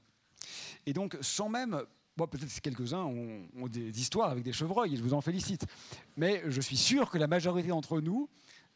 [0.86, 1.84] Et donc, sans même
[2.26, 5.64] peut-être quelques-uns ont, des histoires avec des chevreuils, et je vous en félicite.
[6.16, 8.28] Mais je suis sûr que la majorité d'entre nous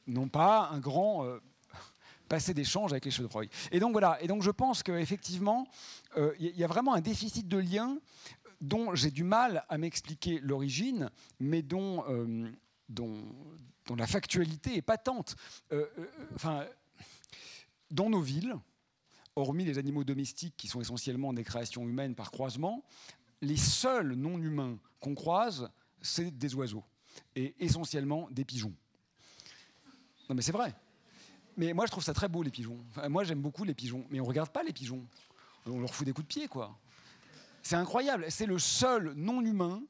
[0.06, 1.40] n'ont pas un grand euh,
[2.28, 3.50] passé d'échange avec les chevreuils.
[3.72, 5.66] Et donc voilà, et donc je pense qu'effectivement,
[6.16, 7.98] euh, il y a vraiment un déficit de lien
[8.60, 11.10] dont j'ai du mal à m'expliquer l'origine,
[11.40, 12.51] mais dont, euh,
[12.89, 13.14] dont,
[13.97, 15.36] la factualité est patente.
[15.72, 16.66] Euh, euh, enfin,
[17.90, 18.56] dans nos villes,
[19.36, 22.85] hormis les animaux domestiques qui sont essentiellement des créations humaines par croisement,
[23.43, 25.70] les seuls non-humains qu'on croise,
[26.01, 26.85] c'est des oiseaux,
[27.36, 28.74] et essentiellement des pigeons.
[30.28, 30.74] Non mais c'est vrai.
[31.56, 32.78] Mais moi je trouve ça très beau les pigeons.
[33.09, 35.06] moi j'aime beaucoup les pigeons, mais on regarde pas les pigeons.
[35.66, 36.78] On leur fout des coups de pied quoi.
[37.65, 38.27] C'est incroyable.
[38.28, 39.82] C'est le seul non-humain,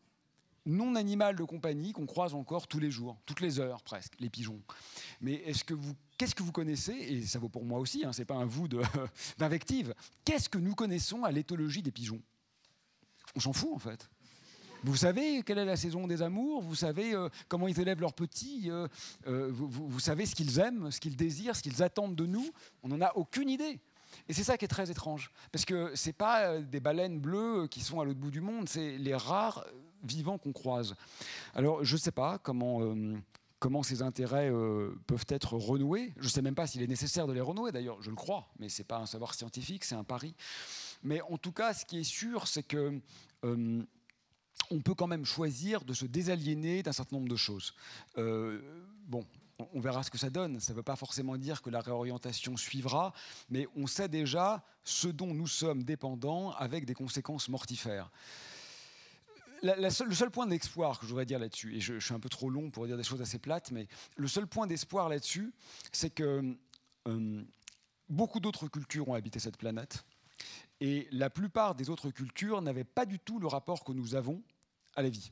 [0.64, 4.62] non-animal de compagnie qu'on croise encore tous les jours, toutes les heures presque, les pigeons.
[5.20, 8.04] Mais est-ce que vous, qu'est-ce que vous connaissez Et ça vaut pour moi aussi.
[8.04, 8.68] Hein, c'est pas un vous
[9.38, 9.92] d'invective.
[10.24, 12.22] Qu'est-ce que nous connaissons à l'éthologie des pigeons?
[13.34, 14.08] On s'en fout en fait.
[14.84, 18.12] Vous savez quelle est la saison des amours, vous savez euh, comment ils élèvent leurs
[18.12, 18.86] petits, euh,
[19.26, 22.46] euh, vous, vous, savez ce qu'ils aiment, ce qu'ils désirent, ce qu'ils attendent de nous?
[22.82, 23.80] On n'en a aucune idée.
[24.28, 27.18] Et c'est ça qui est très étrange, parce que ce n'est pas euh, des baleines
[27.20, 29.64] bleues qui sont à l'autre bout du monde, c'est les rares
[30.02, 30.94] vivants qu'on croise.
[31.54, 33.16] Alors je ne sais pas comment, euh,
[33.58, 36.12] comment ces intérêts euh, peuvent être renoués.
[36.18, 38.48] Je ne sais même pas s'il est nécessaire de les renouer, d'ailleurs, je le crois,
[38.58, 40.34] mais ce n'est pas un savoir scientifique, c'est un pari.
[41.02, 43.00] Mais en tout cas, ce qui est sûr, c'est que...
[43.42, 47.74] on peut quand même choisir de se désaliéner d'un certain nombre de choses.
[48.16, 49.24] bon,
[49.58, 50.60] on verra ce que ça donne.
[50.60, 53.12] Ça ne veut pas forcément dire que la réorientation suivra,
[53.50, 58.10] mais on sait déjà ce dont nous sommes dépendants avec des conséquences mortifères.
[59.62, 62.50] le seul point d'espoir que je voudrais dire là-dessus, et je, suis un peu trop
[62.50, 65.52] long pour dire des choses assez plates, mais le seul point d'espoir là-dessus,
[65.92, 66.56] c'est que
[67.08, 67.44] euh,
[68.08, 70.04] beaucoup d'autres cultures ont habité cette planète,
[70.80, 74.42] et la plupart des autres cultures n'avaient pas du tout le rapport que nous avons
[74.96, 75.30] à la vie.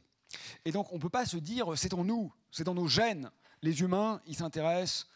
[0.65, 3.31] Et donc on ne peut pas se dire c'est en nous, c'est dans nos gènes,
[3.63, 5.07] les humains, ils s'intéressent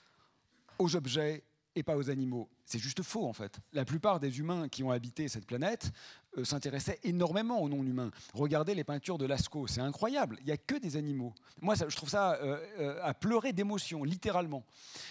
[0.79, 1.45] aux objets
[1.75, 2.49] et pas aux animaux.
[2.65, 3.61] C'est juste faux en fait.
[3.73, 5.93] La plupart des humains qui ont habité cette planète
[6.37, 8.11] euh, s'intéressaient énormément aux non-humains.
[8.35, 10.39] Regardez les peintures de Lascaux, c'est incroyable.
[10.41, 11.33] Il n'y a que des animaux.
[11.61, 14.65] Moi, je trouve ça euh, euh, à pleurer d'émotion, littéralement.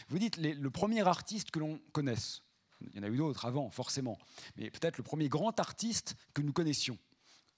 [0.10, 2.42] Vous dites le premier artiste que l'on connaisse.
[2.82, 4.18] Il y en a eu d'autres avant, forcément.
[4.58, 6.98] Mais peut-être le premier grand artiste que nous connaissions.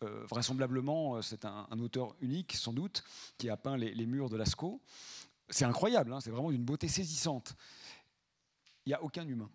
[0.02, 3.04] vraisemblablement, c'est un, auteur unique, sans doute,
[3.40, 4.80] qui a peint les, les murs de Lascaux.
[5.50, 7.56] C'est incroyable, hein, c'est vraiment d'une beauté saisissante.
[8.86, 9.50] Il n'y a aucun humain.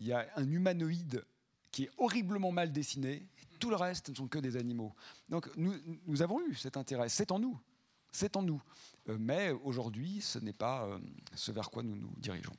[0.00, 1.24] Il y a un humanoïde
[1.70, 3.26] qui est horriblement mal dessiné.
[3.58, 4.94] Tout le reste ne sont que des animaux.
[5.28, 7.08] Donc nous, avons eu cet intérêt.
[7.08, 7.58] C'est en nous.
[8.10, 8.62] C'est en nous.
[9.08, 10.98] Euh, mais aujourd'hui, ce n'est pas euh,
[11.34, 12.56] ce vers quoi nous nous dirigeons.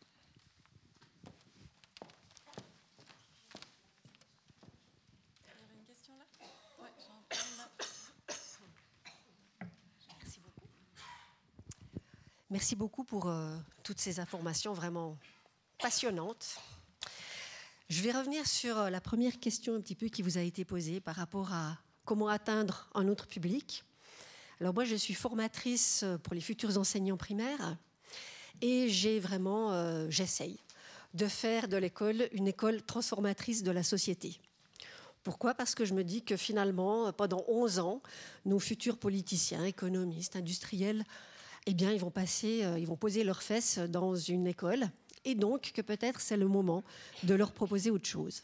[12.52, 15.18] Merci beaucoup pour euh, toutes ces informations vraiment
[15.82, 16.58] passionnantes.
[17.88, 20.66] Je vais revenir sur euh, la première question un petit peu qui vous a été
[20.66, 23.86] posée par rapport à comment atteindre un autre public.
[24.60, 27.78] Alors moi, je suis formatrice euh, pour les futurs enseignants primaires
[28.60, 30.60] et j'essaye
[31.14, 34.42] de faire de l'école une école transformatrice de la société.
[35.24, 35.54] Pourquoi?
[35.54, 38.02] Parce que je me dis que finalement, pendant 11 ans,
[38.44, 41.06] nos futurs politiciens, économistes, industriels
[41.68, 44.90] eh bien, ils vont passer, euh, ils vont poser leurs fesses dans une école,
[45.26, 46.84] et donc que peut-être c'est le moment
[47.24, 48.44] de leur proposer autre chose.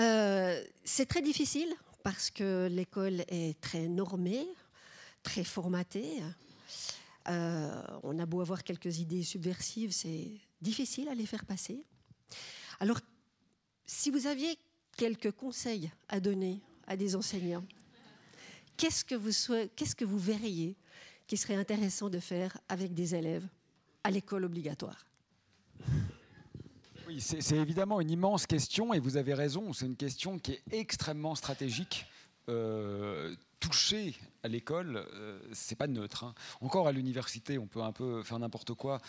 [0.00, 1.72] Euh, c'est très difficile
[2.02, 4.46] parce que l'école est très normée,
[5.22, 6.22] très formatée.
[7.28, 10.28] Euh, on a beau avoir quelques idées subversives, c'est
[10.60, 11.82] difficile à les faire passer.
[12.80, 13.00] Alors,
[13.86, 14.58] si vous aviez
[14.96, 17.64] quelques conseils à donner à des enseignants,
[18.76, 19.30] qu'est-ce que vous,
[19.74, 20.76] qu'est-ce que vous verriez
[21.26, 23.46] qui serait intéressant de faire avec des élèves
[24.02, 25.06] à l'école obligatoire
[27.06, 30.62] Oui, c'est évidemment une immense question et vous avez raison, c'est une question qui est
[30.72, 32.06] extrêmement stratégique.
[32.50, 36.24] Euh, toucher à l'école, euh, c'est pas neutre.
[36.24, 36.34] Hein.
[36.60, 39.00] Encore à l'université, on peut un peu faire n'importe quoi,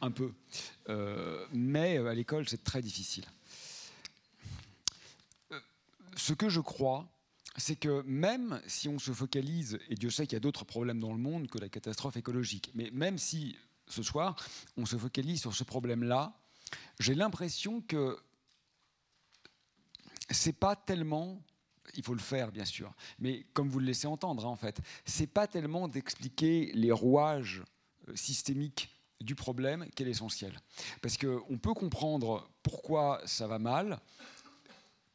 [0.00, 0.32] un peu,
[0.88, 3.24] euh, mais à l'école, c'est très difficile.
[6.14, 7.08] Ce que je crois,
[7.58, 11.00] c'est que même si on se focalise, et Dieu sait qu'il y a d'autres problèmes
[11.00, 13.56] dans le monde que la catastrophe écologique, mais même si
[13.86, 14.36] ce soir
[14.76, 16.34] on se focalise sur ce problème-là,
[16.98, 18.18] j'ai l'impression que
[20.30, 21.42] c'est pas tellement
[21.94, 22.92] il faut le faire, bien sûr.
[23.18, 27.62] Mais comme vous le laissez entendre, hein, en fait, c'est pas tellement d'expliquer les rouages
[28.08, 28.90] euh, systémiques
[29.20, 30.60] du problème qui est l'essentiel.
[31.02, 34.00] Parce qu'on peut comprendre pourquoi ça va mal,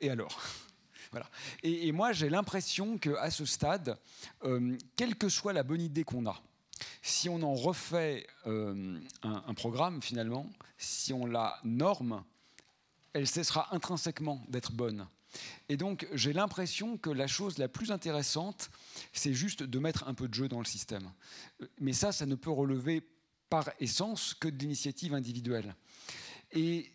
[0.01, 0.41] et alors?
[1.63, 3.97] Et, moi, j'ai l'impression qu'à ce stade,
[4.43, 6.41] euh, quelle que soit la bonne idée qu'on a,
[7.01, 12.23] si on en refait euh, un, programme finalement, si on la norme,
[13.13, 15.07] elle cessera intrinsèquement d'être bonne.
[15.67, 18.69] Et donc j'ai l'impression que la chose la plus intéressante,
[19.13, 21.11] c'est juste de mettre un peu de jeu dans le système.
[21.79, 23.01] Mais ça, ça ne peut relever
[23.49, 25.75] par essence que de l'initiative individuelle.
[26.51, 26.91] Et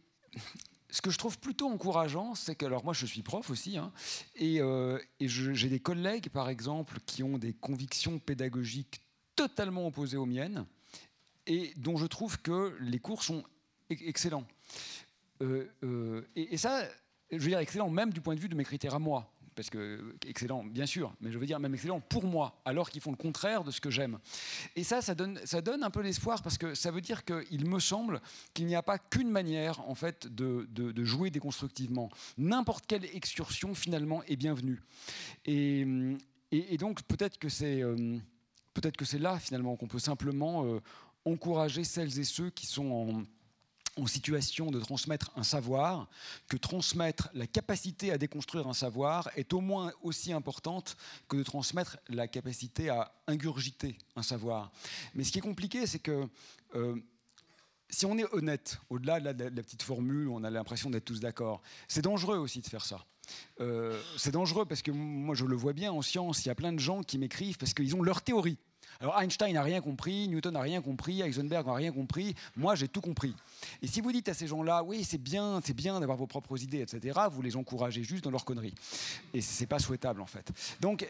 [0.90, 3.93] ce que je trouve plutôt encourageant, c'est que, alors moi je suis prof aussi, hein,
[4.36, 9.01] et, euh, j'ai des collègues par exemple qui ont des convictions pédagogiques
[9.36, 10.66] totalement opposées aux miennes,
[11.47, 13.44] et dont je trouve que les cours sont
[13.90, 14.47] excellents.
[15.43, 16.82] Euh, euh, et, et, ça,
[17.31, 19.71] je veux dire excellent même du point de vue de mes critères à moi parce
[19.71, 23.11] que excellent, bien sûr, mais je veux dire même excellent pour moi, alors qu'ils font
[23.11, 24.21] le contraire de ce que j'aime.
[24.77, 27.67] Et ça, ça donne, ça donne un peu l'espoir, parce que ça veut dire qu'il
[27.67, 28.21] me semble
[28.55, 32.09] qu'il n'y a pas qu'une manière, en fait, de, de, jouer déconstructivement.
[32.37, 34.81] N'importe quelle excursion, finalement, est bienvenue.
[35.45, 35.85] Et,
[36.53, 37.83] et, donc, peut-être que c'est...
[37.83, 38.17] Euh,
[38.75, 40.81] peut-être que c'est là finalement qu'on peut simplement euh,
[41.25, 43.23] encourager celles et ceux qui sont en,
[43.99, 46.09] en situation de transmettre un savoir,
[46.49, 50.97] que transmettre la capacité à déconstruire un savoir est au moins aussi importante
[51.29, 54.70] que de transmettre la capacité à ingurgiter un savoir.
[55.15, 56.29] Mais ce qui est compliqué, c'est que
[56.75, 56.97] euh,
[57.91, 61.62] si on est honnête, au-delà de, la, petite formule, on a l'impression d'être tous d'accord,
[61.89, 63.05] c'est dangereux aussi de faire ça.
[63.61, 66.55] Euh, c'est dangereux parce que moi je le vois bien en science, il y a
[66.55, 68.59] plein de gens qui m'écrivent parce qu'ils ont leur théorie.
[69.01, 72.89] Alors Einstein n'a rien compris, Newton n'a rien compris, Heisenberg n'a rien compris, moi j'ai
[72.89, 73.35] tout compris.
[73.81, 76.61] Et si vous dites à ces gens-là, oui c'est bien, c'est bien d'avoir vos propres
[76.62, 78.75] idées, etc., vous les encouragez juste dans leur conneries.
[79.35, 80.51] Et c'est pas souhaitable en fait.
[80.81, 81.07] Donc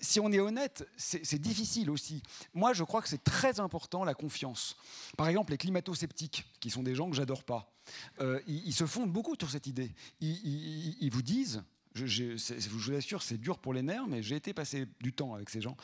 [0.00, 2.22] si on est honnête, c'est difficile aussi.
[2.54, 4.76] Moi, je crois que c'est très important la confiance.
[5.16, 7.72] Par exemple, les climato-sceptiques, qui sont des gens que j'adore pas,
[8.20, 9.92] euh, ils, se fondent beaucoup sur cette idée.
[10.20, 11.62] Ils, vous disent,
[12.04, 15.50] je, vous assure, c'est dur pour les nerfs, mais j'ai été passer du temps avec
[15.50, 15.76] ces gens.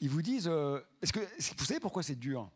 [0.00, 1.20] Ils vous disent, euh, est-ce que
[1.58, 2.50] vous savez pourquoi c'est dur?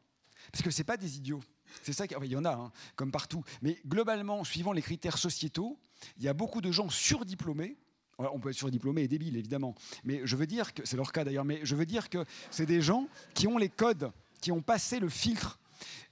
[0.51, 1.43] Parce que c'est pas des idiots.
[1.83, 3.43] C'est ça, il y en a, hein, comme partout.
[3.62, 5.78] Mais globalement, suivant les critères sociétaux,
[6.19, 7.77] il y a beaucoup de gens surdiplômés
[8.19, 9.74] on peut être surdiplômé et débile, évidemment.
[10.05, 12.66] Mais je veux dire que, c'est leur cas d'ailleurs, mais je veux dire que c'est
[12.66, 14.11] des gens qui ont les codes,
[14.41, 15.59] qui ont passé le filtre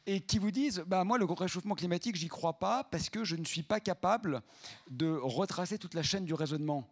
[0.06, 3.36] et qui vous disent bah, Moi, le réchauffement climatique, j'y crois pas parce que je
[3.36, 4.42] ne suis pas capable
[4.90, 6.88] de retracer toute la chaîne du raisonnement.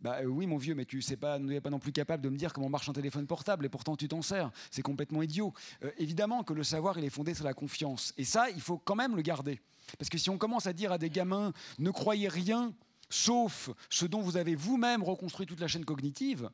[0.00, 2.28] Bah euh, oui, mon vieux, mais tu sais pas, n'es pas non plus capable de
[2.28, 4.50] me dire comment marche un téléphone portable, et pourtant tu t'en sers.
[4.70, 5.54] C'est complètement idiot.
[5.82, 8.12] Euh, évidemment que le savoir, il est fondé sur la confiance.
[8.18, 9.60] Et ça, il faut quand même le garder.
[9.98, 12.74] Parce que si on commence à dire à des gamins, ne croyez rien,
[13.08, 16.50] sauf ce dont vous avez vous-même reconstruit toute la chaîne cognitive,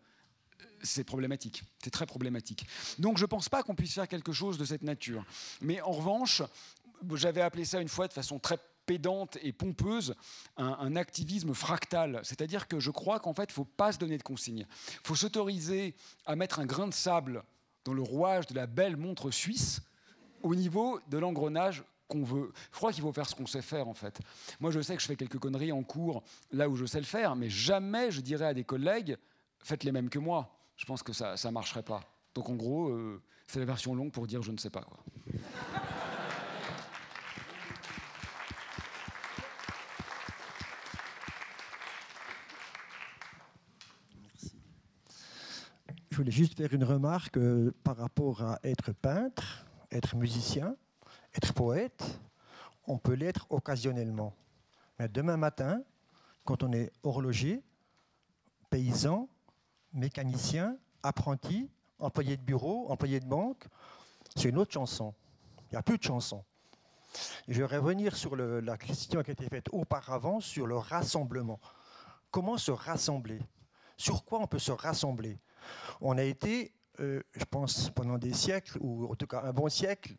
[0.83, 2.67] c'est problématique, c'est très problématique.
[2.99, 5.25] Donc je ne pense pas qu'on puisse faire quelque chose de cette nature.
[5.61, 6.43] Mais en revanche,
[7.15, 10.15] j'avais appelé ça une fois de façon très pédante et pompeuse
[10.57, 12.21] un, activisme fractal.
[12.25, 14.67] C'est-à-dire que je crois qu'en fait, il ne faut pas se donner de consignes.
[14.69, 15.95] Il faut s'autoriser
[16.27, 17.45] à mettre un grain de sable
[17.85, 19.81] dans le rouage de la belle montre suisse
[20.43, 22.53] au niveau de l'engrenage qu'on veut.
[22.73, 24.19] Je crois qu'il faut faire ce qu'on sait faire en fait.
[24.59, 27.07] Moi je sais que je fais quelques conneries en cours là où je sais le
[27.07, 29.17] faire, mais jamais je dirais à des collègues
[29.63, 30.57] faites les mêmes que moi.
[30.77, 32.03] Je pense que ça ne marcherait pas.
[32.35, 34.99] Donc en gros, euh, c'est la version longue pour dire je ne sais pas quoi.
[46.11, 50.77] Je voulais juste faire une remarque euh, par rapport à être peintre, être musicien.
[51.35, 52.21] Être poète,
[52.87, 54.35] on peut l'être occasionnellement.
[54.99, 55.83] Mais demain matin,
[56.45, 57.63] quand on est horloger,
[58.69, 59.29] paysan,
[59.93, 63.65] mécanicien, apprenti, employé de bureau, employé de banque,
[64.37, 65.15] c'est une autre chanson.
[65.71, 66.45] Il n'y a plus de chanson.
[67.49, 71.61] je vais revenir sur la question qui a été faite auparavant sur le rassemblement.
[72.31, 73.41] Comment se rassembler?
[73.97, 75.39] Sur quoi on peut se rassembler?
[76.01, 79.69] On a été, euh, je pense, pendant des siècles, ou en tout cas un bon
[79.69, 80.17] siècle,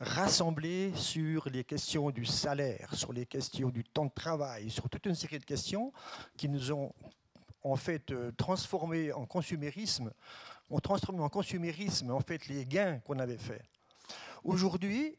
[0.00, 5.06] rassemblés sur les questions du salaire, sur les questions du temps de travail, sur toute
[5.06, 5.92] une série de questions
[6.36, 6.92] qui nous ont
[7.62, 10.10] en fait euh, transformé en consumérisme,
[10.70, 13.62] en consumérisme en fait les gains qu'on avait faits.
[14.44, 15.16] Aujourd'hui,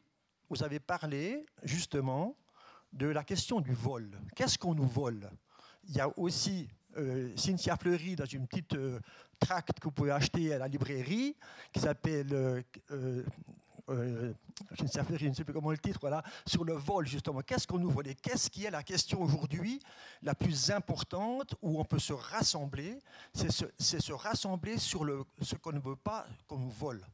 [0.48, 2.36] vous avez parlé justement
[2.92, 4.10] de la question du vol.
[4.34, 5.30] Qu'est-ce qu'on nous vole?
[5.88, 8.98] Il y a aussi euh, Cynthia Fleury dans une petite euh,
[9.38, 11.36] tract que vous pouvez acheter à la librairie
[11.72, 13.22] qui s'appelle euh,
[13.90, 17.40] je, ne sais, plus comment le titre, voilà, sur le vol justement.
[17.40, 19.80] Qu'est-ce qu'on nous vole Qu'est-ce qui est la question aujourd'hui
[20.22, 22.98] la plus importante où on peut se rassembler?
[23.34, 27.04] C'est se, se, rassembler sur le, ce qu'on ne veut pas qu'on nous vole.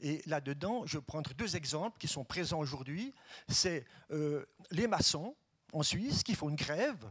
[0.00, 3.12] Et là-dedans, je vais prendre deux exemples qui sont présents aujourd'hui.
[3.48, 5.34] C'est euh, les maçons
[5.72, 7.10] en Suisse qui font une grève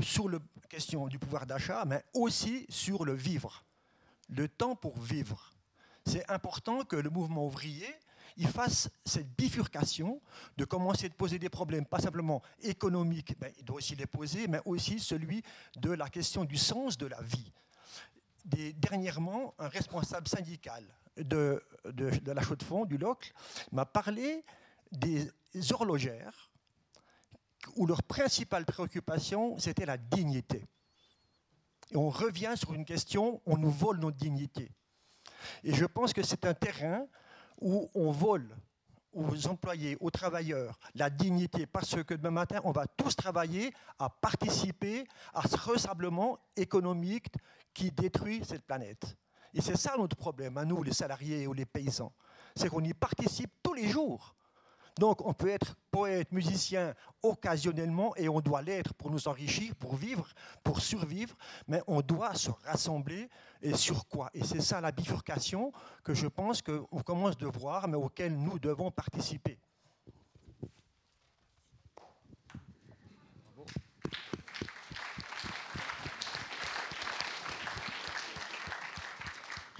[0.00, 0.38] sur la
[0.68, 3.64] question du pouvoir d'achat, mais aussi sur le vivre,
[4.28, 5.51] le temps pour vivre
[6.06, 7.88] c'est important que le mouvement ouvrier
[8.36, 10.20] il fasse cette bifurcation
[10.56, 14.48] de commencer de poser des problèmes, pas simplement économiques, ben, il doit aussi les poser,
[14.48, 15.42] mais aussi celui
[15.76, 17.52] de la question du sens de la vie.
[18.76, 20.84] dernièrement, un responsable syndical
[21.16, 21.62] de,
[22.26, 23.32] la Chaux-de-Fonds, du LOCL,
[23.70, 24.44] m'a parlé
[24.90, 25.30] des
[25.70, 26.50] horlogères
[27.76, 30.66] où leur principale préoccupation, c'était la dignité.
[31.90, 34.72] Et on revient sur une question, on nous vole notre dignité.
[35.64, 37.06] Et je pense que c'est un terrain
[37.60, 38.48] où on vole
[39.12, 44.08] aux employés, aux travailleurs, la dignité, parce que demain matin, on va tous travailler à
[44.08, 47.34] participer à ce ressablement économique
[47.74, 49.16] qui détruit cette planète.
[49.54, 52.12] Et c'est ça notre problème, à nous, les salariés ou les paysans.
[52.56, 54.34] C'est qu'on y participe tous les jours.
[54.98, 59.96] Donc on peut être poète, musicien occasionnellement et on doit l'être pour nous enrichir, pour
[59.96, 60.28] vivre,
[60.62, 61.36] pour survivre,
[61.66, 63.28] mais on doit se rassembler
[63.62, 64.30] et sur quoi?
[64.34, 65.72] Et c'est ça la bifurcation
[66.04, 69.58] que je pense qu'on commence de voir, mais auquel nous devons participer.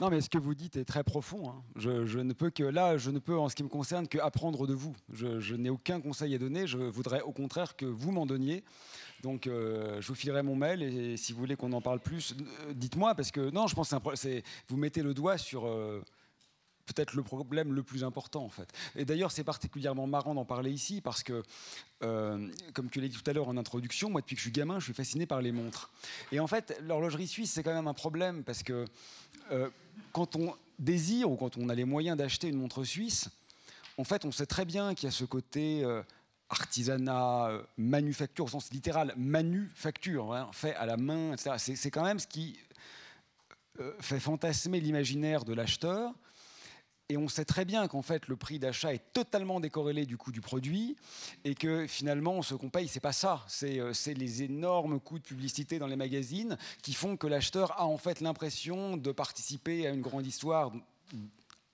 [0.02, 1.48] Non, mais ce que vous dites est très profond.
[1.48, 1.62] Hein.
[1.76, 4.66] Je, ne peux que là, je ne peux, en ce qui me concerne, que apprendre
[4.66, 4.96] de vous.
[5.12, 6.66] Je, n'ai aucun conseil à donner.
[6.66, 8.64] Je voudrais au contraire que vous m'en donniez.
[9.22, 12.34] Donc, euh, je vous filerai mon mail et si vous voulez qu'on en parle plus,
[12.66, 15.68] euh, dites-moi parce que non, je pense que c'est vous mettez le doigt sur.
[15.68, 16.02] Euh,
[16.92, 18.72] peut-être le problème le plus important en fait.
[18.96, 21.42] Et d'ailleurs, c'est particulièrement marrant d'en parler ici parce que,
[22.02, 24.52] euh, comme tu l'as dit tout à l'heure en introduction, moi depuis que je suis
[24.52, 25.90] gamin, je suis fasciné par les montres.
[26.30, 28.84] Et en fait, l'horlogerie suisse, c'est quand même un problème parce que
[29.50, 29.68] euh,
[30.12, 33.28] quand on désire ou quand on a les moyens d'acheter une montre suisse,
[33.98, 36.02] en fait, on sait très bien qu'il y a ce côté euh,
[36.48, 41.74] artisanat, manufacture au sens littéral, manufacture, hein, fait à la main, etc.
[41.76, 42.58] C'est quand même ce qui
[44.00, 46.12] fait fantasmer l'imaginaire de l'acheteur
[47.12, 50.32] et on sait très bien qu'en fait le prix d'achat est totalement décorrélé du coût
[50.32, 50.96] du produit
[51.44, 55.24] et que finalement ce qu'on paye c'est pas ça, c'est euh, les énormes coûts de
[55.24, 59.90] publicité dans les magazines qui font que l'acheteur a en fait l'impression de participer à
[59.90, 60.72] une grande histoire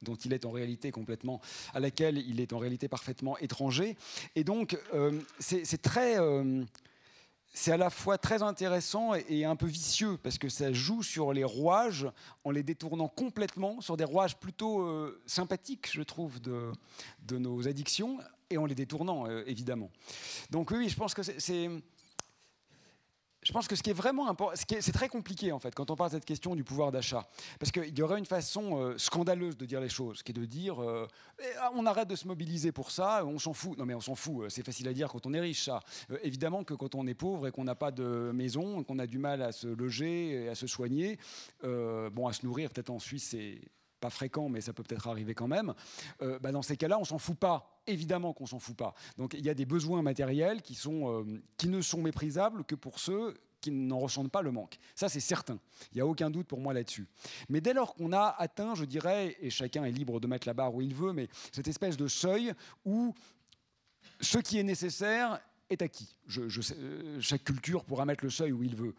[0.03, 1.41] dont il est en réalité complètement,
[1.75, 3.97] à laquelle il est en réalité parfaitement étranger.
[4.37, 6.63] Et donc, euh, c'est très, euh,
[7.53, 11.33] c'est à la fois très intéressant et un peu vicieux parce que ça joue sur
[11.33, 12.07] les rouages
[12.45, 16.73] en les détournant complètement sur des rouages plutôt euh, sympathiques, je trouve, de,
[17.33, 18.19] nos addictions
[18.51, 19.91] et en les détournant, euh, évidemment.
[20.51, 21.71] Donc oui, je pense que c'est
[23.43, 25.97] je pense que ce qui est vraiment important, c'est très compliqué en fait quand on
[25.97, 27.29] parle de cette question du pouvoir d'achat,
[27.59, 30.45] parce qu'il y aurait une façon euh, scandaleuse de dire les choses, qui est de
[30.45, 31.07] dire euh,
[31.41, 33.79] eh, ah, on arrête de se mobiliser pour ça, on s'en fout.
[33.79, 35.81] Non mais on s'en fout, euh, c'est facile à dire quand on est riche ça.
[36.23, 39.19] évidemment que quand on est pauvre et qu'on n'a pas de maison, qu'on a du
[39.19, 41.19] mal à se loger, et à se soigner,
[41.63, 43.61] bon à se nourrir peut-être en Suisse c'est
[43.99, 45.75] pas fréquent, mais ça peut peut-être arriver quand même,
[46.21, 47.83] bah, dans ces cas-là, on s'en fout pas.
[47.87, 48.95] Évidemment qu'on s'en fout pas.
[49.17, 51.27] Donc il y a des besoins matériels qui, sont,
[51.57, 54.79] qui ne sont méprisables que pour ceux qui n'en ressentent pas le manque.
[54.95, 55.59] Ça, c'est certain.
[55.93, 57.07] Il n'y a aucun doute pour moi là-dessus.
[57.49, 60.55] Mais dès lors qu'on a atteint, je dirais, et chacun est libre de mettre la
[60.55, 62.53] barre où il veut, mais cette espèce de seuil
[62.85, 63.15] où
[64.21, 66.17] ce qui est nécessaire est acquis.
[66.39, 68.95] Euh, chaque culture pourra mettre le seuil où il veut.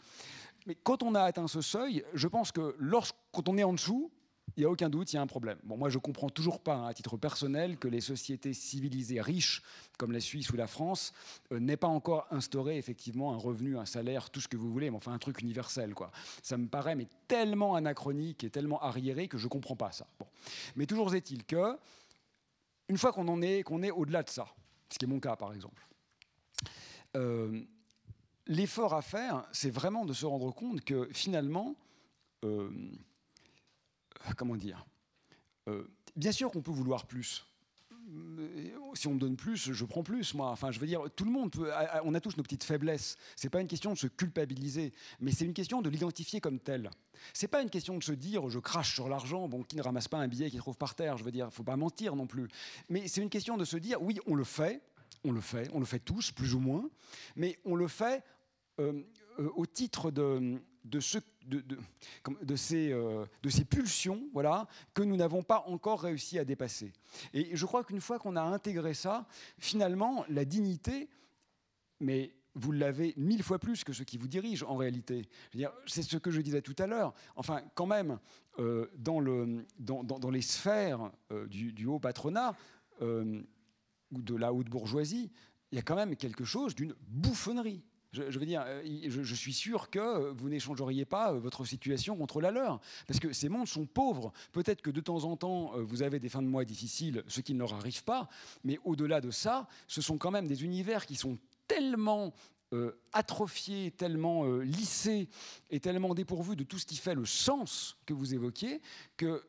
[0.65, 4.11] Mais quand on a atteint ce seuil, je pense que lorsqu'on est en dessous,
[4.59, 5.57] il n'y a aucun doute, il y a un problème.
[5.63, 9.21] Bon, moi, je ne comprends toujours pas, hein, à titre personnel, que les sociétés civilisées
[9.21, 9.63] riches,
[9.97, 11.13] comme la Suisse ou la France,
[11.53, 14.89] euh, n'aient pas encore instauré effectivement un revenu, un salaire, tout ce que vous voulez,
[14.89, 15.93] mais enfin un truc universel.
[15.93, 16.11] Quoi.
[16.43, 20.07] Ça me paraît mais tellement anachronique et tellement arriéré que je ne comprends pas ça.
[20.19, 20.27] Bon.
[20.75, 21.77] Mais toujours est-il que,
[22.89, 24.47] une fois qu'on en est, qu'on est au-delà de ça,
[24.89, 25.87] ce qui est mon cas par exemple,
[27.15, 27.61] euh,
[28.45, 31.77] l'effort à faire, c'est vraiment de se rendre compte que finalement,
[32.43, 32.69] euh,
[34.37, 34.85] comment dire
[35.67, 37.45] euh, Bien sûr qu'on peut vouloir plus.
[38.11, 40.49] Euh, si on me donne plus, je prends plus, moi.
[40.49, 41.71] Enfin, je veux dire, tout le monde peut.
[42.03, 43.17] On a tous nos petites faiblesses.
[43.35, 46.89] C'est pas une question de se culpabiliser, mais c'est une question de l'identifier comme tel.
[47.33, 49.47] C'est pas une question de se dire, je crache sur l'argent.
[49.47, 51.63] Bon, qui ne ramasse pas un billet qu'il trouve par terre Je veux dire, faut
[51.63, 52.47] pas mentir non plus.
[52.89, 54.81] Mais c'est une question de se dire, oui, on le fait,
[55.23, 56.89] on le fait, on le fait tous, plus ou moins,
[57.35, 58.23] mais on le fait
[59.37, 66.45] au titre de, euh, de, ces, pulsions voilà, que nous n'avons pas encore réussi à
[66.45, 66.93] dépasser.
[67.33, 69.27] Et je crois qu'une fois qu'on a intégré ça,
[69.57, 71.09] finalement, la dignité,
[71.99, 75.29] mais vous l'avez mille fois plus que ceux qui vous dirigent en réalité.
[75.85, 77.13] C'est ce que je disais tout à l'heure.
[77.35, 78.19] Enfin, quand même,
[78.57, 79.19] euh, dans,
[80.31, 82.55] les sphères euh, du, du, haut patronat
[83.01, 85.31] ou de la haute bourgeoisie,
[85.71, 87.83] il y a quand même quelque chose d'une bouffonnerie.
[88.11, 92.41] Je, veux dire, euh, je, suis sûr que vous n'échangeriez pas euh, votre situation contre
[92.41, 94.33] la leur, parce que ces mondes sont pauvres.
[94.51, 97.41] Peut-être que de temps en temps, euh, vous avez des fins de mois difficiles, ce
[97.41, 98.27] qui ne leur arrive pas,
[98.63, 101.37] mais au-delà de ça, ce sont quand même des univers qui sont
[101.67, 102.33] tellement
[103.13, 105.27] atrophiés, tellement lissés
[105.71, 108.79] et tellement dépourvus de tout ce qui fait le sens que vous évoquiez,
[109.17, 109.43] que,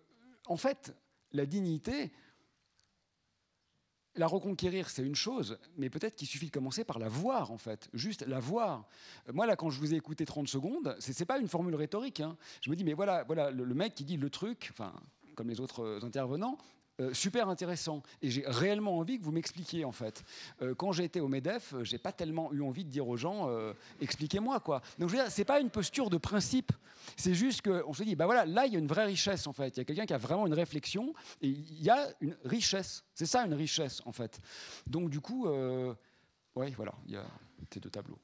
[0.46, 0.96] en fait,
[1.32, 2.12] la dignité,
[4.16, 7.58] la reconquérir, c'est une chose, mais peut-être qu'il suffit de commencer par la voir, en
[7.58, 7.88] fait.
[7.94, 8.88] Juste la voir.
[9.32, 12.20] Moi, là, quand je vous ai écouté 30 secondes, ce n'est pas une formule rhétorique.
[12.20, 12.36] Hein.
[12.60, 14.72] Je me dis, mais voilà, voilà le, mec qui dit le truc,
[15.36, 16.58] comme les autres intervenants,
[17.00, 18.02] euh, super intéressant.
[18.20, 20.22] Et j'ai réellement envie que vous m'expliquiez, en fait.
[20.60, 23.48] Euh, quand j'ai été au MEDEF, j'ai pas tellement eu envie de dire aux gens,
[23.48, 24.82] euh, expliquez-moi, quoi.
[24.98, 26.72] Donc, je veux dire, c'est pas une posture de principe.
[27.16, 29.52] C'est juste qu'on se dit, bah voilà, là, il y a une vraie richesse, en
[29.52, 29.76] fait.
[29.76, 33.04] Il y a quelqu'un qui a vraiment une réflexion et il y a une richesse.
[33.14, 34.40] C'est ça, une richesse, en fait.
[34.86, 37.24] Donc, du coup, ouais, voilà, il y a
[37.72, 38.18] ces deux tableaux.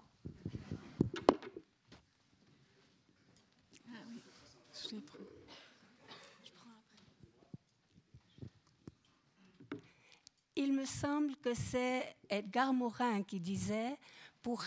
[10.56, 13.96] il me semble que c'est Edgar Morin qui disait
[14.42, 14.64] pour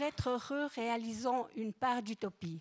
[0.00, 2.60] être heureux, réalisons une part d'utopie.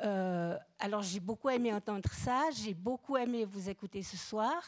[0.00, 4.62] Euh, alors j'ai beaucoup aimé entendre ça, j'ai beaucoup aimé vous écouter ce soir.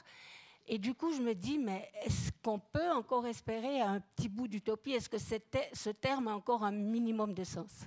[0.67, 4.49] Et du coup, je me dis, mais est-ce qu'on peut encore espérer un petit bout
[4.49, 4.93] d'utopie?
[4.93, 7.87] Est-ce que ce terme a encore un minimum de sens?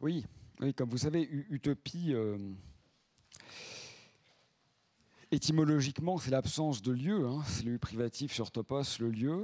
[0.00, 0.24] Oui,
[0.60, 2.38] oui comme vous savez, utopie, euh,
[5.32, 7.42] Étymologiquement, c'est l'absence de lieu, hein.
[7.46, 9.42] c'est le privatif sur topos, le lieu.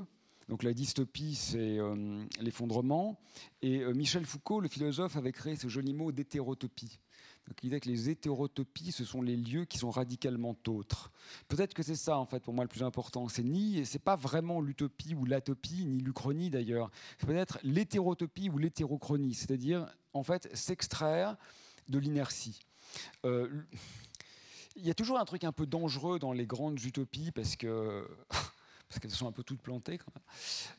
[0.49, 3.19] Donc la dystopie, c'est euh, l'effondrement.
[3.63, 6.99] Et euh, Michel Foucault, le philosophe, avait créé ce joli mot d'hétérotopie.
[7.49, 11.11] Donc il disait que les hétérotopies, ce sont les lieux qui sont radicalement autres.
[11.49, 13.29] Peut-être que c'est ça, en fait, pour moi, le plus important.
[13.29, 16.91] C'est ni, c'est pas vraiment l'utopie ou l'atopie, ni l'uchronie d'ailleurs.
[17.19, 21.37] C'est peut-être l'hétérotopie ou l'hétérochronie, c'est-à-dire, en fait, s'extraire
[21.89, 22.61] de l'inertie.
[23.25, 23.49] Euh,
[24.77, 28.07] il y a toujours un truc un peu dangereux dans les grandes utopies parce que
[28.93, 29.99] parce qu'elles sont un peu toutes plantées,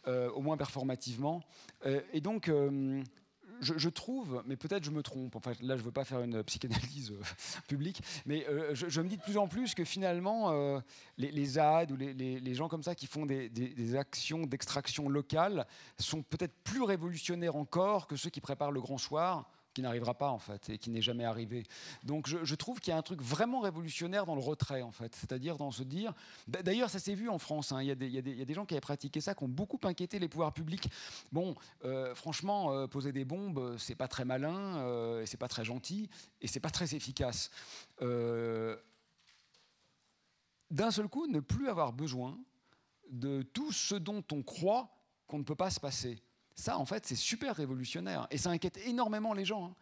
[0.07, 1.41] euh, au moins performativement.
[1.87, 3.01] Euh, et donc, euh,
[3.59, 6.43] je, trouve, mais peut-être je me trompe, enfin, là je ne veux pas faire une
[6.43, 7.11] psychanalyse
[7.67, 10.51] publique, mais je, me dis de plus en plus que finalement,
[11.17, 15.65] les, les, ou les, gens comme ça qui font des actions d'extraction locale
[15.97, 20.29] sont peut-être plus révolutionnaires encore que ceux qui préparent le grand soir qui n'arrivera pas
[20.29, 21.63] en fait et qui n'est jamais arrivé.
[22.03, 25.15] Donc je, trouve qu'il y a un truc vraiment révolutionnaire dans le retrait en fait,
[25.15, 26.13] c'est-à-dire dans se dire.
[26.47, 27.71] D'ailleurs, ça s'est vu en France.
[27.71, 27.81] Hein.
[27.81, 30.53] Il, y a des, gens qui avaient pratiqué ça, qui ont beaucoup inquiété les pouvoirs
[30.53, 30.89] publics.
[31.31, 35.65] Bon, euh, franchement, euh, poser des bombes, c'est pas très malin, euh, c'est pas très
[35.65, 36.09] gentil
[36.39, 37.49] et c'est pas très efficace.
[40.71, 42.37] D'un seul coup, ne plus avoir besoin
[43.11, 44.89] de tout ce dont on croit
[45.27, 46.21] qu'on ne peut pas se passer.
[46.55, 49.65] Ça, en fait, c'est super révolutionnaire et ça inquiète énormément les gens.
[49.65, 49.75] Hein.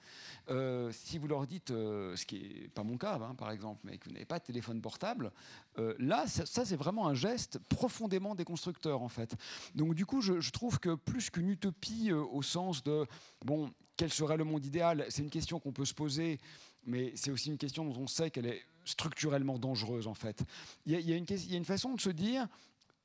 [0.50, 3.82] Euh, si vous leur dites, euh, ce qui n'est pas mon cas, hein, par exemple,
[3.84, 5.32] mais que vous n'avez pas de téléphone portable,
[5.78, 9.36] euh, là, ça, c'est vraiment un geste profondément déconstructeur, en fait.
[9.76, 13.06] Donc, du coup, je, trouve que plus qu'une utopie au sens de,
[13.46, 16.40] bon, quel serait le monde idéal C'est une question qu'on peut se poser,
[16.86, 20.44] mais c'est aussi une question dont on sait qu'elle est structurellement dangereuse, en fait.
[20.86, 22.48] Il y, a une façon de se dire,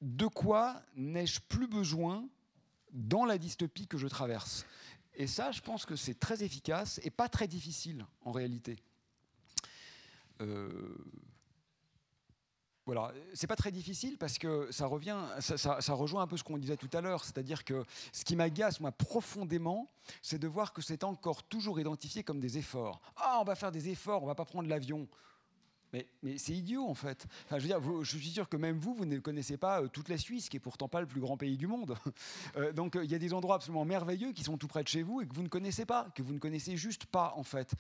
[0.01, 2.27] de quoi n'ai-je plus besoin
[2.97, 4.67] dans la dystopie que je traverse.
[5.15, 8.77] Et ça, je pense que c'est très efficace et pas très difficile en réalité.
[10.41, 10.69] Euh,
[12.85, 16.57] voilà, c'est pas très difficile parce que ça revient, ça, rejoint un peu ce qu'on
[16.57, 19.91] disait tout à l'heure, c'est-à-dire que ce qui m'agace moi profondément,
[20.23, 23.01] c'est de voir que c'est encore toujours identifié comme des efforts.
[23.17, 25.09] Ah, on va faire des efforts, on va pas prendre l'avion.
[26.23, 27.27] Mais, c'est idiot en fait.
[27.51, 30.09] je, veux dire, je suis sûr que même vous, vous ne connaissez pas euh, toute
[30.09, 31.97] la Suisse, qui est pourtant pas le plus grand pays du monde.
[32.57, 34.89] Euh, donc euh, il y a des endroits absolument merveilleux qui sont tout près de
[34.89, 37.43] chez vous et que vous ne connaissez pas, que vous ne connaissez juste pas en
[37.43, 37.75] fait.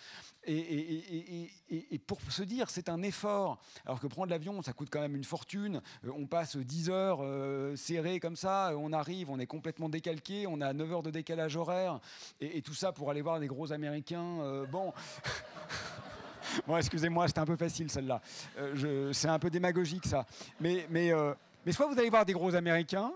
[0.44, 5.00] Et, et pour se dire c'est un effort, alors que prendre l'avion, ça coûte quand
[5.00, 5.80] même une fortune.
[6.04, 10.72] on passe 10 heures serrées comme ça, on arrive, on est complètement décalqué, on a
[10.72, 12.00] 9 heures de décalage horaire,
[12.40, 14.66] et, tout ça pour aller voir des gros Américains.
[14.70, 14.92] bon.
[16.66, 18.20] bon, excusez-moi, c'était un peu facile celle-là.
[18.58, 20.26] Euh, c'est un peu démagogique ça.
[20.60, 23.12] Mais, mais, euh, mais soit vous allez voir des gros Américains,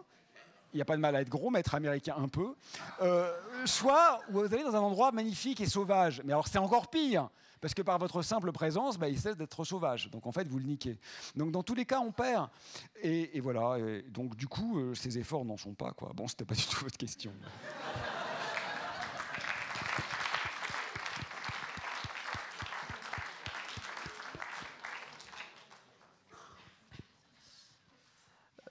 [0.72, 2.54] il n'y a pas de mal à être gros, mais être américain un peu.
[3.02, 3.32] Euh,
[3.64, 6.22] soit vous allez dans un endroit magnifique et sauvage.
[6.24, 7.28] Mais alors c'est encore pire,
[7.60, 10.10] parce que par votre simple présence, bah, il cesse d'être sauvage.
[10.10, 10.98] Donc en fait, vous le niquez.
[11.34, 12.48] Donc dans tous les cas, on perd.
[13.02, 13.78] Et, voilà.
[14.08, 15.92] donc du coup, ces efforts n'en sont pas.
[15.92, 16.12] Quoi.
[16.14, 17.32] Bon, c'était pas du tout votre question.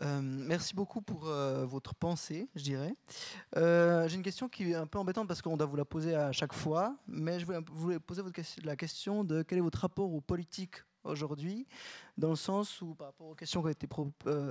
[0.01, 2.93] Euh, merci beaucoup pour euh, votre pensée, je dirais.
[3.57, 6.15] Euh, j'ai une question qui est un peu embêtante parce qu'on doit vous la poser
[6.15, 8.21] à chaque fois, mais je voulais, poser
[8.63, 11.65] la question de quel est votre rapport aux politiques aujourd'hui,
[12.17, 13.87] dans le sens où, par rapport aux questions qui ont été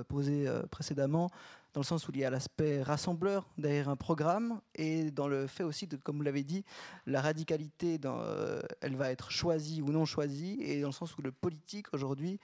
[0.09, 1.31] posées précédemment,
[1.75, 5.47] dans le sens où il y a l'aspect rassembleur derrière un programme et dans le
[5.47, 6.65] fait aussi, de, comme vous l'avez dit,
[7.07, 8.01] la radicalité,
[8.81, 12.41] elle va être choisie ou non choisie, et dans le sens où le politique aujourd'hui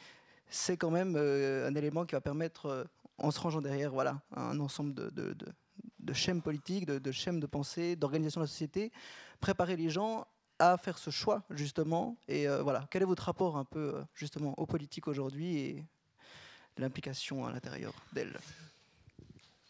[0.48, 2.84] c'est quand même euh, un élément qui va permettre, euh,
[3.18, 5.36] en se rangeant derrière voilà, un ensemble de, de,
[5.98, 8.92] de, schèmes politiques, de, schèmes de pensée, d'organisation de la société,
[9.40, 10.26] préparer les gens
[10.58, 12.16] à faire ce choix justement.
[12.28, 15.84] Et euh, voilà, quel est votre rapport un peu justement aux politiques aujourd'hui et
[16.78, 18.38] l'implication à l'intérieur d'elles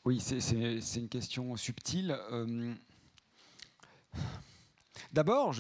[0.04, 2.16] Oui, c'est une question subtile.
[5.12, 5.54] D'abord,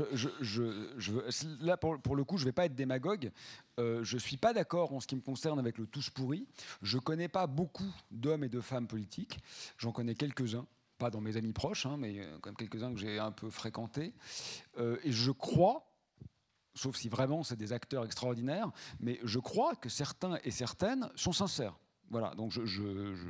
[1.60, 3.30] là pour, le coup, je ne vais pas être démagogue.
[3.78, 6.46] Euh, je ne suis pas d'accord en ce qui me concerne avec le tous pourri.
[6.82, 9.40] Je ne connais pas beaucoup d'hommes et de femmes politiques.
[9.78, 10.66] J'en connais quelques-uns,
[10.98, 14.14] pas dans mes amis proches, hein, mais euh, quand quelques-uns que j'ai un peu fréquentés.
[14.78, 15.90] Euh, et je crois,
[16.74, 18.70] sauf si vraiment c'est des acteurs extraordinaires,
[19.00, 21.78] mais je crois que certains et certaines sont sincères.
[22.10, 22.52] Voilà, donc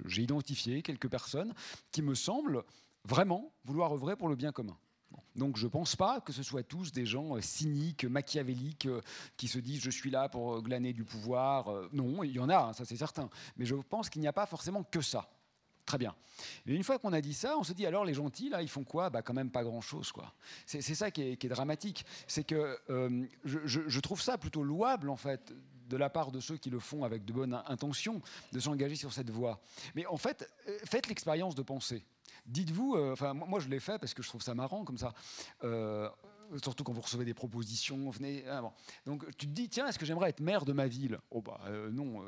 [0.06, 1.54] j'ai identifié quelques personnes
[1.92, 2.64] qui me semblent
[3.04, 4.76] vraiment vouloir œuvrer pour le bien commun.
[5.36, 9.00] Donc je ne pense pas que ce soit tous des gens euh, cyniques, machiavéliques, euh,
[9.36, 11.66] qui se disent je suis là pour euh, glaner du pouvoir.
[11.92, 13.28] Non, il y en a, hein, ça c'est certain.
[13.56, 15.28] Mais je pense qu'il n'y a pas forcément que ça.
[15.86, 16.14] Très bien.
[16.64, 18.68] Mais une fois qu'on a dit ça, on se dit alors les gentils, là, ils
[18.68, 19.10] font quoi?
[19.10, 20.12] Bah, Quand même pas grand-chose.
[20.12, 20.32] quoi.
[20.64, 22.06] C'est ça qui est, dramatique.
[22.26, 22.78] C'est que
[23.44, 25.52] je, trouve ça plutôt louable, en fait,
[25.90, 28.22] de la part de ceux qui le font avec de bonnes intentions
[28.52, 29.60] de s'engager sur cette voie.
[29.94, 30.50] Mais en fait,
[30.86, 32.02] faites l'expérience de penser.
[32.46, 35.12] Dites-vous, euh, enfin moi je l'ai fait parce que je trouve ça marrant comme ça.
[35.62, 36.08] Euh,
[36.62, 38.44] surtout quand vous recevez des propositions, venez.
[38.48, 38.62] Ah,
[39.06, 41.18] Donc tu te dis, tiens, est-ce que j'aimerais être maire de ma ville?
[41.30, 41.60] Oh bah
[41.90, 42.22] non,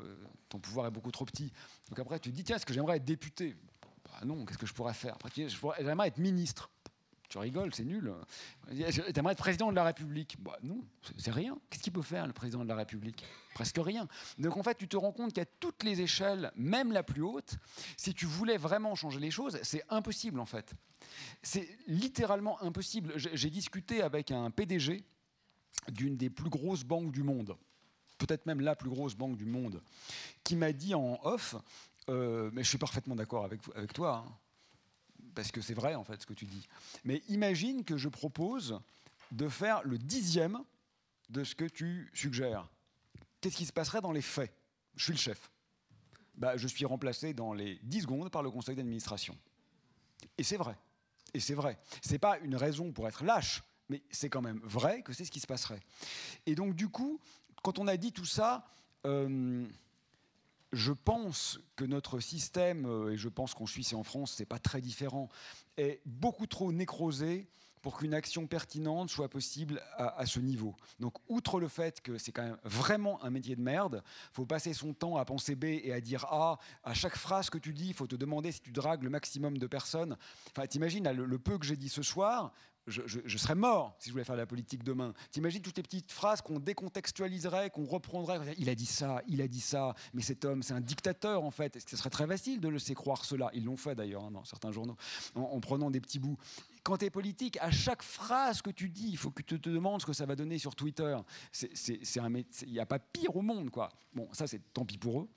[0.48, 1.52] ton pouvoir est beaucoup trop petit.
[1.88, 3.56] Donc après tu te dis, tiens, est-ce que j'aimerais être député?
[4.04, 5.14] Bah non, qu'est-ce que je pourrais faire?
[5.16, 6.70] Après, j'aimerais être ministre.
[7.28, 8.12] Tu rigoles, c'est nul.
[9.12, 10.36] T'aimerais être président de la République?
[10.40, 10.84] Bah, Non,
[11.18, 11.58] c'est rien.
[11.68, 13.24] Qu'est-ce qu'il peut faire, le président de la République?
[13.54, 14.06] Presque rien.
[14.38, 17.56] Donc en fait, tu te rends compte qu'à toutes les échelles, même la plus haute,
[17.96, 20.74] si tu voulais vraiment changer les choses, c'est impossible en fait.
[21.42, 23.14] C'est littéralement impossible.
[23.16, 25.04] J'ai discuté avec un PDG
[25.88, 27.56] d'une des plus grosses banques du monde,
[28.18, 29.82] peut-être même la plus grosse banque du monde,
[30.44, 31.54] qui m'a dit en off,
[32.08, 34.32] euh, mais je suis parfaitement d'accord avec, avec toi, hein,
[35.36, 36.66] parce que c'est vrai en fait ce que tu dis.
[37.04, 38.80] Mais imagine que je propose
[39.30, 40.58] de faire le dixième
[41.28, 42.68] de ce que tu suggères.
[43.40, 44.52] Qu'est-ce qui se passerait dans les faits?
[44.96, 45.50] Je suis le chef.
[46.36, 49.36] Bah, je suis remplacé dans les 10 secondes par le conseil d'administration.
[50.38, 50.76] Et c'est vrai.
[51.34, 51.78] Et c'est vrai.
[52.00, 55.30] C'est pas une raison pour être lâche, mais c'est quand même vrai que c'est ce
[55.30, 55.80] qui se passerait.
[56.46, 57.20] Et donc du coup,
[57.62, 58.64] quand on a dit tout ça,
[59.06, 59.66] euh,
[60.72, 64.46] je pense que notre système, euh, et je pense qu'en Suisse et en France, c'est
[64.46, 65.28] pas très différent,
[65.76, 67.48] est beaucoup trop nécrosé
[67.82, 70.74] pour qu'une action pertinente soit possible à, ce niveau.
[70.98, 74.02] Donc, outre le fait que c'est quand même vraiment un métier de merde,
[74.32, 76.58] faut passer son temps à penser B et à dire A.
[76.82, 79.56] À chaque phrase que tu dis, il faut te demander si tu dragues le maximum
[79.58, 80.16] de personnes.
[80.50, 82.52] Enfin, t'imagines, le, le peu que j'ai dit ce soir,
[82.86, 85.12] je, serais mort si je voulais faire de la politique demain.
[85.30, 88.54] T'imagines toutes les petites phrases qu'on décontextualiserait, qu'on reprendrait.
[88.58, 91.50] Il a dit ça, il a dit ça, mais cet homme, c'est un dictateur en
[91.50, 91.78] fait.
[91.88, 93.50] Ce serait très facile de laisser croire cela?
[93.54, 94.96] Ils l'ont fait d'ailleurs hein, dans certains journaux,
[95.34, 96.38] en, prenant des petits bouts.
[96.82, 99.68] Quand tu es politique, à chaque phrase que tu dis, il faut que tu te
[99.68, 101.16] demandes ce que ça va donner sur Twitter.
[101.60, 103.88] Il n'y a pas pire au monde, quoi.
[104.14, 105.28] Bon, ça c'est tant pis pour eux.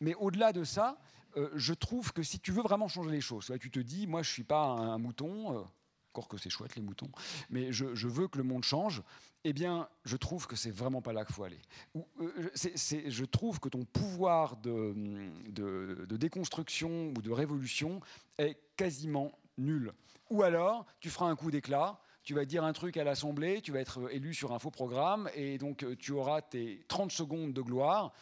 [0.00, 0.98] Mais au-delà de ça,
[1.36, 4.22] euh, je trouve que si tu veux vraiment changer les choses, tu te dis, moi
[4.22, 5.56] je suis pas un, mouton.
[5.56, 5.62] Euh,
[6.10, 7.10] encore que c'est chouette les moutons,
[7.50, 9.02] mais je, veux que le monde change,
[9.44, 11.60] eh bien, je trouve que c'est vraiment pas là qu'il faut aller.
[11.96, 18.00] Euh, je trouve que ton pouvoir de, déconstruction ou de révolution
[18.38, 19.92] est quasiment nul.
[20.30, 23.72] Ou alors, tu feras un coup d'éclat, tu vas dire un truc à l'Assemblée, tu
[23.72, 27.52] vas être élu sur un faux programme, et donc euh, tu auras tes 30 secondes
[27.52, 28.12] de gloire,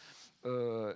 [0.45, 0.93] euh,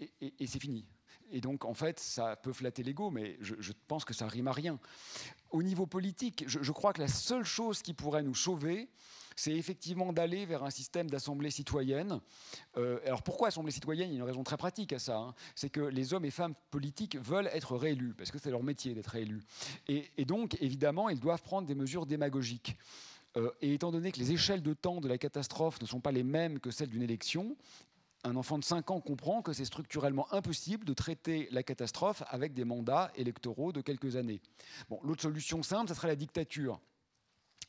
[0.00, 0.86] et, c'est fini.
[1.30, 4.52] Et donc, en fait, ça peut flatter l'ego, mais je, pense que ça rime à
[4.52, 4.78] rien
[5.54, 8.88] au niveau politique, je, crois que la seule chose qui pourrait nous sauver,
[9.36, 12.20] c'est effectivement d'aller vers un système d'assemblée citoyenne.
[12.76, 14.10] Euh, alors pourquoi assemblée citoyenne?
[14.10, 15.16] Il y a une raison très pratique à ça.
[15.16, 15.34] Hein.
[15.54, 18.94] C'est que les hommes et femmes politiques veulent être réélus, parce que c'est leur métier
[18.94, 19.42] d'être réélus.
[19.86, 22.76] Et, donc, évidemment, ils doivent prendre des mesures démagogiques.
[23.36, 26.12] Euh, et étant donné que les échelles de temps de la catastrophe ne sont pas
[26.12, 27.56] les mêmes que celles d'une élection,
[28.24, 32.54] un enfant de 5 ans comprend que c'est structurellement impossible de traiter la catastrophe avec
[32.54, 34.40] des mandats électoraux de quelques années.
[34.88, 36.80] Bon, l'autre solution simple, ce serait la dictature.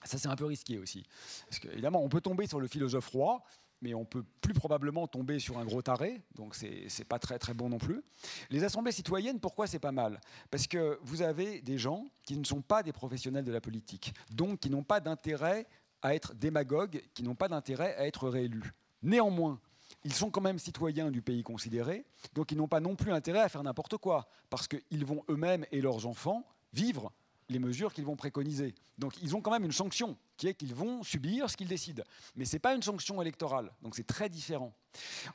[0.03, 1.05] Ça, c'est un peu risqué aussi.
[1.49, 3.43] Parce qu'évidemment, on peut tomber sur le philosophe roi,
[3.81, 7.53] mais on peut plus probablement tomber sur un gros taré, donc c'est pas très très
[7.53, 8.01] bon non plus.
[8.49, 10.21] Les assemblées citoyennes, pourquoi c'est pas mal?
[10.49, 14.13] Parce que vous avez des gens qui ne sont pas des professionnels de la politique,
[14.31, 15.67] donc qui n'ont pas d'intérêt
[16.01, 18.73] à être démagogues, qui n'ont pas d'intérêt à être réélus.
[19.01, 19.59] Néanmoins,
[20.05, 23.41] ils sont quand même citoyens du pays considéré, donc ils n'ont pas non plus intérêt
[23.41, 27.11] à faire n'importe quoi, parce qu'ils vont eux-mêmes et leurs enfants vivre
[27.49, 28.73] les mesures qu'ils vont préconiser.
[28.97, 32.03] Donc ils ont quand même une sanction, qui est qu'ils vont subir ce qu'ils décident.
[32.35, 34.73] Mais ce n'est pas une sanction électorale, donc c'est très différent.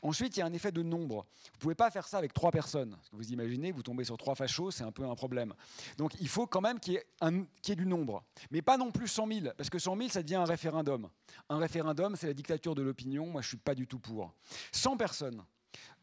[0.03, 1.27] Ensuite, il y a un effet de nombre.
[1.45, 2.97] Vous ne pouvez pas faire ça avec trois personnes.
[3.12, 5.55] Vous imaginez, vous tombez sur trois fachos, c'est un peu un problème.
[5.99, 8.24] Donc il faut quand même qu'il y, ait du nombre.
[8.51, 11.09] Mais pas non plus 100 000, parce que 100 000, ça devient un référendum.
[11.49, 13.27] Un référendum, c'est la dictature de l'opinion.
[13.27, 14.35] Moi, je ne suis pas du tout pour.
[14.73, 15.45] 100 personnes.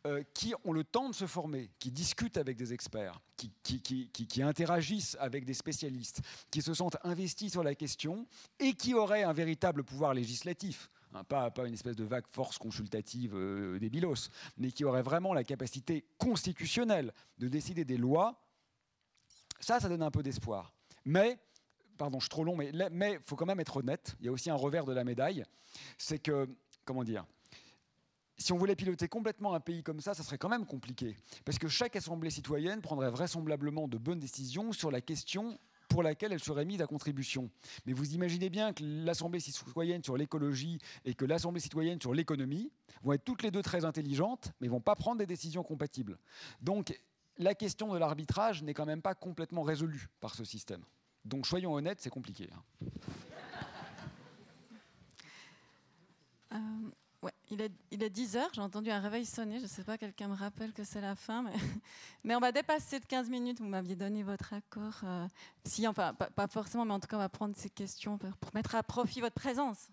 [0.06, 5.18] Euh, qui ont le temps de se former, qui discutent avec des experts, qui, interagissent
[5.19, 6.22] avec des spécialistes,
[6.52, 8.28] qui se sentent investis sur la question
[8.60, 10.90] et qui auraient un véritable pouvoir législatif.
[11.14, 15.34] Hein, pas, une espèce de vague force consultative euh, des bilos, mais qui auraient vraiment
[15.34, 18.40] la capacité constitutionnelle de décider des lois,
[19.60, 20.74] ça, ça donne un peu d'espoir.
[21.06, 21.40] Mais,
[21.98, 24.32] pardon, je suis trop long, mais il faut quand même être honnête, il y a
[24.32, 25.44] aussi un revers de la médaille,
[25.98, 26.48] c'est que,
[26.86, 27.26] comment dire,
[28.38, 31.15] si on voulait piloter complètement un pays comme ça, ça serait quand même compliqué.
[31.43, 36.34] Parce que chaque assemblée citoyenne prendrait vraisemblablement de bonnes décisions sur la question pour laquelle
[36.34, 37.49] elle serait mise à contribution.
[37.85, 42.72] Mais vous imaginez bien que l'Assemblée citoyenne sur l'écologie et que l'Assemblée citoyenne sur l'économie
[43.03, 46.18] vont être toutes les deux très intelligentes, mais vont pas prendre des décisions compatibles.
[46.61, 46.99] Donc
[47.38, 50.84] la question de l'arbitrage n'est quand même pas complètement résolue par ce système.
[51.26, 52.49] Donc soyons honnêtes, c'est compliqué.
[52.53, 52.88] Hein.
[56.53, 56.57] Euh,
[57.49, 59.57] il est, il est 10 heures, j'ai entendu un réveil sonner.
[59.57, 61.44] Je ne sais pas, quelqu'un me rappelle que c'est la fin.
[61.44, 61.53] Mais,
[62.24, 63.60] mais, on va dépasser de 15 minutes.
[63.60, 64.99] Vous m'aviez donné votre accord.
[65.03, 65.28] Euh,
[65.64, 68.76] si, enfin, pas, forcément, mais en tout cas, on va prendre ces questions pour, mettre
[68.76, 69.90] à profit votre présence.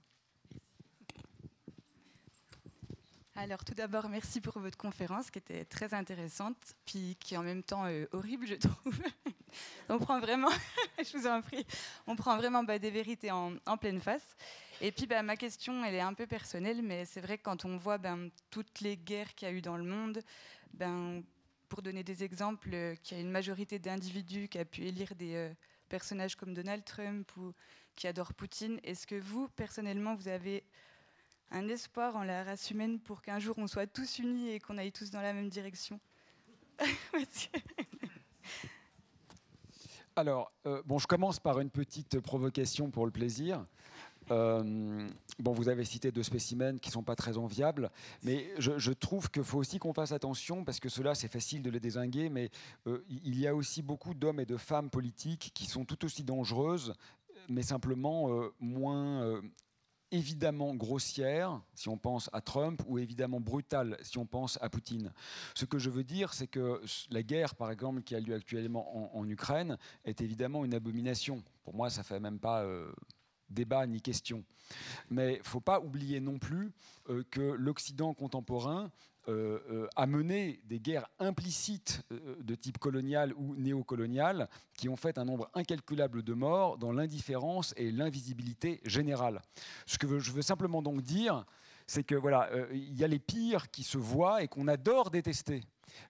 [3.37, 6.57] Alors tout d'abord, merci pour votre conférence qui était très intéressante,
[6.87, 8.97] puis qui est en même temps euh, horrible, je trouve.
[9.89, 10.51] on prend vraiment,
[10.99, 11.67] je vous en prie,
[12.07, 14.37] on prend vraiment bah, des vérités en, pleine face.
[14.85, 17.65] Et puis bah, ma question, elle est un peu personnelle, mais c'est vrai que quand
[17.65, 20.20] on voit ben, toutes les guerres qu'il y a eu dans le monde,
[20.74, 21.23] ben,
[21.70, 25.15] pour donner des exemples, euh, qu'il y a une majorité d'individus qui a pu élire
[25.15, 25.48] des euh,
[25.89, 27.55] personnages comme Donald Trump ou
[27.97, 30.65] qui adorent Poutine, est-ce que vous, personnellement, vous avez
[31.51, 34.77] un espoir en la race humaine pour qu'un jour on soit tous unis et qu'on
[34.77, 35.98] aille tous dans la même direction
[40.16, 43.65] Alors, euh, bon, je commence par une petite provocation pour le plaisir.
[44.31, 47.91] Euh, bon, vous avez cité deux spécimens qui ne sont pas très enviables,
[48.23, 51.71] mais je, trouve qu'il faut aussi qu'on fasse attention, parce que cela, c'est facile de
[51.71, 52.51] les désinguer, mais
[52.87, 56.23] euh, il y a aussi beaucoup d'hommes et de femmes politiques qui sont tout aussi
[56.23, 56.95] dangereuses,
[57.49, 59.41] mais simplement euh, moins
[60.11, 65.13] évidemment grossière si on pense à Trump ou évidemment brutale si on pense à Poutine.
[65.55, 66.81] Ce que je veux dire, c'est que
[67.11, 71.43] la guerre, par exemple, qui a lieu actuellement en, Ukraine, est évidemment une abomination.
[71.65, 72.65] Pour moi, ça ne fait même pas
[73.51, 74.45] débat ni question.
[75.11, 76.73] Mais il ne faut pas oublier non plus
[77.09, 78.91] euh, que l'Occident contemporain
[79.29, 85.19] euh, euh, a mené des guerres implicites de type colonial ou néocolonial qui ont fait
[85.19, 89.41] un nombre incalculable de morts dans l'indifférence et l'invisibilité générale.
[89.87, 91.45] Ce que je veux simplement donc dire,
[91.87, 95.62] c'est que voilà, il y a les pires qui se voient et qu'on adore détester.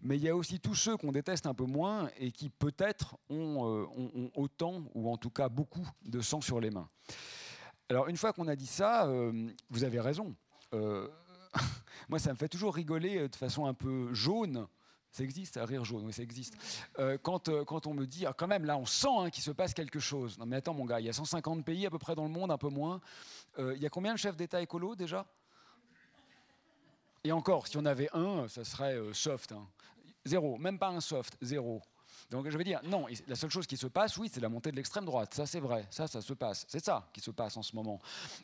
[0.02, 3.16] Mais il y a aussi tous ceux qu'on déteste un peu moins et qui peut-être
[3.28, 6.88] ont, ont, autant, ou en tout cas beaucoup, de sang sur les mains.
[7.88, 9.10] Alors une fois qu'on a dit ça,
[9.70, 10.34] vous avez raison
[12.08, 14.66] moi, ça me fait toujours rigoler euh, de façon un peu jaune.
[15.10, 16.54] Ça existe, un rire jaune, oui, ça existe.
[16.98, 19.44] Euh, quand, euh, quand, on me dit, ah, quand même, là, on sent hein, qu'il
[19.44, 20.36] se passe quelque chose.
[20.38, 22.30] Non, mais attends, mon gars, il y a 150 pays à peu près dans le
[22.30, 23.00] monde, un peu moins.
[23.60, 25.24] Euh, il y a combien de chefs d'État écolo déjà?
[27.24, 29.52] Et encore, si on avait un, ça serait euh, soft.
[29.52, 29.66] Hein.
[30.26, 31.80] Zéro, même pas un soft, zéro.
[32.30, 34.70] Donc je veux dire, non, la seule chose qui se passe, oui, c'est la montée
[34.70, 35.32] de l'extrême droite.
[35.34, 35.86] Ça, c'est vrai.
[35.90, 36.66] Ça, ça se passe.
[36.68, 37.98] C'est ça qui se passe en ce moment.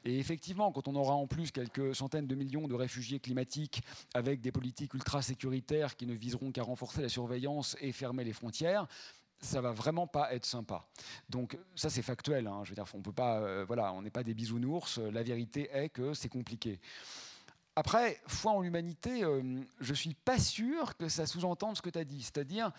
[0.05, 3.83] Et effectivement, quand on aura en plus quelques centaines de millions de réfugiés climatiques
[4.15, 8.33] avec des politiques ultra sécuritaires qui ne viseront qu'à renforcer la surveillance et fermer les
[8.33, 8.87] frontières,
[9.41, 10.87] ça va vraiment pas être sympa.
[11.29, 12.47] Donc ça c'est factuel.
[12.47, 12.61] Hein.
[12.65, 14.99] Je veux dire, on peut pas, euh, voilà, on n'est pas des bisounours.
[14.99, 16.81] La vérité est que c'est compliqué.
[17.81, 19.43] Après, foi en l'humanité, euh,
[19.81, 22.21] je suis pas sûr que ça sous-entende ce que tu as dit.
[22.21, 22.73] C'est-à-dire,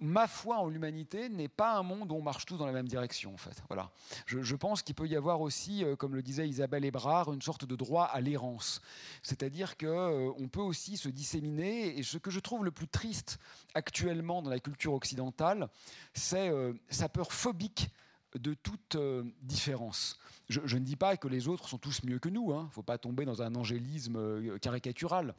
[0.00, 2.88] ma foi en l'humanité n'est pas un monde où on marche tous dans la même
[2.88, 3.62] direction, en fait.
[3.68, 3.92] Voilà.
[4.26, 7.64] Je, pense qu'il peut y avoir aussi, euh, comme le disait Isabelle Ebrard, une sorte
[7.64, 8.80] de droit à l'errance.
[9.22, 11.96] C'est-à-dire qu'on euh, peut aussi se disséminer.
[11.96, 13.38] Et ce que je trouve le plus triste
[13.74, 15.68] actuellement dans la culture occidentale,
[16.14, 16.50] c'est
[16.90, 17.90] sa peur phobique
[18.38, 20.18] de toute euh, différence.
[20.48, 22.64] Je, ne dis pas que les autres sont tous mieux que nous, il hein.
[22.64, 25.34] ne faut pas tomber dans un angélisme euh, caricatural.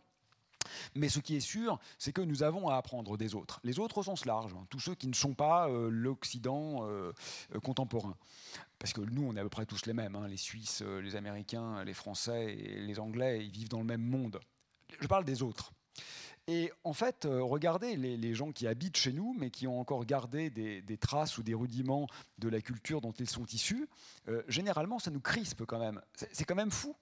[0.96, 3.60] Mais ce qui est sûr, c'est que nous avons à apprendre des autres.
[3.64, 6.88] Les autres au sens large, hein, tous ceux qui ne sont pas euh, l'Occident
[7.64, 8.16] contemporain.
[8.80, 10.16] Parce que nous, on est à peu près tous les mêmes.
[10.16, 14.02] Hein, les Suisses, les Américains, les Français et les Anglais, ils vivent dans le même
[14.02, 14.40] monde.
[15.00, 15.72] Je parle des autres.
[16.48, 20.06] Et en fait, euh, regardez les, gens qui habitent chez nous, mais qui ont encore
[20.06, 22.08] gardé des, traces ou des rudiments
[22.38, 23.90] de la culture dont ils sont issus,
[24.28, 26.02] euh, généralement, ça nous crispe quand même.
[26.14, 26.96] C'est quand même fou.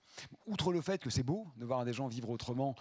[0.47, 2.75] Outre le fait que c'est beau de voir des gens vivre autrement,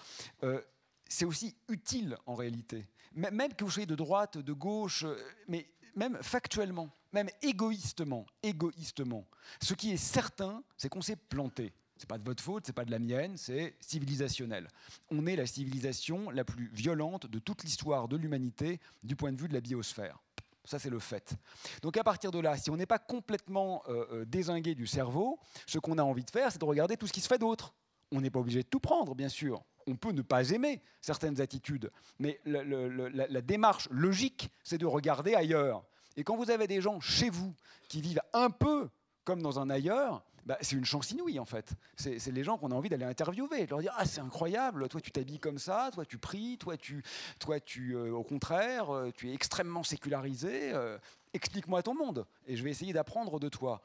[0.45, 0.61] euh,
[1.09, 2.87] c'est aussi utile en réalité.
[3.15, 5.05] Même que vous soyez de droite, de gauche,
[5.49, 9.27] mais même factuellement, même égoïstement, égoïstement,
[9.61, 11.73] ce qui est certain, c'est qu'on s'est planté.
[12.03, 14.67] C'est pas de votre faute, c'est pas de la mienne, c'est civilisationnel.
[15.13, 19.41] On est la civilisation la plus violente de toute l'histoire de l'humanité du point de
[19.41, 20.19] vue de la biosphère.
[20.65, 21.37] Ça, c'est le fait.
[21.81, 25.79] Donc à partir de là, si on n'est pas complètement euh, désingué du cerveau, ce
[25.79, 27.73] qu'on a envie de faire, c'est de regarder tout ce qui se fait d'autre.
[28.11, 29.63] On n'est pas obligé de tout prendre, bien sûr.
[29.87, 35.37] On peut ne pas aimer certaines attitudes, mais la, la démarche logique, c'est de regarder
[35.37, 35.85] ailleurs.
[36.17, 37.55] Et quand vous avez des gens chez vous
[37.89, 38.89] qui vivent un peu
[39.25, 41.73] comme dans un ailleurs, bah, c'est une chance inouïe en fait.
[41.97, 45.01] C'est les gens qu'on a envie d'aller interviewer, de leur dire ah c'est incroyable, toi
[45.01, 47.03] tu t'habilles comme ça, toi tu pries, toi tu,
[47.39, 50.73] toi tu, euh, au contraire, euh, tu es extrêmement sécularisé.
[50.73, 50.99] Euh,
[51.35, 53.81] Explique-moi ton monde et je vais essayer d'apprendre de toi.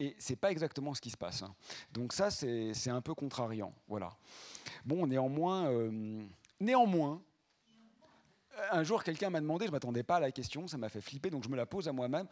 [0.00, 1.42] Et c'est pas exactement ce qui se passe.
[1.42, 1.54] Hein.
[1.92, 4.16] Donc ça c'est un peu contrariant, voilà.
[4.84, 5.70] Bon néanmoins,
[6.60, 7.20] néanmoins.
[8.72, 11.00] Un jour, quelqu'un m'a demandé, je ne m'attendais pas à la question, ça m'a fait
[11.00, 12.26] flipper, donc je me la pose à moi-même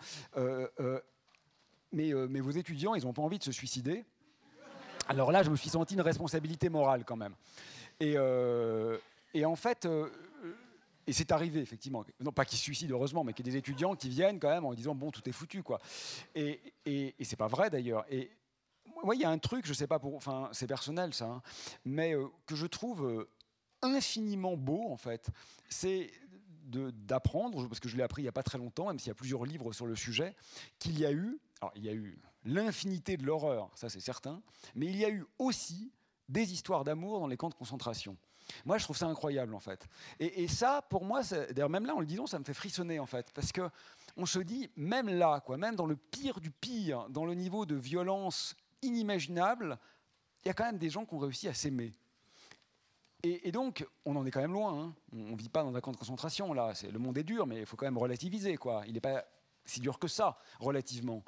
[1.93, 4.05] mais, euh, mais, vos étudiants, ils n'ont pas envie de se suicider
[5.09, 7.35] Alors là, je me suis senti une responsabilité morale quand même.
[8.01, 8.99] Et, euh,
[9.45, 10.09] en fait, euh,
[11.07, 13.59] et c'est arrivé effectivement, non pas qu'ils se suicident heureusement, mais qu'il y ait des
[13.59, 15.81] étudiants qui viennent quand même en disant bon, tout est foutu quoi.
[16.35, 18.05] Et, et, et c'est pas vrai d'ailleurs.
[18.11, 18.31] Et
[19.05, 21.43] moi, il y a un truc, je sais pas pour, enfin, c'est personnel ça, hein,
[21.85, 22.15] mais
[22.47, 23.27] que je trouve
[23.83, 25.29] infiniment beau en fait,
[25.69, 26.11] c'est
[26.67, 29.13] d'apprendre, parce que je l'ai appris il n'y a pas très longtemps, même s'il y
[29.13, 30.35] a plusieurs livres sur le sujet,
[30.79, 34.43] qu'il y a eu, alors il y a eu l'infinité de l'horreur, ça c'est certain,
[34.75, 35.93] mais il y a eu aussi
[36.29, 38.17] des histoires d'amour dans les camps de concentration.
[38.65, 39.87] Moi, je trouve ça incroyable, en fait.
[40.21, 43.07] Et, ça, pour moi, d'ailleurs, même là, en le disant, ça me fait frissonner, en
[43.07, 43.69] fait, parce que
[44.17, 47.67] on se dit, même là, quoi, même dans le pire du pire, dans le niveau
[47.67, 49.79] de violence inimaginable,
[50.45, 51.93] il y a quand même des gens qui ont réussi à s'aimer.
[53.23, 54.81] Et, donc, on en est quand même loin.
[54.81, 54.95] hein.
[55.13, 56.73] On ne vit pas dans un camp de concentration, là.
[56.89, 58.85] Le monde est dur, mais il faut quand même relativiser, quoi.
[58.87, 59.25] Il n'est pas
[59.67, 61.23] si dur que ça, relativement.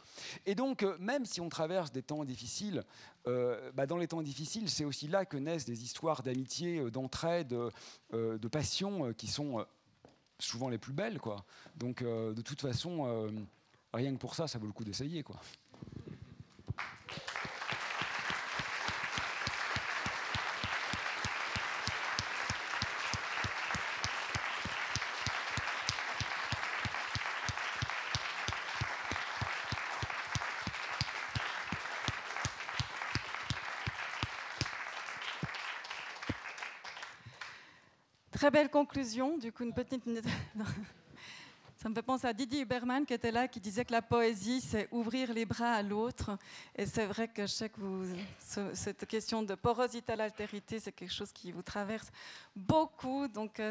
[0.47, 2.85] Et donc, euh, même si on traverse des temps difficiles,
[3.27, 6.91] euh, bah, dans les temps difficiles, c'est aussi là que naissent des histoires d'amitié, euh,
[6.91, 7.55] d'entraide,
[8.13, 9.65] de passion qui sont
[10.39, 11.45] souvent les plus belles, quoi.
[11.77, 13.29] Donc, de toute façon,
[13.93, 15.37] rien que pour ça, ça vaut le coup d'essayer, quoi.
[38.49, 39.37] Très belle conclusion.
[39.37, 40.05] Du coup, une petite.
[41.81, 44.61] Ça me fait penser à Didier Huberman qui était là, qui disait que la poésie,
[44.61, 46.37] c'est ouvrir les bras à l'autre.
[46.75, 48.05] Et c'est vrai que je sais que vous,
[48.45, 52.09] ce- cette question de porosité à l'altérité, c'est quelque chose qui vous traverse
[52.57, 53.29] beaucoup.
[53.29, 53.71] Donc, euh,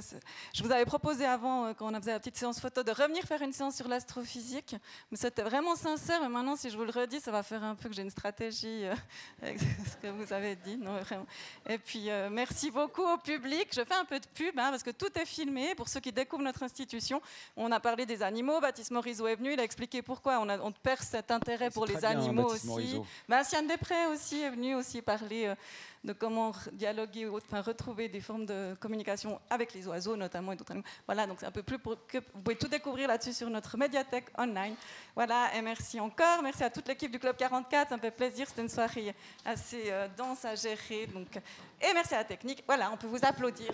[0.54, 2.92] je vous avais proposé avant, euh, quand on a fait la petite séance photo, de
[2.92, 4.78] revenir faire une séance sur l'astrophysique.
[5.12, 6.24] Mais c'était vraiment sincère.
[6.24, 8.10] Et maintenant, si je vous le redis, ça va faire un peu que j'ai une
[8.10, 8.96] stratégie euh,
[9.42, 10.78] avec ce que vous avez dit.
[10.78, 11.26] Non, vraiment.
[11.68, 13.68] Et puis, merci beaucoup au public.
[13.76, 15.76] Je fais un peu de pub hein, parce que tout est filmé.
[15.76, 17.22] Pour ceux qui découvrent notre institution,
[17.58, 18.60] on a parlé des animaux.
[18.60, 19.54] Baptiste Morisot est venu.
[19.54, 22.66] Il a expliqué pourquoi on, a, on perd cet intérêt pour les bien, animaux Baptiste
[22.66, 22.68] aussi.
[22.68, 23.06] Morisot.
[23.28, 25.56] Vinciane Després aussi est venue aussi parler euh,
[26.04, 30.56] de comment dialoguer, ou enfin, retrouver des formes de communication avec les oiseaux notamment et
[30.56, 30.88] d'autres animaux.
[31.06, 33.78] Voilà, donc c'est un peu plus pour que vous pouvez tout découvrir là-dessus sur notre
[33.78, 34.76] médiathèque online.
[35.16, 36.42] Voilà, et merci encore.
[36.42, 37.90] Merci à toute l'équipe du Club 44.
[37.90, 38.48] Ça me fait plaisir.
[38.48, 39.14] C'était une soirée
[39.46, 41.08] assez euh, dense à gérer.
[41.08, 42.64] Donc, et merci à la technique.
[42.66, 43.74] Voilà, on peut vous applaudir.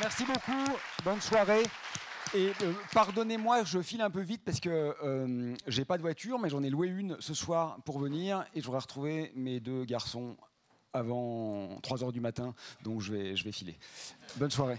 [0.00, 1.62] Merci beaucoup, bonne soirée.
[2.34, 6.38] Et euh, pardonnez-moi, je file un peu vite parce que euh, j'ai pas de voiture,
[6.38, 10.36] mais j'en ai loué une ce soir pour venir et j'aurai retrouvé mes deux garçons
[10.92, 13.78] avant 3 heures du matin, donc je vais, je vais filer.
[14.36, 14.78] Bonne soirée.